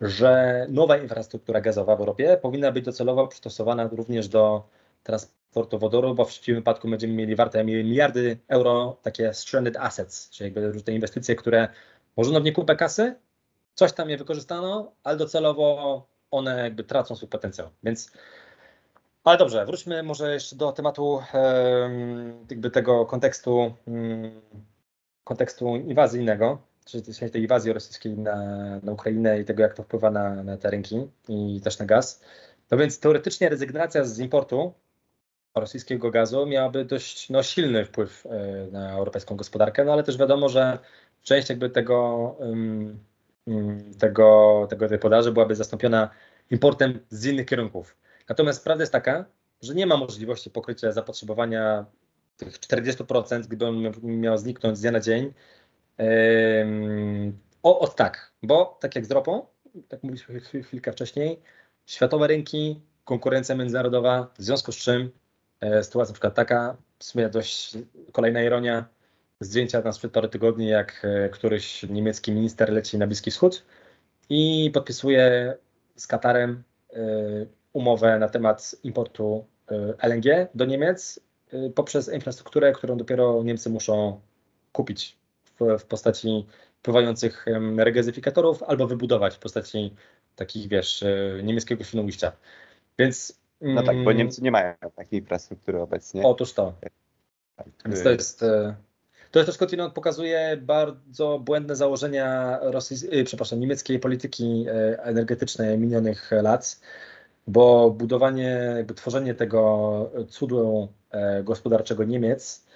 że 0.00 0.66
nowa 0.68 0.96
infrastruktura 0.96 1.60
gazowa 1.60 1.96
w 1.96 2.00
Europie 2.00 2.38
powinna 2.42 2.72
być 2.72 2.84
docelowo 2.84 3.26
przystosowana 3.26 3.88
również 3.92 4.28
do 4.28 4.68
transportu 5.02 5.78
wodoru, 5.78 6.14
bo 6.14 6.24
w 6.24 6.28
przeciwnym 6.28 6.60
wypadku 6.60 6.88
będziemy 6.88 7.14
mieli 7.14 7.36
warte 7.36 7.64
miliardy 7.64 8.38
euro 8.48 8.96
takie 9.02 9.34
stranded 9.34 9.76
assets, 9.76 10.30
czyli 10.30 10.46
jakby 10.46 10.72
różne 10.72 10.92
inwestycje, 10.92 11.36
które 11.36 11.68
włożono 12.16 12.40
w 12.40 12.44
nie 12.44 12.52
kupę 12.52 12.76
kasy, 12.76 13.14
coś 13.74 13.92
tam 13.92 14.10
je 14.10 14.16
wykorzystano, 14.16 14.92
ale 15.04 15.16
docelowo 15.16 16.06
one 16.30 16.62
jakby 16.62 16.84
tracą 16.84 17.16
swój 17.16 17.28
potencjał. 17.28 17.68
Więc 17.82 18.12
ale 19.28 19.38
dobrze, 19.38 19.66
wróćmy 19.66 20.02
może 20.02 20.34
jeszcze 20.34 20.56
do 20.56 20.72
tematu 20.72 21.22
jakby 22.50 22.70
tego 22.70 23.06
kontekstu, 23.06 23.74
mm, 23.86 24.40
kontekstu 25.24 25.76
inwazyjnego, 25.76 26.58
czyli 26.84 27.30
tej 27.32 27.42
inwazji 27.42 27.72
rosyjskiej 27.72 28.18
na, 28.18 28.36
na 28.82 28.92
Ukrainę 28.92 29.40
i 29.40 29.44
tego, 29.44 29.62
jak 29.62 29.74
to 29.74 29.82
wpływa 29.82 30.10
na, 30.10 30.42
na 30.42 30.56
te 30.56 30.70
rynki 30.70 31.08
i 31.28 31.60
też 31.64 31.78
na 31.78 31.86
gaz. 31.86 32.24
No 32.70 32.78
więc 32.78 33.00
teoretycznie 33.00 33.48
rezygnacja 33.48 34.04
z 34.04 34.18
importu 34.18 34.72
rosyjskiego 35.54 36.10
gazu 36.10 36.46
miałaby 36.46 36.84
dość 36.84 37.30
no, 37.30 37.42
silny 37.42 37.84
wpływ 37.84 38.26
e, 38.26 38.66
na 38.72 38.92
europejską 38.92 39.36
gospodarkę, 39.36 39.84
no 39.84 39.92
ale 39.92 40.02
też 40.02 40.16
wiadomo, 40.16 40.48
że 40.48 40.78
część 41.22 41.48
jakby 41.48 41.70
tego, 41.70 42.36
tego, 43.98 44.66
tego 44.70 44.88
tej 44.88 44.98
podaży 44.98 45.32
byłaby 45.32 45.54
zastąpiona 45.54 46.10
importem 46.50 47.00
z 47.10 47.26
innych 47.26 47.46
kierunków. 47.46 47.96
Natomiast 48.28 48.64
prawda 48.64 48.82
jest 48.82 48.92
taka, 48.92 49.24
że 49.62 49.74
nie 49.74 49.86
ma 49.86 49.96
możliwości 49.96 50.50
pokrycia 50.50 50.92
zapotrzebowania 50.92 51.86
tych 52.36 52.58
40%, 52.58 53.40
gdyby 53.40 53.66
on 53.66 53.92
miał 54.02 54.38
zniknąć 54.38 54.78
z 54.78 54.80
dnia 54.80 54.90
na 54.90 55.00
dzień. 55.00 55.32
O, 57.62 57.80
o 57.80 57.88
tak, 57.88 58.32
bo 58.42 58.78
tak 58.80 58.96
jak 58.96 59.06
z 59.06 59.10
ropą, 59.10 59.46
tak 59.88 60.02
mówiliśmy 60.02 60.40
chwilkę 60.62 60.92
wcześniej, 60.92 61.40
światowe 61.86 62.26
rynki, 62.26 62.80
konkurencja 63.04 63.54
międzynarodowa, 63.54 64.30
w 64.38 64.42
związku 64.42 64.72
z 64.72 64.76
czym 64.76 65.10
e, 65.60 65.84
sytuacja 65.84 66.10
na 66.10 66.14
przykład 66.14 66.34
taka, 66.34 66.76
w 66.98 67.04
sumie 67.04 67.28
dość 67.28 67.78
kolejna 68.12 68.42
ironia, 68.42 68.88
zdjęcia 69.40 69.80
na 69.80 69.92
sprzed 69.92 70.12
parę 70.12 70.28
tygodni, 70.28 70.68
jak 70.68 71.02
e, 71.04 71.28
któryś 71.28 71.82
niemiecki 71.82 72.32
minister 72.32 72.72
leci 72.72 72.98
na 72.98 73.06
Bliski 73.06 73.30
Wschód 73.30 73.64
i 74.28 74.70
podpisuje 74.74 75.54
z 75.96 76.06
Katarem 76.06 76.62
e, 76.92 76.98
umowę 77.78 78.18
na 78.18 78.28
temat 78.28 78.76
importu 78.84 79.44
y, 79.70 79.74
LNG 80.02 80.48
do 80.54 80.64
Niemiec 80.64 81.20
y, 81.52 81.72
poprzez 81.74 82.12
infrastrukturę, 82.12 82.72
którą 82.72 82.96
dopiero 82.96 83.42
Niemcy 83.42 83.70
muszą 83.70 84.20
kupić 84.72 85.18
w, 85.44 85.78
w 85.78 85.84
postaci 85.84 86.46
pływających 86.82 87.46
regazyfikatorów 87.76 88.62
albo 88.62 88.86
wybudować 88.86 89.34
w 89.34 89.38
postaci 89.38 89.94
takich, 90.36 90.68
wiesz, 90.68 91.02
y, 91.02 91.40
niemieckiego 91.44 91.84
świnoujścia. 91.84 92.32
Więc 92.98 93.40
no 93.60 93.82
tak, 93.82 93.96
bo 93.96 94.10
mm, 94.10 94.16
Niemcy 94.16 94.42
nie 94.42 94.50
mają 94.50 94.74
takiej 94.96 95.20
infrastruktury 95.20 95.80
obecnie. 95.80 96.22
Otóż 96.22 96.52
to. 96.52 96.74
Tak, 97.56 97.68
Więc 97.86 98.02
to 98.02 98.10
jest. 98.10 98.44
To 99.30 99.38
jest 99.38 99.46
też 99.46 99.54
skądinąd 99.54 99.94
pokazuje 99.94 100.58
bardzo 100.62 101.38
błędne 101.38 101.76
założenia 101.76 102.58
rosyjskiej, 102.62 103.24
przepraszam, 103.24 103.60
niemieckiej 103.60 103.98
polityki 103.98 104.66
energetycznej 104.98 105.78
minionych 105.78 106.30
lat 106.30 106.80
bo 107.48 107.90
budowanie, 107.90 108.72
jakby 108.76 108.94
tworzenie 108.94 109.34
tego 109.34 110.10
cudu 110.28 110.88
e, 111.10 111.42
gospodarczego 111.42 112.04
Niemiec, 112.04 112.66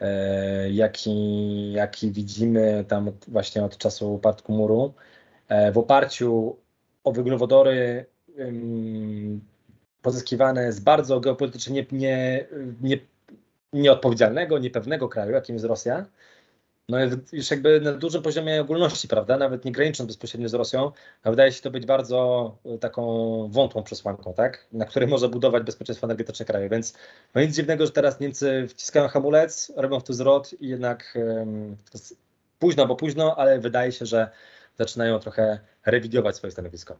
e, 0.00 0.70
jaki, 0.70 1.72
jaki 1.72 2.10
widzimy 2.10 2.84
tam 2.88 3.12
właśnie 3.28 3.64
od 3.64 3.78
czasu 3.78 4.14
upadku 4.14 4.52
muru, 4.52 4.94
e, 5.48 5.72
w 5.72 5.78
oparciu 5.78 6.56
o 7.04 7.12
węglowodory 7.12 8.06
pozyskiwane 10.02 10.72
z 10.72 10.80
bardzo 10.80 11.20
geopolitycznie 11.20 11.74
nie, 11.74 11.86
nie, 11.92 12.46
nie, 12.80 12.98
nieodpowiedzialnego, 13.72 14.58
niepewnego 14.58 15.08
kraju, 15.08 15.32
jakim 15.32 15.54
jest 15.54 15.66
Rosja, 15.66 16.06
no 16.88 16.98
już 17.32 17.50
jakby 17.50 17.80
na 17.80 17.92
dużym 17.92 18.22
poziomie 18.22 18.60
ogólności, 18.60 19.08
prawda, 19.08 19.36
nawet 19.36 19.64
nie 19.64 19.72
granicząc 19.72 20.06
bezpośrednio 20.06 20.48
z 20.48 20.54
Rosją, 20.54 20.92
a 21.22 21.30
wydaje 21.30 21.52
się 21.52 21.62
to 21.62 21.70
być 21.70 21.86
bardzo 21.86 22.58
e, 22.64 22.78
taką 22.78 23.04
wątłą 23.50 23.82
przesłanką, 23.82 24.34
tak, 24.34 24.66
na 24.72 24.84
której 24.84 25.08
może 25.08 25.28
budować 25.28 25.62
bezpieczeństwo 25.62 26.06
energetyczne 26.06 26.46
kraju, 26.46 26.68
więc 26.68 26.98
no 27.34 27.40
nic 27.40 27.56
dziwnego, 27.56 27.86
że 27.86 27.92
teraz 27.92 28.20
Niemcy 28.20 28.68
wciskają 28.68 29.08
hamulec, 29.08 29.72
robią 29.76 30.00
w 30.00 30.04
to 30.04 30.12
zwrot 30.12 30.52
i 30.60 30.68
jednak 30.68 31.18
um, 31.36 31.76
późno, 32.58 32.86
bo 32.86 32.96
późno, 32.96 33.36
ale 33.36 33.58
wydaje 33.58 33.92
się, 33.92 34.06
że 34.06 34.30
zaczynają 34.78 35.18
trochę 35.18 35.60
rewidować 35.86 36.36
swoje 36.36 36.50
stanowisko. 36.50 36.98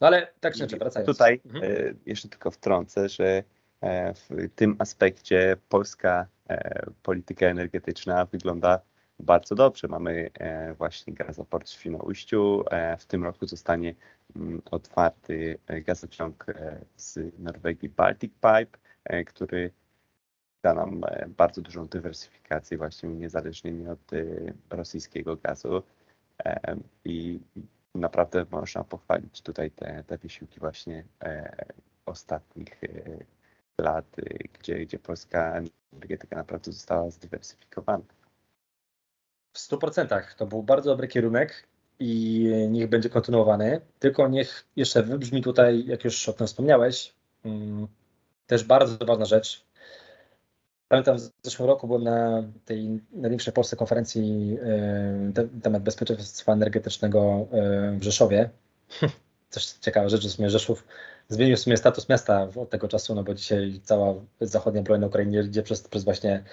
No 0.00 0.06
ale 0.06 0.28
tak 0.40 0.52
czy 0.52 0.58
inaczej, 0.58 0.78
wracając. 0.78 1.06
Tutaj 1.06 1.40
mhm. 1.44 1.64
E, 1.64 1.94
jeszcze 2.06 2.28
tylko 2.28 2.50
wtrącę, 2.50 3.08
że 3.08 3.42
e, 3.80 4.14
w 4.14 4.28
tym 4.54 4.76
aspekcie 4.78 5.56
polska 5.68 6.26
polityka 7.02 7.46
energetyczna 7.46 8.24
wygląda 8.24 8.80
bardzo 9.18 9.54
dobrze. 9.54 9.88
Mamy 9.88 10.30
e, 10.34 10.74
właśnie 10.74 11.14
gazoport 11.14 11.68
w 11.68 11.72
Świnoujściu. 11.72 12.64
E, 12.70 12.96
w 12.96 13.06
tym 13.06 13.24
roku 13.24 13.46
zostanie 13.46 13.94
mm, 14.36 14.62
otwarty 14.70 15.58
e, 15.66 15.80
gazociąg 15.80 16.46
z 16.96 17.18
Norwegii 17.38 17.88
Baltic 17.88 18.32
Pipe, 18.32 18.78
który 19.26 19.70
da 20.62 20.74
nam 20.74 21.00
bardzo 21.28 21.62
dużą 21.62 21.86
dywersyfikację 21.86 22.78
właśnie 22.78 23.08
uniezależnienie 23.08 23.90
od 23.90 24.10
rosyjskiego 24.70 25.36
gazu 25.36 25.82
i 27.04 27.40
naprawdę 27.94 28.46
można 28.50 28.84
pochwalić 28.84 29.42
tutaj 29.42 29.70
te, 29.70 30.04
te 30.06 30.18
wysiłki 30.18 30.60
właśnie 30.60 31.04
ostatnich 32.06 32.80
lat, 33.80 34.16
gdzie, 34.60 34.78
gdzie 34.78 34.98
polska 34.98 35.62
energetyka 35.92 36.36
naprawdę 36.36 36.72
została 36.72 37.10
zdywersyfikowana. 37.10 38.04
W 39.56 39.58
100% 39.58 40.22
to 40.36 40.46
był 40.46 40.62
bardzo 40.62 40.90
dobry 40.90 41.08
kierunek 41.08 41.66
i 41.98 42.44
niech 42.70 42.88
będzie 42.88 43.10
kontynuowany. 43.10 43.80
Tylko 43.98 44.28
niech 44.28 44.64
jeszcze 44.76 45.02
wybrzmi 45.02 45.42
tutaj, 45.42 45.84
jak 45.86 46.04
już 46.04 46.28
o 46.28 46.32
tym 46.32 46.46
wspomniałeś, 46.46 47.14
mm, 47.44 47.86
też 48.46 48.64
bardzo 48.64 49.06
ważna 49.06 49.24
rzecz. 49.24 49.64
Pamiętam, 50.88 51.18
w 51.18 51.30
zeszłym 51.42 51.68
roku 51.68 51.86
byłem 51.86 52.04
na 52.04 52.42
tej 52.64 53.00
największej 53.12 53.52
w 53.52 53.54
Polsce 53.54 53.76
konferencji 53.76 54.58
e, 55.34 55.48
temat 55.62 55.82
bezpieczeństwa 55.82 56.52
energetycznego 56.52 57.48
e, 57.52 57.98
w 57.98 58.02
Rzeszowie. 58.02 58.50
Też 59.50 59.66
ciekawa 59.72 60.08
rzecz, 60.08 60.26
w 60.26 60.30
sumie 60.30 60.50
Rzeszów 60.50 60.84
zmienił 61.28 61.56
w 61.56 61.60
sumie 61.60 61.76
status 61.76 62.08
miasta 62.08 62.48
od 62.56 62.70
tego 62.70 62.88
czasu, 62.88 63.14
no 63.14 63.22
bo 63.22 63.34
dzisiaj 63.34 63.80
cała 63.84 64.14
zachodnia 64.40 64.82
broń 64.82 65.00
na 65.00 65.06
Ukrainie 65.06 65.40
idzie 65.40 65.62
przez, 65.62 65.82
przez 65.82 66.04
właśnie 66.04 66.44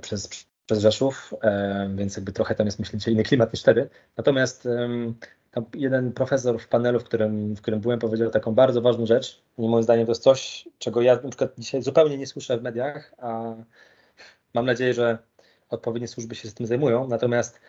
przez, 0.00 0.46
przez 0.70 0.82
Rzeszów, 0.82 1.34
więc 1.94 2.16
jakby 2.16 2.32
trochę 2.32 2.54
tam 2.54 2.66
jest 2.66 2.78
myślę 2.78 3.12
inny 3.12 3.22
klimat 3.22 3.52
niż 3.52 3.62
wtedy. 3.62 3.88
Natomiast 4.16 4.68
tam 5.50 5.64
jeden 5.74 6.12
profesor 6.12 6.60
w 6.60 6.68
panelu, 6.68 7.00
w 7.00 7.04
którym, 7.04 7.54
w 7.54 7.60
którym 7.60 7.80
byłem, 7.80 7.98
powiedział 7.98 8.30
taką 8.30 8.54
bardzo 8.54 8.80
ważną 8.80 9.06
rzecz. 9.06 9.42
I 9.58 9.68
moim 9.68 9.82
zdaniem 9.82 10.06
to 10.06 10.10
jest 10.10 10.22
coś, 10.22 10.68
czego 10.78 11.02
ja 11.02 11.14
na 11.14 11.28
przykład 11.28 11.50
dzisiaj 11.58 11.82
zupełnie 11.82 12.18
nie 12.18 12.26
słyszę 12.26 12.58
w 12.58 12.62
mediach, 12.62 13.14
a 13.18 13.54
mam 14.54 14.66
nadzieję, 14.66 14.94
że 14.94 15.18
odpowiednie 15.70 16.08
służby 16.08 16.34
się 16.34 16.48
z 16.48 16.54
tym 16.54 16.66
zajmują. 16.66 17.08
Natomiast 17.08 17.60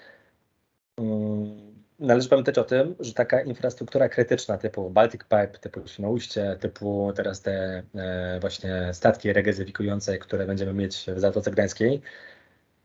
um, 0.98 1.72
należy 2.00 2.30
pamiętać 2.30 2.58
o 2.58 2.64
tym, 2.64 2.96
że 3.00 3.14
taka 3.14 3.42
infrastruktura 3.42 4.10
krytyczna 4.10 4.58
typu 4.58 4.90
Baltic 4.90 5.22
Pipe, 5.22 5.60
typu 5.62 5.88
Świnoujście, 5.88 6.58
typu 6.60 7.14
teraz 7.16 7.42
te 7.42 7.84
e, 7.96 8.40
właśnie 8.40 8.90
statki 8.94 9.34
regazyfikujące, 9.34 10.18
które 10.18 10.46
będziemy 10.46 10.74
mieć 10.74 11.06
w 11.16 11.20
Zatoce 11.20 11.52
Gdańskiej, 11.52 12.02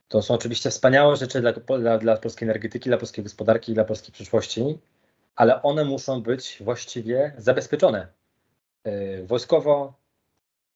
to 0.09 0.23
są 0.23 0.35
oczywiście 0.35 0.71
wspaniałe 0.71 1.17
rzeczy 1.17 1.41
dla, 1.41 1.53
dla, 1.53 1.99
dla 1.99 2.17
polskiej 2.17 2.47
energetyki, 2.47 2.89
dla 2.89 2.99
polskiej 2.99 3.25
gospodarki, 3.25 3.75
dla 3.75 3.85
polskiej 3.85 4.13
przyszłości, 4.13 4.79
ale 5.37 5.63
one 5.63 5.85
muszą 5.85 6.23
być 6.23 6.59
właściwie 6.61 7.35
zabezpieczone 7.39 8.09
yy, 8.85 9.27
wojskowo, 9.27 9.95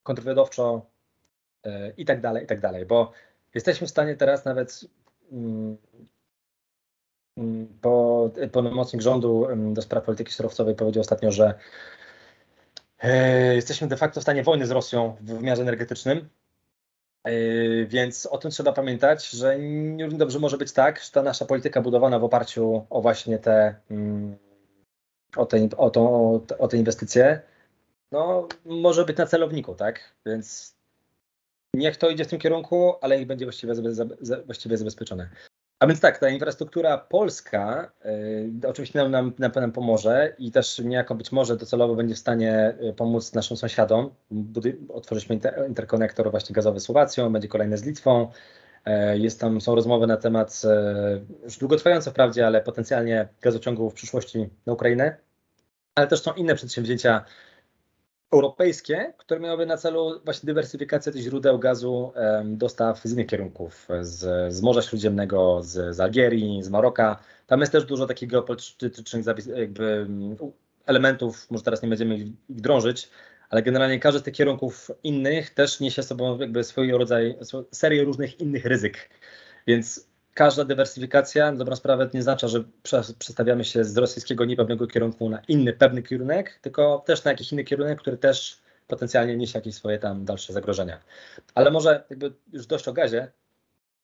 kontrwywiadowczo 0.02 0.86
yy, 1.64 1.94
i 1.96 2.04
tak 2.04 2.20
dalej, 2.20 2.44
i 2.44 2.46
tak 2.46 2.60
dalej, 2.60 2.86
bo 2.86 3.12
jesteśmy 3.54 3.86
w 3.86 3.90
stanie 3.90 4.16
teraz 4.16 4.44
nawet 4.44 4.84
yy, 5.32 5.76
po, 7.80 8.30
pełnomocnik 8.52 9.02
rządu 9.02 9.46
do 9.72 9.82
spraw 9.82 10.04
polityki 10.04 10.32
surowcowej 10.32 10.74
powiedział 10.74 11.00
ostatnio, 11.00 11.32
że 11.32 11.54
yy, 13.02 13.54
jesteśmy 13.54 13.88
de 13.88 13.96
facto 13.96 14.20
w 14.20 14.22
stanie 14.22 14.42
wojny 14.42 14.66
z 14.66 14.70
Rosją 14.70 15.16
w 15.20 15.24
wymiarze 15.24 15.62
energetycznym 15.62 16.28
więc 17.86 18.26
o 18.26 18.38
tym 18.38 18.50
trzeba 18.50 18.72
pamiętać, 18.72 19.30
że 19.30 19.58
nie 19.58 20.08
dobrze 20.08 20.38
może 20.38 20.58
być 20.58 20.72
tak, 20.72 21.02
że 21.02 21.10
ta 21.10 21.22
nasza 21.22 21.44
polityka 21.44 21.82
budowana 21.82 22.18
w 22.18 22.24
oparciu 22.24 22.86
o 22.90 23.00
właśnie 23.00 23.38
te, 23.38 23.74
mm, 23.90 24.36
o 25.36 25.46
te, 25.46 25.68
o 25.76 25.90
tą, 25.90 26.32
o 26.58 26.68
te 26.68 26.76
inwestycje, 26.76 27.42
no, 28.12 28.48
może 28.64 29.04
być 29.04 29.16
na 29.16 29.26
celowniku, 29.26 29.74
tak? 29.74 30.14
Więc 30.26 30.76
niech 31.74 31.96
to 31.96 32.10
idzie 32.10 32.24
w 32.24 32.28
tym 32.28 32.38
kierunku, 32.38 32.94
ale 33.00 33.18
niech 33.18 33.26
będzie 33.26 33.44
właściwie, 33.44 33.74
właściwie 34.46 34.76
zabezpieczone. 34.76 35.30
A 35.80 35.86
więc 35.86 36.00
tak, 36.00 36.18
ta 36.18 36.28
infrastruktura 36.28 36.98
polska 36.98 37.92
y, 38.64 38.68
oczywiście 38.68 38.98
nam, 38.98 39.10
nam, 39.38 39.52
nam, 39.54 39.72
pomoże 39.72 40.34
i 40.38 40.50
też 40.52 40.78
niejako 40.78 41.14
być 41.14 41.32
może 41.32 41.56
docelowo 41.56 41.94
będzie 41.94 42.14
w 42.14 42.18
stanie 42.18 42.74
y, 42.90 42.92
pomóc 42.92 43.34
naszym 43.34 43.56
sąsiadom. 43.56 44.10
Otworzyliśmy 44.88 45.34
inter, 45.34 45.64
interkonektor 45.68 46.30
właśnie 46.30 46.52
gazowy 46.54 46.80
z 46.80 46.82
Słowacją, 46.82 47.32
będzie 47.32 47.48
kolejny 47.48 47.78
z 47.78 47.84
Litwą. 47.84 48.28
Y, 48.86 49.18
jest 49.18 49.40
tam, 49.40 49.60
są 49.60 49.74
rozmowy 49.74 50.06
na 50.06 50.16
temat 50.16 50.62
już 51.44 51.58
długotrwające 51.58 52.10
wprawdzie, 52.10 52.46
ale 52.46 52.60
potencjalnie 52.60 53.28
gazociągu 53.40 53.90
w 53.90 53.94
przyszłości 53.94 54.48
na 54.66 54.72
Ukrainę. 54.72 55.16
Ale 55.94 56.06
też 56.06 56.22
są 56.22 56.32
inne 56.32 56.54
przedsięwzięcia 56.54 57.24
europejskie, 58.32 59.12
które 59.18 59.40
miałyby 59.40 59.66
na 59.66 59.76
celu 59.76 60.20
właśnie 60.24 60.46
dywersyfikację 60.46 61.12
tych 61.12 61.22
źródeł 61.22 61.58
gazu 61.58 62.12
dostaw 62.44 63.00
z 63.02 63.12
innych 63.12 63.26
kierunków, 63.26 63.88
z, 64.00 64.54
z 64.54 64.62
Morza 64.62 64.82
Śródziemnego, 64.82 65.60
z, 65.62 65.96
z 65.96 66.00
Algierii, 66.00 66.62
z 66.62 66.68
Maroka. 66.68 67.20
Tam 67.46 67.60
jest 67.60 67.72
też 67.72 67.84
dużo 67.84 68.06
takich 68.06 68.28
geopolitycznych 68.28 69.24
jakby 69.56 70.06
elementów, 70.86 71.50
może 71.50 71.64
teraz 71.64 71.82
nie 71.82 71.88
będziemy 71.88 72.16
ich 72.16 72.26
drążyć, 72.48 73.10
ale 73.50 73.62
generalnie 73.62 73.98
każdy 73.98 74.20
z 74.20 74.22
tych 74.22 74.34
kierunków 74.34 74.90
innych 75.02 75.50
też 75.50 75.80
niesie 75.80 76.02
sobą 76.02 76.38
jakby 76.38 76.64
swój 76.64 76.92
rodzaj, 76.92 77.36
serię 77.72 78.04
różnych 78.04 78.40
innych 78.40 78.64
ryzyk. 78.64 79.10
Więc 79.66 80.09
każda 80.34 80.64
dywersyfikacja 80.64 81.52
na 81.52 81.58
dobrą 81.58 81.76
sprawę 81.76 82.10
nie 82.14 82.20
oznacza, 82.20 82.48
że 82.48 82.64
przestawiamy 83.18 83.64
się 83.64 83.84
z 83.84 83.96
rosyjskiego 83.96 84.44
niepewnego 84.44 84.86
kierunku 84.86 85.28
na 85.28 85.42
inny 85.48 85.72
pewny 85.72 86.02
kierunek, 86.02 86.58
tylko 86.62 87.02
też 87.06 87.24
na 87.24 87.30
jakiś 87.30 87.52
inny 87.52 87.64
kierunek, 87.64 88.00
który 88.00 88.18
też 88.18 88.60
potencjalnie 88.88 89.36
niesie 89.36 89.58
jakieś 89.58 89.74
swoje 89.74 89.98
tam 89.98 90.24
dalsze 90.24 90.52
zagrożenia. 90.52 91.00
Ale 91.54 91.70
może 91.70 92.04
jakby 92.10 92.32
już 92.52 92.66
dość 92.66 92.88
o 92.88 92.92
gazie, 92.92 93.32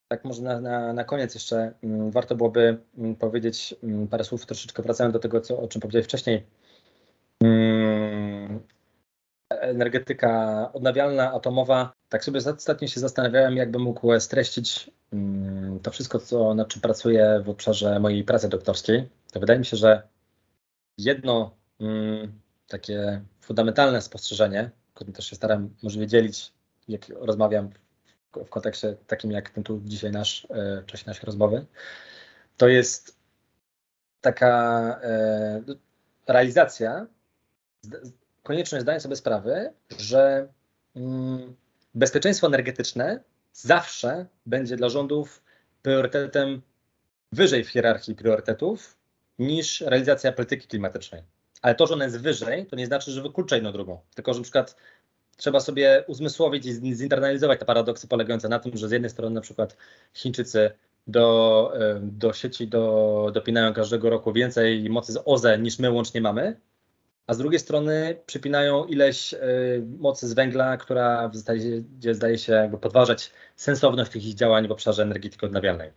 tak 0.09 0.25
może 0.25 0.43
na, 0.43 0.61
na, 0.61 0.93
na 0.93 1.05
koniec 1.05 1.35
jeszcze 1.35 1.73
mm, 1.83 2.11
warto 2.11 2.37
byłoby 2.37 2.79
mm, 2.99 3.17
powiedzieć 3.17 3.75
mm, 3.83 4.09
parę 4.09 4.25
słów, 4.25 4.47
troszeczkę 4.47 4.83
wracając 4.83 5.13
do 5.13 5.19
tego, 5.19 5.41
co, 5.41 5.61
o 5.61 5.69
czym 5.69 5.81
powiedziałeś 5.81 6.07
wcześniej. 6.07 6.47
Energetyka 9.51 10.71
odnawialna, 10.73 11.33
atomowa. 11.33 11.96
Tak 12.09 12.25
sobie 12.25 12.41
ostatnio 12.57 12.89
się 12.89 13.01
zastanawiałem, 13.01 13.57
jakbym 13.57 13.83
mógł 13.83 14.21
streścić 14.21 14.91
mm, 15.13 15.81
to 15.81 15.91
wszystko, 15.91 16.19
co, 16.19 16.55
nad 16.55 16.69
czym 16.69 16.83
pracuję 16.83 17.43
w 17.45 17.49
obszarze 17.49 18.01
mojej 18.01 18.25
pracy 18.25 18.49
doktorskiej. 18.49 19.09
To 19.33 19.41
wydaje 19.41 19.59
mi 19.59 19.65
się, 19.65 19.77
że 19.77 20.03
jedno 20.99 21.57
mm, 21.81 22.41
takie 22.69 23.23
fundamentalne 23.41 24.03
spostrzeżenie, 24.03 24.71
którym 24.95 25.13
też 25.13 25.27
się 25.27 25.37
staram 25.37 25.75
możliwie 25.83 26.07
dzielić, 26.07 26.53
jak 26.89 27.09
rozmawiam 27.09 27.71
w 28.33 28.49
kontekście 28.49 28.97
takim 29.07 29.31
jak 29.31 29.51
ten 29.51 29.65
tu 29.65 29.81
dzisiaj 29.85 30.11
nasz, 30.11 30.47
e, 30.51 30.83
czasie 30.87 31.05
naszej 31.07 31.27
rozmowy, 31.27 31.67
to 32.57 32.69
jest 32.69 33.17
taka 34.21 35.01
e, 35.03 35.63
realizacja 36.27 37.07
konieczność 38.43 38.83
zdania 38.83 39.01
sobie 39.01 39.17
sprawy, 39.17 39.73
że 39.99 40.49
mm, 40.97 41.57
bezpieczeństwo 41.97 42.47
energetyczne 42.47 43.21
zawsze 43.53 44.27
będzie 44.47 44.77
dla 44.77 44.89
rządów 44.89 45.43
priorytetem 45.83 46.63
wyżej 47.33 47.65
w 47.65 47.69
hierarchii 47.69 48.15
priorytetów 48.15 48.97
niż 49.39 49.81
realizacja 49.81 50.33
polityki 50.33 50.69
klimatycznej. 50.69 51.23
Ale 51.63 51.75
to, 51.75 51.87
że 51.87 51.95
ona 51.95 52.05
jest 52.05 52.21
wyżej, 52.21 52.67
to 52.67 52.77
nie 52.77 52.87
znaczy, 52.87 53.11
że 53.11 53.23
wyklucza 53.23 53.57
jedną 53.57 53.73
drugą. 53.73 54.01
Tylko, 54.15 54.35
że 54.35 54.41
na 54.41 54.43
przykład 54.43 54.77
trzeba 55.37 55.61
sobie 55.61 56.05
uzmysłowić 56.07 56.67
i 56.67 56.95
zinternalizować 56.95 57.59
te 57.59 57.65
paradoksy 57.65 58.09
polegające 58.09 58.49
na 58.49 58.59
tym, 58.59 58.77
że 58.77 58.89
z 58.89 58.93
jednej 58.93 59.11
strony 59.11 59.35
na 59.35 59.41
przykład 59.41 59.77
Chińczycy 60.15 60.71
do, 61.07 61.73
do 62.01 62.33
sieci 62.33 62.69
do, 62.69 63.31
dopinają 63.35 63.75
każdego 63.75 64.11
roku 64.11 64.33
więcej 64.33 64.91
mocy 64.91 65.13
z 65.13 65.23
OZE 65.25 65.59
niż 65.59 65.79
my 65.79 65.91
łącznie 65.91 66.21
mamy, 66.21 66.57
a 67.27 67.35
z 67.35 67.39
drugiej 67.39 67.61
strony 67.61 68.21
przypinają 68.27 68.85
ileś 68.85 69.35
y, 69.35 69.39
mocy 69.99 70.29
z 70.29 70.33
węgla, 70.33 70.77
która 70.77 71.29
w 71.29 71.37
zasadzie 71.37 72.15
zdaje 72.15 72.39
się 72.39 72.53
jakby 72.53 72.79
podważać 72.79 73.33
sensowność 73.57 74.11
tych 74.11 74.25
ich 74.25 74.35
działań 74.35 74.69
w 74.69 74.73
obszarze 74.73 75.03
energetyki 75.03 75.47
odnawialnej. 75.47 75.93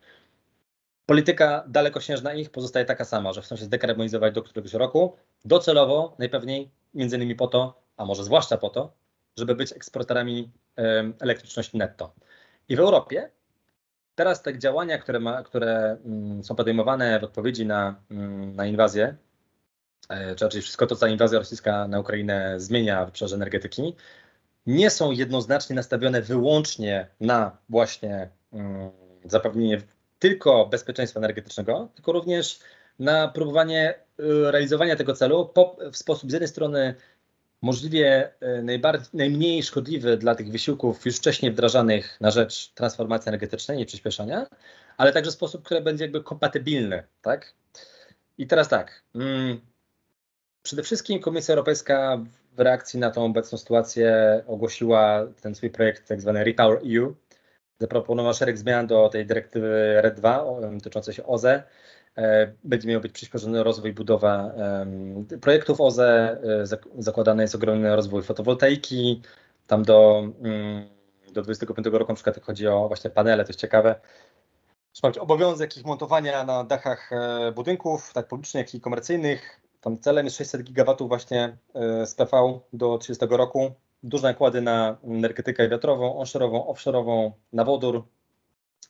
Polityka 1.06 1.64
dalekosiężna 1.68 2.34
ich 2.34 2.50
pozostaje 2.50 2.86
taka 2.86 3.06
sama, 3.06 3.34
że 3.34 3.42
chcą 3.42 3.56
się 3.56 3.66
zdekarbonizować 3.66 4.34
do 4.34 4.44
któregoś 4.44 4.74
roku, 4.74 5.16
docelowo 5.46 6.16
najpewniej 6.20 6.72
między 6.94 7.16
innymi 7.16 7.36
po 7.36 7.48
to, 7.48 7.82
a 7.98 8.06
może 8.06 8.24
zwłaszcza 8.24 8.58
po 8.58 8.70
to, 8.70 8.94
żeby 9.38 9.56
być 9.56 9.72
eksporterami 9.74 10.52
y, 10.80 10.84
elektryczności 11.20 11.78
netto. 11.78 12.14
I 12.70 12.76
w 12.76 12.80
Europie 12.80 13.30
teraz 14.16 14.42
te 14.42 14.60
działania, 14.60 14.98
które, 14.98 15.20
ma, 15.20 15.44
które 15.44 15.98
mm, 16.06 16.44
są 16.44 16.56
podejmowane 16.56 17.20
w 17.20 17.24
odpowiedzi 17.24 17.66
na, 17.66 17.96
mm, 18.12 18.56
na 18.56 18.66
inwazję 18.66 19.16
E, 19.29 19.29
czy 20.36 20.46
raczej 20.46 20.62
wszystko 20.62 20.88
to, 20.88 20.96
co 20.96 21.08
inwazja 21.08 21.40
rosyjska 21.40 21.88
na 21.88 22.00
Ukrainę 22.00 22.60
zmienia 22.60 23.06
w 23.06 23.10
obszarze 23.10 23.36
energetyki, 23.36 23.96
nie 24.66 24.90
są 24.90 25.12
jednoznacznie 25.12 25.76
nastawione 25.76 26.22
wyłącznie 26.22 27.08
na 27.20 27.58
właśnie 27.70 28.30
mm, 28.54 28.92
zapewnienie 29.26 29.82
tylko 30.20 30.66
bezpieczeństwa 30.66 31.20
energetycznego, 31.20 31.90
tylko 31.96 32.12
również 32.12 32.60
na 33.00 33.28
próbowanie 33.28 33.94
y, 34.20 34.52
realizowania 34.52 34.96
tego 34.96 35.14
celu 35.14 35.54
w 35.92 35.98
sposób 35.98 36.30
z 36.30 36.34
jednej 36.34 36.48
strony 36.48 36.96
możliwie 37.62 38.32
y, 38.60 38.64
najbardziej, 38.64 39.08
najmniej 39.14 39.64
szkodliwy 39.64 40.18
dla 40.18 40.36
tych 40.36 40.52
wysiłków 40.52 41.06
już 41.06 41.18
wcześniej 41.18 41.52
wdrażanych 41.52 42.22
na 42.22 42.32
rzecz 42.32 42.72
transformacji 42.74 43.30
energetycznej 43.30 43.82
i 43.82 43.86
przyspieszania, 43.86 44.48
ale 44.98 45.14
także 45.14 45.32
sposób, 45.32 45.64
który 45.64 45.82
będzie 45.82 46.04
jakby 46.04 46.24
kompatybilny, 46.24 47.04
tak? 47.22 47.54
I 48.38 48.48
teraz 48.48 48.68
tak, 48.68 49.04
mm, 49.16 49.62
Przede 50.62 50.84
wszystkim 50.84 51.20
Komisja 51.20 51.54
Europejska 51.54 52.18
w 52.54 52.60
reakcji 52.60 53.00
na 53.00 53.12
tą 53.12 53.26
obecną 53.26 53.58
sytuację 53.58 54.42
ogłosiła 54.48 55.28
ten 55.42 55.56
swój 55.56 55.70
projekt 55.70 56.08
tak 56.08 56.22
zwany 56.22 56.44
Repower 56.44 56.80
EU. 56.98 57.16
Zaproponowała 57.80 58.34
szereg 58.34 58.58
zmian 58.58 58.88
do 58.88 59.10
tej 59.10 59.26
dyrektywy 59.26 60.02
RED 60.02 60.16
2 60.16 60.46
dotyczącej 60.72 61.14
się 61.14 61.26
OZE. 61.26 61.64
E, 62.18 62.54
będzie 62.64 62.88
miał 62.88 63.02
być 63.02 63.12
przyspieszony 63.12 63.64
rozwój, 63.64 63.94
budowa 63.94 64.54
projektów 65.42 65.82
OZE. 65.82 66.38
E, 66.44 66.66
zakładany 66.98 67.44
jest 67.44 67.56
ogromny 67.56 67.96
rozwój 67.96 68.24
fotowoltaiki, 68.24 69.22
tam 69.68 69.84
do, 69.84 70.24
mm, 70.42 70.90
do 71.34 71.42
25 71.42 71.88
roku 71.88 72.12
na 72.12 72.16
przykład 72.16 72.36
jak 72.36 72.46
chodzi 72.46 72.68
o 72.68 72.88
właśnie 72.88 73.10
panele, 73.10 73.44
to 73.44 73.50
jest 73.50 73.60
ciekawe. 73.60 73.96
Obowiązek 75.20 75.78
ich 75.78 75.86
montowania 75.86 76.44
na 76.44 76.64
dachach 76.64 77.12
e, 77.14 77.52
budynków, 77.52 78.14
tak 78.14 78.28
publicznych, 78.28 78.66
jak 78.66 78.76
i 78.76 78.82
komercyjnych. 78.82 79.60
Tam 79.82 80.00
celem 80.00 80.26
jest 80.26 80.38
600 80.38 80.64
gigawatów 80.64 81.08
właśnie 81.08 81.58
e, 81.74 82.06
z 82.06 82.16
PV 82.16 82.60
do 82.74 82.98
30 82.98 83.26
roku. 83.30 83.72
Duże 84.04 84.24
nakłady 84.24 84.62
na 84.62 84.98
energetykę 85.04 85.70
wiatrową, 85.70 86.20
onshorowo, 86.20 86.74
offshore'ową, 86.74 87.32
na 87.54 87.64
wodór. 87.64 88.04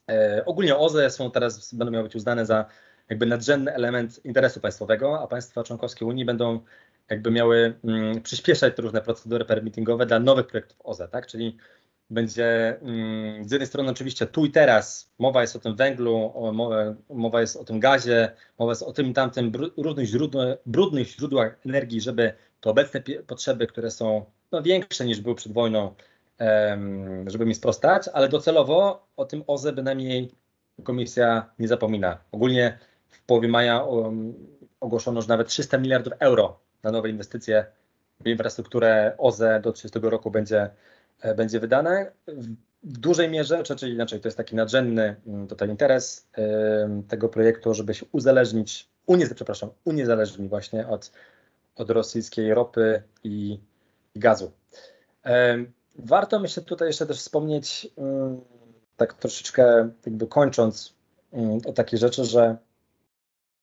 E, 0.09 0.43
ogólnie 0.45 0.77
OZE 0.77 1.09
są 1.09 1.31
teraz, 1.31 1.73
będą 1.73 1.91
miały 1.91 2.03
być 2.03 2.15
uznane 2.15 2.45
za 2.45 2.65
jakby 3.09 3.25
nadrzędny 3.25 3.73
element 3.73 4.25
interesu 4.25 4.59
państwowego, 4.59 5.21
a 5.21 5.27
państwa 5.27 5.63
członkowskie 5.63 6.05
Unii 6.05 6.25
będą 6.25 6.59
jakby 7.09 7.31
miały 7.31 7.79
mm, 7.83 8.21
przyspieszać 8.21 8.75
te 8.75 8.81
różne 8.81 9.01
procedury 9.01 9.45
permittingowe 9.45 10.05
dla 10.05 10.19
nowych 10.19 10.47
projektów 10.47 10.77
OZE, 10.83 11.07
tak? 11.07 11.27
Czyli 11.27 11.57
będzie 12.10 12.80
mm, 12.82 13.45
z 13.49 13.51
jednej 13.51 13.68
strony 13.68 13.89
oczywiście 13.89 14.26
tu 14.26 14.45
i 14.45 14.51
teraz 14.51 15.10
mowa 15.20 15.41
jest 15.41 15.55
o 15.55 15.60
tym 15.60 15.76
węglu, 15.76 16.34
mowa 17.10 17.41
jest 17.41 17.55
o 17.55 17.64
tym 17.64 17.80
gazie, 17.80 18.32
mowa 18.60 18.72
jest 18.72 18.84
o 18.84 18.93
tym 18.93 19.14
tamtym 19.14 19.51
źródłach, 20.03 20.57
brudnych 20.66 21.07
źródłach 21.07 21.60
energii, 21.66 22.01
żeby 22.01 22.34
te 22.62 22.70
obecne 22.70 23.01
potrzeby, 23.28 23.68
które 23.68 23.91
są 23.91 24.26
no, 24.51 24.62
większe 24.62 25.05
niż 25.05 25.22
były 25.22 25.36
przed 25.36 25.53
wojną, 25.53 25.95
żeby 27.28 27.45
mi 27.45 27.55
sprostać, 27.55 28.07
ale 28.14 28.30
docelowo 28.30 29.07
o 29.18 29.26
tym 29.26 29.43
OZE 29.47 29.74
bynajmniej 29.74 30.32
komisja 30.84 31.49
nie 31.60 31.68
zapomina. 31.68 32.18
Ogólnie 32.32 32.80
w 33.07 33.26
połowie 33.26 33.47
maja 33.47 33.86
ogłoszono, 34.80 35.22
że 35.22 35.28
nawet 35.28 35.47
300 35.47 35.78
miliardów 35.78 36.14
euro 36.20 36.60
na 36.84 36.91
nowe 36.91 37.10
inwestycje 37.10 37.66
w 38.20 38.28
infrastrukturę 38.28 39.16
OZE 39.18 39.60
do 39.64 39.74
30 39.74 39.99
roku 40.01 40.32
będzie, 40.32 40.70
będzie 41.36 41.59
wydane. 41.59 42.11
W 42.84 42.97
dużej 42.97 43.30
mierze, 43.30 43.63
czyli 43.63 43.93
inaczej, 43.93 44.20
to 44.20 44.28
jest 44.28 44.38
taki 44.38 44.55
nadrzędny 44.55 45.15
mm, 45.28 45.47
tutaj 45.47 45.70
interes 45.70 46.28
tego 47.07 47.30
projektu, 47.30 47.74
żeby 47.74 47.93
się 47.93 48.05
uzależnić, 48.11 48.89
unie, 49.05 49.28
przepraszam, 49.36 49.70
uniezależnić 49.86 50.49
właśnie 50.49 50.88
od, 50.88 51.11
od 51.76 51.89
rosyjskiej 51.89 52.53
ropy 52.53 53.03
i 53.24 53.59
gazu. 54.15 54.51
Warto 55.95 56.39
myślę 56.39 56.63
tutaj 56.63 56.88
jeszcze 56.88 57.05
też 57.05 57.17
wspomnieć, 57.17 57.88
mm, 57.97 58.41
tak 58.97 59.13
troszeczkę 59.13 59.89
jakby 60.05 60.28
kończąc 60.28 60.93
mm, 61.34 61.59
o 61.65 61.74
takiej 61.74 61.99
rzeczy, 61.99 62.26
że 62.26 62.57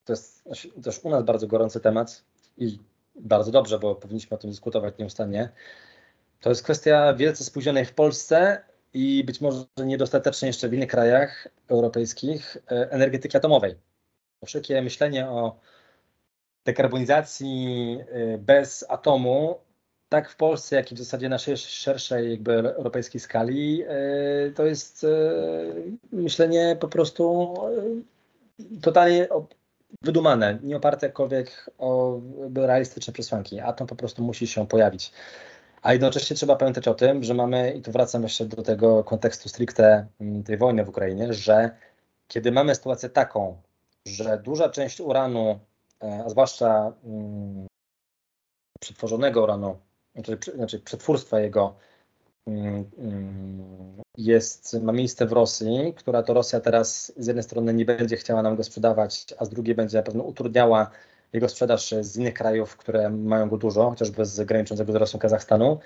to 0.05 0.13
jest 0.13 0.45
też 0.83 1.01
u 1.03 1.11
nas 1.11 1.25
bardzo 1.25 1.47
gorący 1.47 1.81
temat 1.81 2.25
i 2.59 2.79
bardzo 3.21 3.51
dobrze, 3.51 3.79
bo 3.79 3.95
powinniśmy 3.95 4.35
o 4.35 4.39
tym 4.39 4.51
dyskutować 4.51 4.99
nieustannie. 4.99 5.49
To 6.47 6.51
jest 6.51 6.63
kwestia 6.63 7.15
wielce 7.15 7.45
spóźnionej 7.45 7.85
w 7.85 7.93
Polsce 7.93 8.63
i 8.95 9.25
być 9.25 9.41
może 9.41 9.65
niedostatecznie 9.85 10.49
jeszcze 10.49 10.69
w 10.69 10.75
innych 10.75 10.91
krajach 10.91 11.49
europejskich 11.69 12.57
e, 12.57 12.91
energetyki 12.91 13.37
atomowej. 13.37 13.75
Wszelkie 14.45 14.83
myślenie 14.83 15.29
o 15.29 15.61
dekarbonizacji 16.65 17.99
e, 18.01 18.39
bez 18.39 18.85
atomu, 18.89 19.59
tak 20.09 20.31
w 20.31 20.37
Polsce, 20.37 20.77
jak 20.77 20.93
i 20.93 20.95
w 20.95 20.99
zasadzie 20.99 21.29
na 21.29 21.39
szerszej 21.39 22.31
jakby 22.31 22.53
europejskiej 22.53 23.21
skali, 23.21 23.83
e, 23.83 24.51
to 24.55 24.67
jest 24.67 25.07
myślenie 26.13 26.77
po 26.81 26.89
prostu 26.89 27.55
totalnie 28.83 29.29
wydumane, 30.03 30.59
nie 30.63 30.77
oparte 30.77 31.07
jakkolwiek 31.07 31.71
o 31.79 32.21
realistyczne 32.55 33.13
przesłanki. 33.13 33.61
Atom 33.61 33.87
po 33.87 33.97
prostu 33.97 34.23
musi 34.23 34.47
się 34.47 34.67
pojawić. 34.67 35.13
A 35.87 35.93
jednocześnie 35.93 36.37
trzeba 36.37 36.57
pamiętać 36.57 36.89
o 36.89 36.95
tym, 36.95 37.25
że 37.25 37.35
mamy, 37.35 37.73
i 37.73 37.83
tu 37.83 37.93
wracam 37.93 38.23
jeszcze 38.23 38.45
do 38.47 38.63
tego 38.63 39.05
kontekstu 39.05 39.49
stricte 39.49 40.07
mm, 40.21 40.43
tej 40.43 40.57
wojny 40.57 40.85
w 40.85 40.89
Ukrainie, 40.89 41.33
że 41.33 41.71
kiedy 42.29 42.53
mamy 42.53 42.75
sytuację 42.75 43.09
taką, 43.09 43.63
że 44.07 44.39
duża 44.45 44.69
część 44.69 45.01
uranu, 45.01 45.61
e, 46.03 46.23
a 46.27 46.29
zwłaszcza 46.29 46.93
mm, 47.05 47.67
przetworzonego 48.81 49.43
uranu, 49.43 49.77
znaczy, 50.15 50.39
znaczy 50.55 50.81
przetwórstwa 50.81 51.41
jego, 51.41 51.75
mm, 52.47 52.91
jest, 54.19 54.83
ma 54.83 54.93
miejsce 54.93 55.27
w 55.27 55.33
Rosji, 55.33 55.95
która 55.97 56.23
to 56.23 56.35
Rosja 56.35 56.61
teraz 56.61 57.13
z 57.17 57.27
jednej 57.27 57.43
strony 57.43 57.75
nie 57.75 57.85
będzie 57.85 58.17
chciała 58.17 58.43
nam 58.43 58.57
go 58.57 58.65
sprzedawać, 58.65 59.27
a 59.39 59.45
z 59.45 59.49
drugiej 59.49 59.75
będzie 59.75 59.97
na 59.97 60.03
pewno 60.03 60.25
utrudniała 60.25 60.91
jego 61.33 61.49
sprzedaż 61.49 61.95
z 62.01 62.17
innych 62.17 62.35
krajów, 62.35 62.77
które 62.77 63.11
mają 63.11 63.49
go 63.49 63.57
dużo, 63.57 63.91
chociażby 63.91 64.25
z 64.25 64.41
graniczącego 64.41 64.93
z 64.93 64.97
Rosją 64.97 65.19
Kazachstanu, 65.19 65.79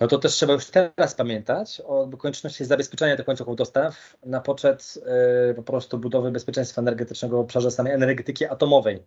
no 0.00 0.06
to 0.06 0.18
też 0.18 0.32
trzeba 0.32 0.52
już 0.52 0.66
teraz 0.66 1.14
pamiętać 1.14 1.82
o 1.86 2.08
konieczności 2.18 2.64
zabezpieczenia 2.64 3.16
tych 3.16 3.28
łańcuchów 3.28 3.56
dostaw 3.56 4.16
na 4.26 4.40
poczet 4.40 4.98
y, 5.50 5.54
po 5.54 5.62
prostu 5.62 5.98
budowy 5.98 6.30
bezpieczeństwa 6.30 6.82
energetycznego 6.82 7.36
w 7.36 7.40
obszarze 7.40 7.70
samej 7.70 7.92
energetyki 7.92 8.44
atomowej, 8.44 9.02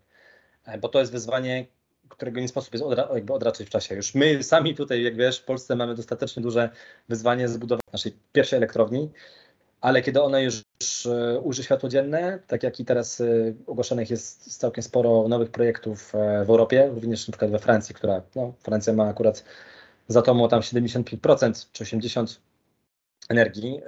e, 0.66 0.78
bo 0.78 0.90
to 0.90 1.00
jest 1.00 1.12
wyzwanie, 1.12 1.66
którego 2.10 2.42
nie 2.42 2.48
sposób 2.48 2.74
jest 2.74 2.86
odra 2.86 3.10
jakby 3.14 3.34
odraczyć 3.34 3.68
w 3.68 3.70
czasie. 3.70 3.96
Już 3.96 4.16
my 4.16 4.44
sami 4.44 4.76
tutaj, 4.76 5.04
jak 5.04 5.16
wiesz, 5.16 5.40
w 5.40 5.46
Polsce 5.46 5.76
mamy 5.76 5.96
dostatecznie 5.96 6.44
duże 6.44 6.70
wyzwanie 7.10 7.48
z 7.48 7.58
budową 7.58 7.82
naszej 7.94 8.18
pierwszej 8.32 8.58
elektrowni, 8.58 9.12
ale 9.82 10.02
kiedy 10.02 10.22
ona 10.22 10.40
już 10.40 10.64
e, 11.06 11.40
ujrzy 11.40 11.64
światło 11.64 11.90
dzienne, 11.90 12.40
tak 12.48 12.64
jak 12.64 12.80
i 12.80 12.86
teraz 12.86 13.22
e, 13.22 13.26
ogłoszonych 13.68 14.10
jest 14.10 14.58
całkiem 14.58 14.84
sporo 14.84 15.28
nowych 15.28 15.52
projektów 15.52 16.16
e, 16.16 16.46
w 16.46 16.50
Europie, 16.50 16.90
również 16.94 17.28
na 17.28 17.32
przykład 17.32 17.52
we 17.52 17.60
Francji, 17.60 17.96
która, 17.96 18.22
no, 18.36 18.54
Francja 18.60 18.94
ma 18.94 19.08
akurat 19.08 19.44
z 20.08 20.18
atomu 20.18 20.48
tam 20.48 20.60
75% 20.60 21.68
czy 21.72 21.84
80% 21.84 22.40
energii 23.30 23.82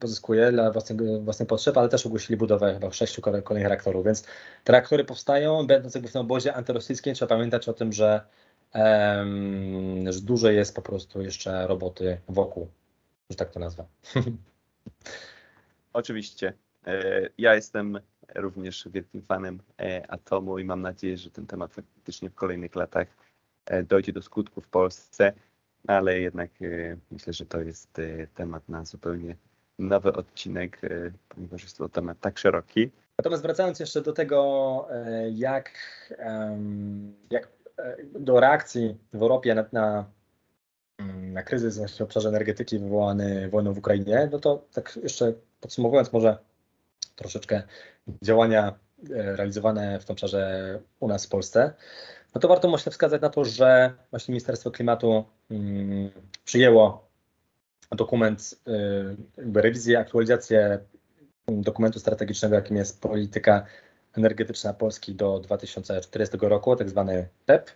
pozyskuje 0.00 0.52
dla 0.52 0.70
własnych, 0.70 1.24
własnych 1.24 1.48
potrzeb, 1.48 1.78
ale 1.78 1.88
też 1.88 2.06
ogłosili 2.06 2.36
budowę 2.36 2.74
chyba 2.74 2.92
sześciu 2.92 3.22
kolejnych 3.22 3.68
reaktorów, 3.68 4.04
więc 4.04 4.24
te 4.64 4.72
reaktory 4.72 5.04
powstają, 5.04 5.66
będąc 5.66 5.94
jakby 5.94 6.08
w 6.08 6.12
tym 6.12 6.20
obozie 6.20 6.54
antyrosyjskim, 6.54 7.14
trzeba 7.14 7.36
pamiętać 7.36 7.68
o 7.68 7.72
tym, 7.72 7.92
że, 7.92 8.20
um, 8.74 10.12
że 10.12 10.20
dużo 10.20 10.50
jest 10.50 10.74
po 10.74 10.82
prostu 10.82 11.22
jeszcze 11.22 11.66
roboty 11.66 12.20
wokół, 12.28 12.68
że 13.30 13.36
tak 13.36 13.50
to 13.50 13.60
nazwę. 13.60 13.84
Oczywiście. 15.92 16.52
E, 16.86 17.28
ja 17.38 17.54
jestem 17.54 17.98
również 18.34 18.88
wielkim 18.92 19.22
fanem 19.22 19.58
atomu 20.08 20.58
i 20.58 20.64
mam 20.64 20.80
nadzieję, 20.80 21.16
że 21.16 21.30
ten 21.30 21.46
temat 21.46 21.72
faktycznie 21.72 22.30
w 22.30 22.34
kolejnych 22.34 22.74
latach 22.74 23.08
dojdzie 23.88 24.12
do 24.12 24.22
skutku 24.22 24.60
w 24.60 24.68
Polsce 24.68 25.32
ale 25.86 26.20
jednak 26.20 26.50
e, 26.62 26.96
myślę, 27.10 27.32
że 27.32 27.46
to 27.46 27.60
jest 27.60 27.98
e, 27.98 28.26
temat 28.26 28.68
na 28.68 28.84
zupełnie 28.84 29.36
nowy 29.78 30.12
odcinek, 30.12 30.84
e, 30.84 30.88
ponieważ 31.28 31.62
jest 31.62 31.78
to 31.78 31.88
temat 31.88 32.20
tak 32.20 32.38
szeroki. 32.38 32.90
Natomiast 33.18 33.42
wracając 33.42 33.80
jeszcze 33.80 34.02
do 34.02 34.12
tego, 34.12 34.88
jak, 35.30 35.70
jak 37.30 37.48
do 38.12 38.40
reakcji 38.40 38.98
w 39.12 39.22
Europie 39.22 39.54
na, 39.54 39.64
na, 39.72 40.04
na 41.32 41.42
kryzys 41.42 41.78
właśnie 41.78 41.98
w 41.98 42.08
obszarze 42.08 42.28
energetyki 42.28 42.78
wywołany 42.78 43.48
wojną 43.48 43.72
w 43.72 43.78
Ukrainie, 43.78 44.28
no 44.32 44.38
to 44.38 44.64
tak 44.72 44.98
jeszcze 45.02 45.32
podsumowując 45.60 46.12
może 46.12 46.38
troszeczkę 47.16 47.62
działania 48.22 48.74
realizowane 49.10 50.00
w 50.00 50.04
tym 50.04 50.12
obszarze 50.12 50.80
u 51.00 51.08
nas 51.08 51.26
w 51.26 51.28
Polsce, 51.28 51.72
no 52.34 52.40
to 52.40 52.48
warto 52.48 52.70
myślę 52.70 52.92
wskazać 52.92 53.22
na 53.22 53.28
to, 53.28 53.44
że 53.44 53.92
właśnie 54.10 54.32
Ministerstwo 54.32 54.70
Klimatu 54.70 55.24
mm, 55.50 56.10
przyjęło 56.44 57.08
dokument, 57.90 58.54
y, 59.38 59.60
rewizję, 59.60 59.98
aktualizację 59.98 60.78
dokumentu 61.48 62.00
strategicznego, 62.00 62.54
jakim 62.54 62.76
jest 62.76 63.00
polityka 63.00 63.66
energetyczna 64.16 64.72
Polski 64.72 65.14
do 65.14 65.38
2040 65.40 66.36
roku, 66.40 66.76
tak 66.76 66.90
zwany 66.90 67.28
PEP. 67.46 67.70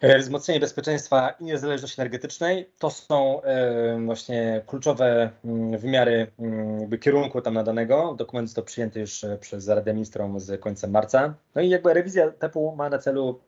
E, 0.00 0.18
wzmocnienie 0.18 0.60
bezpieczeństwa 0.60 1.30
i 1.30 1.44
niezależności 1.44 2.00
energetycznej 2.00 2.70
to 2.78 2.90
są 2.90 3.42
e, 3.42 4.00
właśnie 4.04 4.62
kluczowe 4.66 5.30
mm, 5.44 5.78
wymiary 5.78 6.26
mm, 6.38 6.98
kierunku 6.98 7.40
tam 7.40 7.54
nadanego. 7.54 8.14
Dokument 8.18 8.48
został 8.48 8.64
przyjęty 8.64 9.00
już 9.00 9.24
e, 9.24 9.38
przez 9.38 9.68
Radę 9.68 9.92
Ministrów 9.94 10.42
z 10.42 10.60
końcem 10.60 10.90
marca. 10.90 11.34
No 11.54 11.62
i 11.62 11.68
jakby 11.68 11.94
rewizja 11.94 12.30
TEP-u 12.30 12.76
ma 12.76 12.88
na 12.88 12.98
celu 12.98 13.40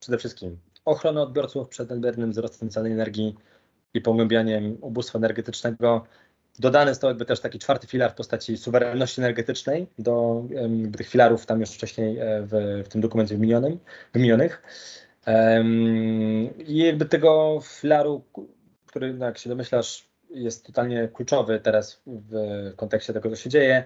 przede 0.00 0.18
wszystkim 0.18 0.58
ochronę 0.84 1.22
odbiorców 1.22 1.68
przed 1.68 1.90
nadmiernym 1.90 2.30
wzrostem 2.30 2.70
cen 2.70 2.86
energii 2.86 3.34
i 3.94 4.00
pogłębianiem 4.00 4.78
ubóstwa 4.80 5.18
energetycznego. 5.18 6.04
Dodany 6.58 6.90
został 6.90 7.10
jakby 7.10 7.24
też 7.24 7.40
taki 7.40 7.58
czwarty 7.58 7.86
filar 7.86 8.12
w 8.12 8.14
postaci 8.14 8.56
suwerenności 8.56 9.20
energetycznej 9.20 9.86
do 9.98 10.44
tych 10.96 11.08
filarów 11.08 11.46
tam 11.46 11.60
już 11.60 11.70
wcześniej 11.70 12.18
w, 12.20 12.82
w 12.84 12.88
tym 12.88 13.00
dokumencie 13.00 13.34
wymienionym, 13.34 13.78
wymienionych. 14.12 14.62
I 16.66 16.78
jakby 16.78 17.04
tego 17.04 17.60
filaru, 17.62 18.24
który, 18.86 19.14
no 19.14 19.26
jak 19.26 19.38
się 19.38 19.50
domyślasz, 19.50 20.08
jest 20.30 20.66
totalnie 20.66 21.08
kluczowy 21.08 21.60
teraz 21.60 22.02
w 22.06 22.32
kontekście 22.76 23.12
tego, 23.12 23.30
co 23.30 23.36
się 23.36 23.50
dzieje. 23.50 23.84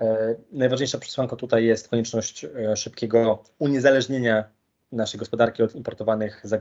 E, 0.00 0.34
najważniejsza 0.52 0.98
przesłanka 0.98 1.36
tutaj 1.36 1.64
jest 1.64 1.88
konieczność 1.88 2.44
e, 2.44 2.76
szybkiego 2.76 3.42
uniezależnienia 3.58 4.44
naszej 4.92 5.18
gospodarki 5.18 5.62
od 5.62 5.74
importowanych 5.74 6.40
za 6.44 6.58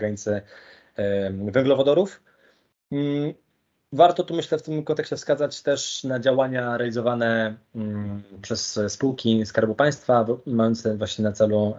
węglowodorów. 1.52 2.22
Warto 3.94 4.24
tu 4.24 4.36
myślę 4.36 4.58
w 4.58 4.62
tym 4.62 4.84
kontekście 4.84 5.16
wskazać 5.16 5.62
też 5.62 6.04
na 6.04 6.20
działania 6.20 6.78
realizowane 6.78 7.58
mm, 7.76 8.24
przez 8.42 8.80
spółki 8.88 9.46
Skarbu 9.46 9.76
Państwa, 9.76 10.26
mające 10.46 10.98
właśnie 10.98 11.24
na 11.24 11.32
celu 11.32 11.76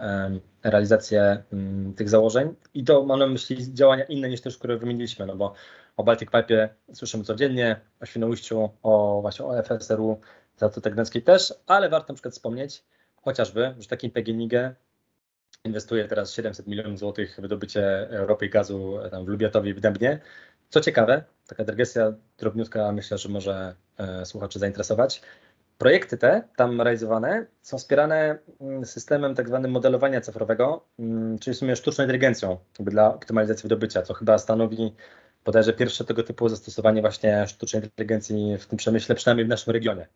realizację 0.63 1.43
mm, 1.53 1.93
tych 1.93 2.09
założeń. 2.09 2.55
I 2.73 2.83
to 2.83 3.05
mam 3.05 3.19
na 3.19 3.27
myśli 3.27 3.73
działania 3.73 4.03
inne 4.03 4.29
niż 4.29 4.41
te, 4.41 4.51
które 4.51 4.77
wymieniliśmy, 4.77 5.25
no 5.25 5.35
bo 5.35 5.53
o 5.97 6.03
Baltic 6.03 6.29
Pipe 6.31 6.69
słyszymy 6.93 7.23
codziennie, 7.23 7.79
o 8.01 8.05
Świnoujściu, 8.05 8.69
o 8.83 9.19
właśnie 9.21 9.45
o 9.45 9.63
FSRU, 9.63 10.19
Zatoce 10.57 10.91
Gdańskiej 10.91 11.21
też, 11.21 11.53
ale 11.67 11.89
warto 11.89 12.13
na 12.13 12.15
przykład 12.15 12.33
wspomnieć 12.33 12.83
chociażby, 13.15 13.75
że 13.79 13.87
taki 13.87 14.09
PGNiG 14.09 14.53
inwestuje 15.63 16.07
teraz 16.07 16.33
700 16.33 16.67
milionów 16.67 16.99
złotych 16.99 17.35
w 17.35 17.41
wydobycie 17.41 18.07
ropy 18.11 18.45
i 18.45 18.49
gazu 18.49 18.93
tam 19.11 19.25
w 19.25 19.27
Lubiatowie 19.27 19.73
w 19.73 19.79
Dębnie. 19.79 20.19
Co 20.71 20.81
ciekawe, 20.81 21.23
taka 21.47 21.63
dygresja 21.63 22.13
drobniutka, 22.37 22.91
myślę, 22.91 23.17
że 23.17 23.29
może 23.29 23.75
e, 23.97 24.25
słuchaczy 24.25 24.59
zainteresować. 24.59 25.21
Projekty 25.77 26.17
te 26.17 26.43
tam 26.55 26.81
realizowane 26.81 27.45
są 27.61 27.77
wspierane 27.77 28.37
mm, 28.61 28.85
systemem 28.85 29.35
tak 29.35 29.47
zwanym 29.47 29.71
modelowania 29.71 30.21
cyfrowego, 30.21 30.85
mm, 30.99 31.39
czyli 31.39 31.55
w 31.55 31.57
sumie 31.57 31.75
sztuczną 31.75 32.03
inteligencją 32.03 32.57
dla 32.79 33.13
optymalizacji 33.15 33.63
wydobycia, 33.63 34.01
co 34.01 34.13
chyba 34.13 34.37
stanowi 34.37 34.95
bodajże 35.45 35.73
pierwsze 35.73 36.05
tego 36.05 36.23
typu 36.23 36.49
zastosowanie 36.49 37.01
właśnie 37.01 37.47
sztucznej 37.47 37.83
inteligencji 37.83 38.57
w 38.57 38.67
tym 38.67 38.77
przemyśle, 38.77 39.15
przynajmniej 39.15 39.45
w 39.45 39.49
naszym 39.49 39.73
regionie, 39.73 40.07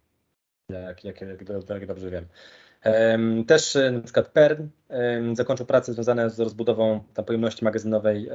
jak, 0.69 1.03
jak, 1.03 1.21
jak, 1.21 1.69
jak 1.69 1.85
dobrze 1.85 2.09
wiem. 2.09 2.25
Też 3.47 3.75
e, 3.75 3.91
na 3.91 4.01
przykład 4.01 4.27
PERN 4.27 4.67
zakończył 5.33 5.65
pracę 5.65 5.93
związane 5.93 6.29
z 6.29 6.39
rozbudową 6.39 7.03
tam 7.13 7.25
pojemności 7.25 7.65
magazynowej 7.65 8.29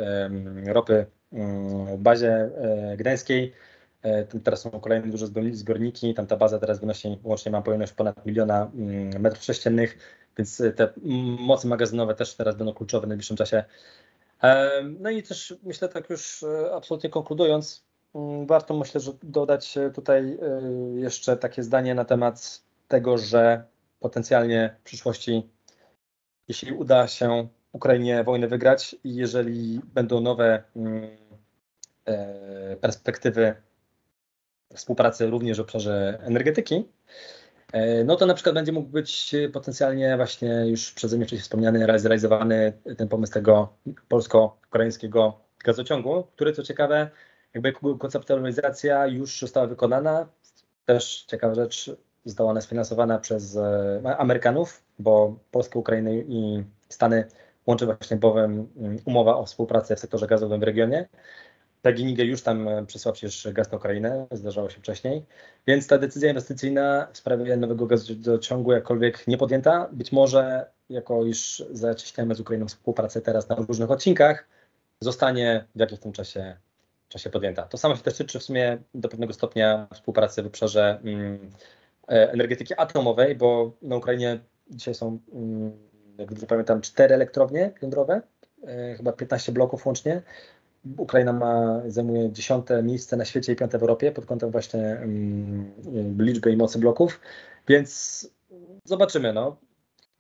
ropy 0.67 1.07
mm, 1.33 1.87
w 1.97 1.99
bazie 1.99 2.33
e, 2.33 2.97
gdańskiej. 2.97 3.53
E, 4.03 4.25
teraz 4.25 4.61
są 4.61 4.71
kolejne 4.71 5.11
duże 5.11 5.27
zbiorniki, 5.53 6.15
tam 6.15 6.27
ta 6.27 6.37
baza 6.37 6.59
teraz 6.59 6.81
wynosi 6.81 7.19
łącznie 7.25 7.53
ma 7.53 7.63
pojemność 7.63 7.93
ponad 7.93 8.27
miliona 8.27 8.71
mm, 8.75 9.23
metrów 9.23 9.45
sześciennych, 9.45 9.99
więc 10.39 10.63
te 10.77 10.93
moce 11.39 11.69
magazynowe 11.69 12.15
też 12.15 12.35
teraz 12.35 12.57
będą 12.57 12.75
kluczowe 12.75 13.07
w 13.07 13.09
najbliższym 13.09 13.37
czasie. 13.37 13.65
No 15.01 15.11
i 15.11 15.23
też 15.23 15.55
myślę 15.63 15.89
tak 15.89 16.11
już 16.11 16.45
absolutnie 16.75 17.11
konkludując, 17.11 17.85
mm, 18.15 18.47
warto 18.47 18.75
myślę, 18.75 19.01
że 19.01 19.13
dodać 19.23 19.79
tutaj 19.95 20.39
jeszcze 20.95 21.37
takie 21.37 21.63
zdanie 21.63 21.95
na 21.95 22.05
temat 22.05 22.63
tego, 22.89 23.19
że 23.19 23.65
potencjalnie 24.01 24.77
w 24.81 24.83
przyszłości, 24.83 25.51
jeśli 26.49 26.73
uda 26.73 27.09
się 27.09 27.49
Ukrainie 27.73 28.25
wojnę 28.25 28.49
wygrać 28.49 28.97
i 29.05 29.15
jeżeli 29.15 29.81
będą 29.95 30.21
nowe 30.21 30.63
mm, 30.77 31.11
e, 32.05 32.77
perspektywy 32.77 33.55
współpracy 34.75 35.27
również 35.27 35.59
w 35.59 35.61
obszarze 35.61 36.19
energetyki, 36.23 36.89
e, 37.73 38.05
no 38.05 38.17
to 38.17 38.27
na 38.27 38.35
przykład 38.35 38.55
będzie 38.55 38.73
mógł 38.73 38.89
być 38.89 39.35
potencjalnie 39.53 40.17
właśnie 40.17 40.67
już 40.67 40.93
przeze 40.93 41.17
mnie 41.17 41.27
wcześniej 41.27 41.43
wspomniany, 41.43 41.87
realizowany 41.87 42.73
ten 42.99 43.09
pomysł 43.09 43.33
tego 43.33 43.73
polsko-ukraińskiego 44.09 45.41
gazociągu, 45.65 46.25
który 46.35 46.53
co 46.53 46.63
ciekawe, 46.63 47.11
jakby 47.55 47.73
konceptualizacja 47.99 49.07
już 49.07 49.41
została 49.41 49.67
wykonana. 49.67 50.29
Też 50.85 51.25
ciekawa 51.29 51.55
rzecz, 51.55 51.91
została 52.25 52.51
ona 52.51 52.61
sfinansowana 52.61 53.19
przez 53.19 53.57
e, 53.57 54.17
Amerykanów, 54.19 54.83
bo 54.99 55.37
Polskę, 55.51 55.79
Ukrainę 55.79 56.15
i 56.15 56.65
Stany 56.89 57.25
łączy 57.67 57.87
właśnie 57.87 58.17
bowiem 58.17 58.69
mm, 58.77 58.99
umowa 59.05 59.37
o 59.37 59.47
współpracy 59.47 59.97
w 59.97 60.01
sektorze 60.01 60.27
gazowym 60.27 60.61
w 60.61 60.63
regionie. 60.63 61.09
PGNiG 61.83 62.19
już 62.19 62.43
tam 62.43 62.69
e, 62.69 62.87
przysłał 62.87 63.15
przecież 63.15 63.49
gaz 63.53 63.73
na 63.73 63.79
Ukrainę, 63.79 64.27
zdarzało 64.31 64.71
się 64.71 64.79
wcześniej, 64.79 65.25
więc 65.67 65.87
ta 65.87 65.99
decyzja 65.99 66.29
inwestycyjna 66.29 67.09
w 67.13 67.19
sprawie 67.19 67.57
nowego 67.57 67.87
gazociągu 67.87 68.73
jakkolwiek 68.73 69.27
nie 69.27 69.39
podjęta, 69.39 69.89
być 69.93 70.13
może 70.13 70.67
jako 70.91 71.25
iż 71.25 71.65
zacieśniamy 71.71 72.35
z 72.35 72.41
Ukrainą 72.41 72.69
współpracę 72.69 73.21
teraz 73.21 73.49
na 73.49 73.55
różnych 73.55 73.91
odcinkach, 73.91 74.49
zostanie 75.01 75.65
w 75.75 75.81
jakimś 75.81 76.01
tym 76.01 76.13
czasie, 76.13 76.57
czasie 77.09 77.31
podjęta. 77.31 77.63
To 77.63 77.79
samo 77.79 77.97
się 77.97 78.03
też 78.03 78.17
tyczy 78.17 78.39
w 78.39 78.43
sumie 78.43 78.79
do 78.95 79.09
pewnego 79.09 79.33
stopnia 79.33 79.87
współpracy 79.95 80.43
w 80.43 80.47
obszarze 80.47 81.01
mm, 81.05 81.51
energetyki 82.11 82.75
atomowej, 82.77 83.35
bo 83.35 83.73
na 83.83 83.97
Ukrainie 83.97 84.41
dzisiaj 84.71 84.95
są, 84.95 85.19
mm, 85.33 85.73
jak 86.19 86.29
dobrze 86.29 86.47
pamiętam, 86.47 86.81
cztery 86.81 87.15
elektrownie 87.15 87.73
jądrowe, 87.83 88.23
e, 88.67 88.95
chyba 88.95 89.13
15 89.13 89.53
bloków 89.53 89.87
łącznie. 89.87 90.23
Ukraina 90.97 91.33
ma, 91.33 91.83
zajmuje 91.87 92.33
dziesiąte 92.33 92.83
miejsce 92.83 93.17
na 93.17 93.25
świecie 93.25 93.53
i 93.53 93.57
piąte 93.57 93.79
w 93.79 93.83
Europie 93.83 94.13
pod 94.13 94.27
kątem 94.27 94.51
właśnie 94.51 94.81
mm, 94.81 95.73
liczby 96.19 96.53
i 96.53 96.57
mocy 96.57 96.79
bloków, 96.79 97.21
więc 97.69 98.31
zobaczymy. 98.85 99.33
No. 99.33 99.57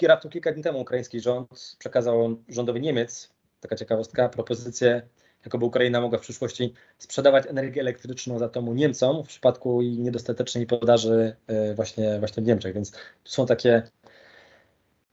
Raptem 0.02 0.30
kilka 0.30 0.52
dni 0.52 0.62
temu 0.62 0.80
ukraiński 0.80 1.20
rząd 1.20 1.76
przekazał 1.78 2.36
rządowi 2.48 2.80
Niemiec, 2.80 3.30
taka 3.60 3.76
ciekawostka, 3.76 4.28
propozycję 4.28 5.02
jakoby 5.44 5.64
Ukraina 5.64 6.00
mogła 6.00 6.18
w 6.18 6.22
przyszłości 6.22 6.74
sprzedawać 6.98 7.46
energię 7.46 7.80
elektryczną 7.80 8.38
z 8.38 8.42
atomu 8.42 8.74
Niemcom 8.74 9.24
w 9.24 9.28
przypadku 9.28 9.82
jej 9.82 9.98
niedostatecznej 9.98 10.66
podaży 10.66 11.36
e, 11.46 11.74
właśnie, 11.74 12.18
właśnie 12.18 12.42
w 12.42 12.46
Niemczech. 12.46 12.74
Więc 12.74 12.90
tu 13.24 13.30
są 13.30 13.46
takie 13.46 13.82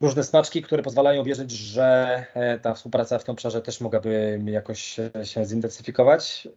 różne 0.01 0.23
smaczki, 0.23 0.61
które 0.61 0.83
pozwalają 0.83 1.23
wierzyć, 1.23 1.51
że 1.51 2.25
e, 2.33 2.59
ta 2.59 2.73
współpraca 2.73 3.19
w 3.19 3.23
tym 3.23 3.33
obszarze 3.33 3.61
też 3.61 3.81
mogłaby 3.81 4.41
jakoś 4.45 4.99
się 5.23 5.45
zintensyfikować. 5.45 6.47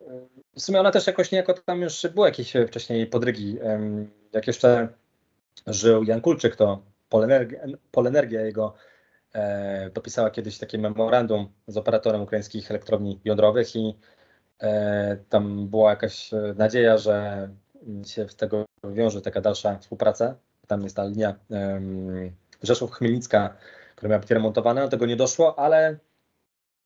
W 0.55 0.61
sumie 0.61 0.81
ona 0.81 0.91
też 0.91 1.07
jakoś 1.07 1.33
niejako 1.33 1.55
tam 1.55 1.81
już 1.81 2.07
były 2.15 2.27
jakieś 2.27 2.53
wcześniej 2.69 3.07
podrygi. 3.07 3.59
Jak 4.33 4.47
jeszcze 4.47 4.89
żył 5.67 6.05
Jan 6.05 6.21
Kulczyk, 6.21 6.57
to 6.57 6.83
Polenergia, 7.09 7.61
Polenergia 7.91 8.41
jego 8.41 8.75
e, 8.75 8.90
podpisała 9.95 10.31
kiedyś 10.31 10.59
takie 10.59 10.79
memorandum 10.79 11.53
z 11.67 11.77
operatorem 11.77 12.23
ukraińskich 12.23 12.71
elektrowni 12.71 13.21
jądrowych 13.25 13.77
i 13.77 13.99
e, 14.59 15.17
tam 15.29 15.69
była 15.69 15.91
jakaś 15.91 16.31
nadzieja, 16.57 16.99
że 16.99 17.49
się 18.07 18.29
z 18.29 18.37
tego 18.37 18.65
wiąże 18.85 19.23
taka 19.23 19.41
dalsza 19.41 19.79
współpraca. 19.79 20.35
Tam 20.67 20.83
jest 20.83 20.97
ta 20.97 21.05
linia 21.05 21.35
e, 21.51 21.81
Rzeszów-Chmielnicka, 22.63 23.57
która 23.97 24.11
miała 24.11 24.21
być 24.21 24.31
remontowana. 24.31 24.81
Do 24.83 24.89
tego 24.89 25.07
nie 25.07 25.17
doszło, 25.17 25.59
ale 25.59 25.99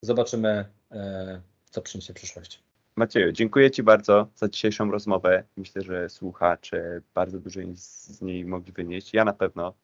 zobaczymy, 0.03 0.65
e, 0.93 1.41
co 1.71 1.83
przyniesie 1.83 2.15
przyszłość. 2.15 2.63
Macieju, 2.97 3.33
dziękuję 3.33 3.71
Ci 3.71 3.83
bardzo 3.83 4.29
za 4.35 4.49
dzisiejszą 4.49 4.91
rozmowę. 4.91 5.45
Myślę, 5.57 5.83
że 5.83 6.09
słuchacze 6.09 7.01
bardzo 7.15 7.41
dużo 7.41 7.61
z 7.75 8.23
niej 8.23 8.45
mogli 8.45 8.73
wynieść. 8.73 9.15
Ja 9.15 9.25
na 9.25 9.33
pewno. 9.33 9.75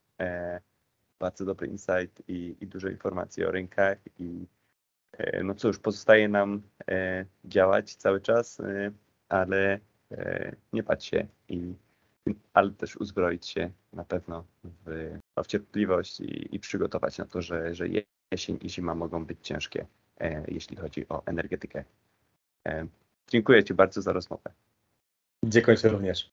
Bardzo 1.21 1.45
dobry 1.45 1.67
insight 1.67 2.23
i, 2.27 2.55
i 2.61 2.67
dużo 2.67 2.89
informacji 2.89 3.45
o 3.45 3.51
rynkach 3.51 3.97
i 4.19 4.45
e, 5.17 5.43
no 5.43 5.53
cóż, 5.53 5.79
pozostaje 5.79 6.29
nam 6.29 6.61
e, 6.87 7.25
działać 7.45 7.95
cały 7.95 8.21
czas, 8.21 8.59
e, 8.59 8.91
ale 9.29 9.79
nie 10.73 10.83
bać 10.83 11.05
się 11.05 11.27
i 11.49 11.73
ale 12.53 12.71
też 12.71 12.97
uzbroić 12.97 13.47
się 13.47 13.71
na 13.93 14.03
pewno 14.03 14.45
w, 14.63 15.17
w 15.43 15.47
cierpliwość 15.47 16.19
i, 16.19 16.55
i, 16.55 16.59
przygotować 16.59 17.17
na 17.17 17.25
to, 17.25 17.41
że, 17.41 17.75
że 17.75 17.85
jesień 18.31 18.59
i 18.61 18.69
zima 18.69 18.95
mogą 18.95 19.25
być 19.25 19.37
ciężkie, 19.41 19.85
jeśli 20.47 20.77
chodzi 20.77 21.09
o 21.09 21.25
energetykę. 21.25 21.83
Dziękuję 23.27 23.63
Ci 23.63 23.73
bardzo 23.73 24.01
za 24.01 24.13
rozmowę. 24.13 24.51
Dziękuję 25.45 25.77
Ci 25.77 25.87
również. 25.87 26.31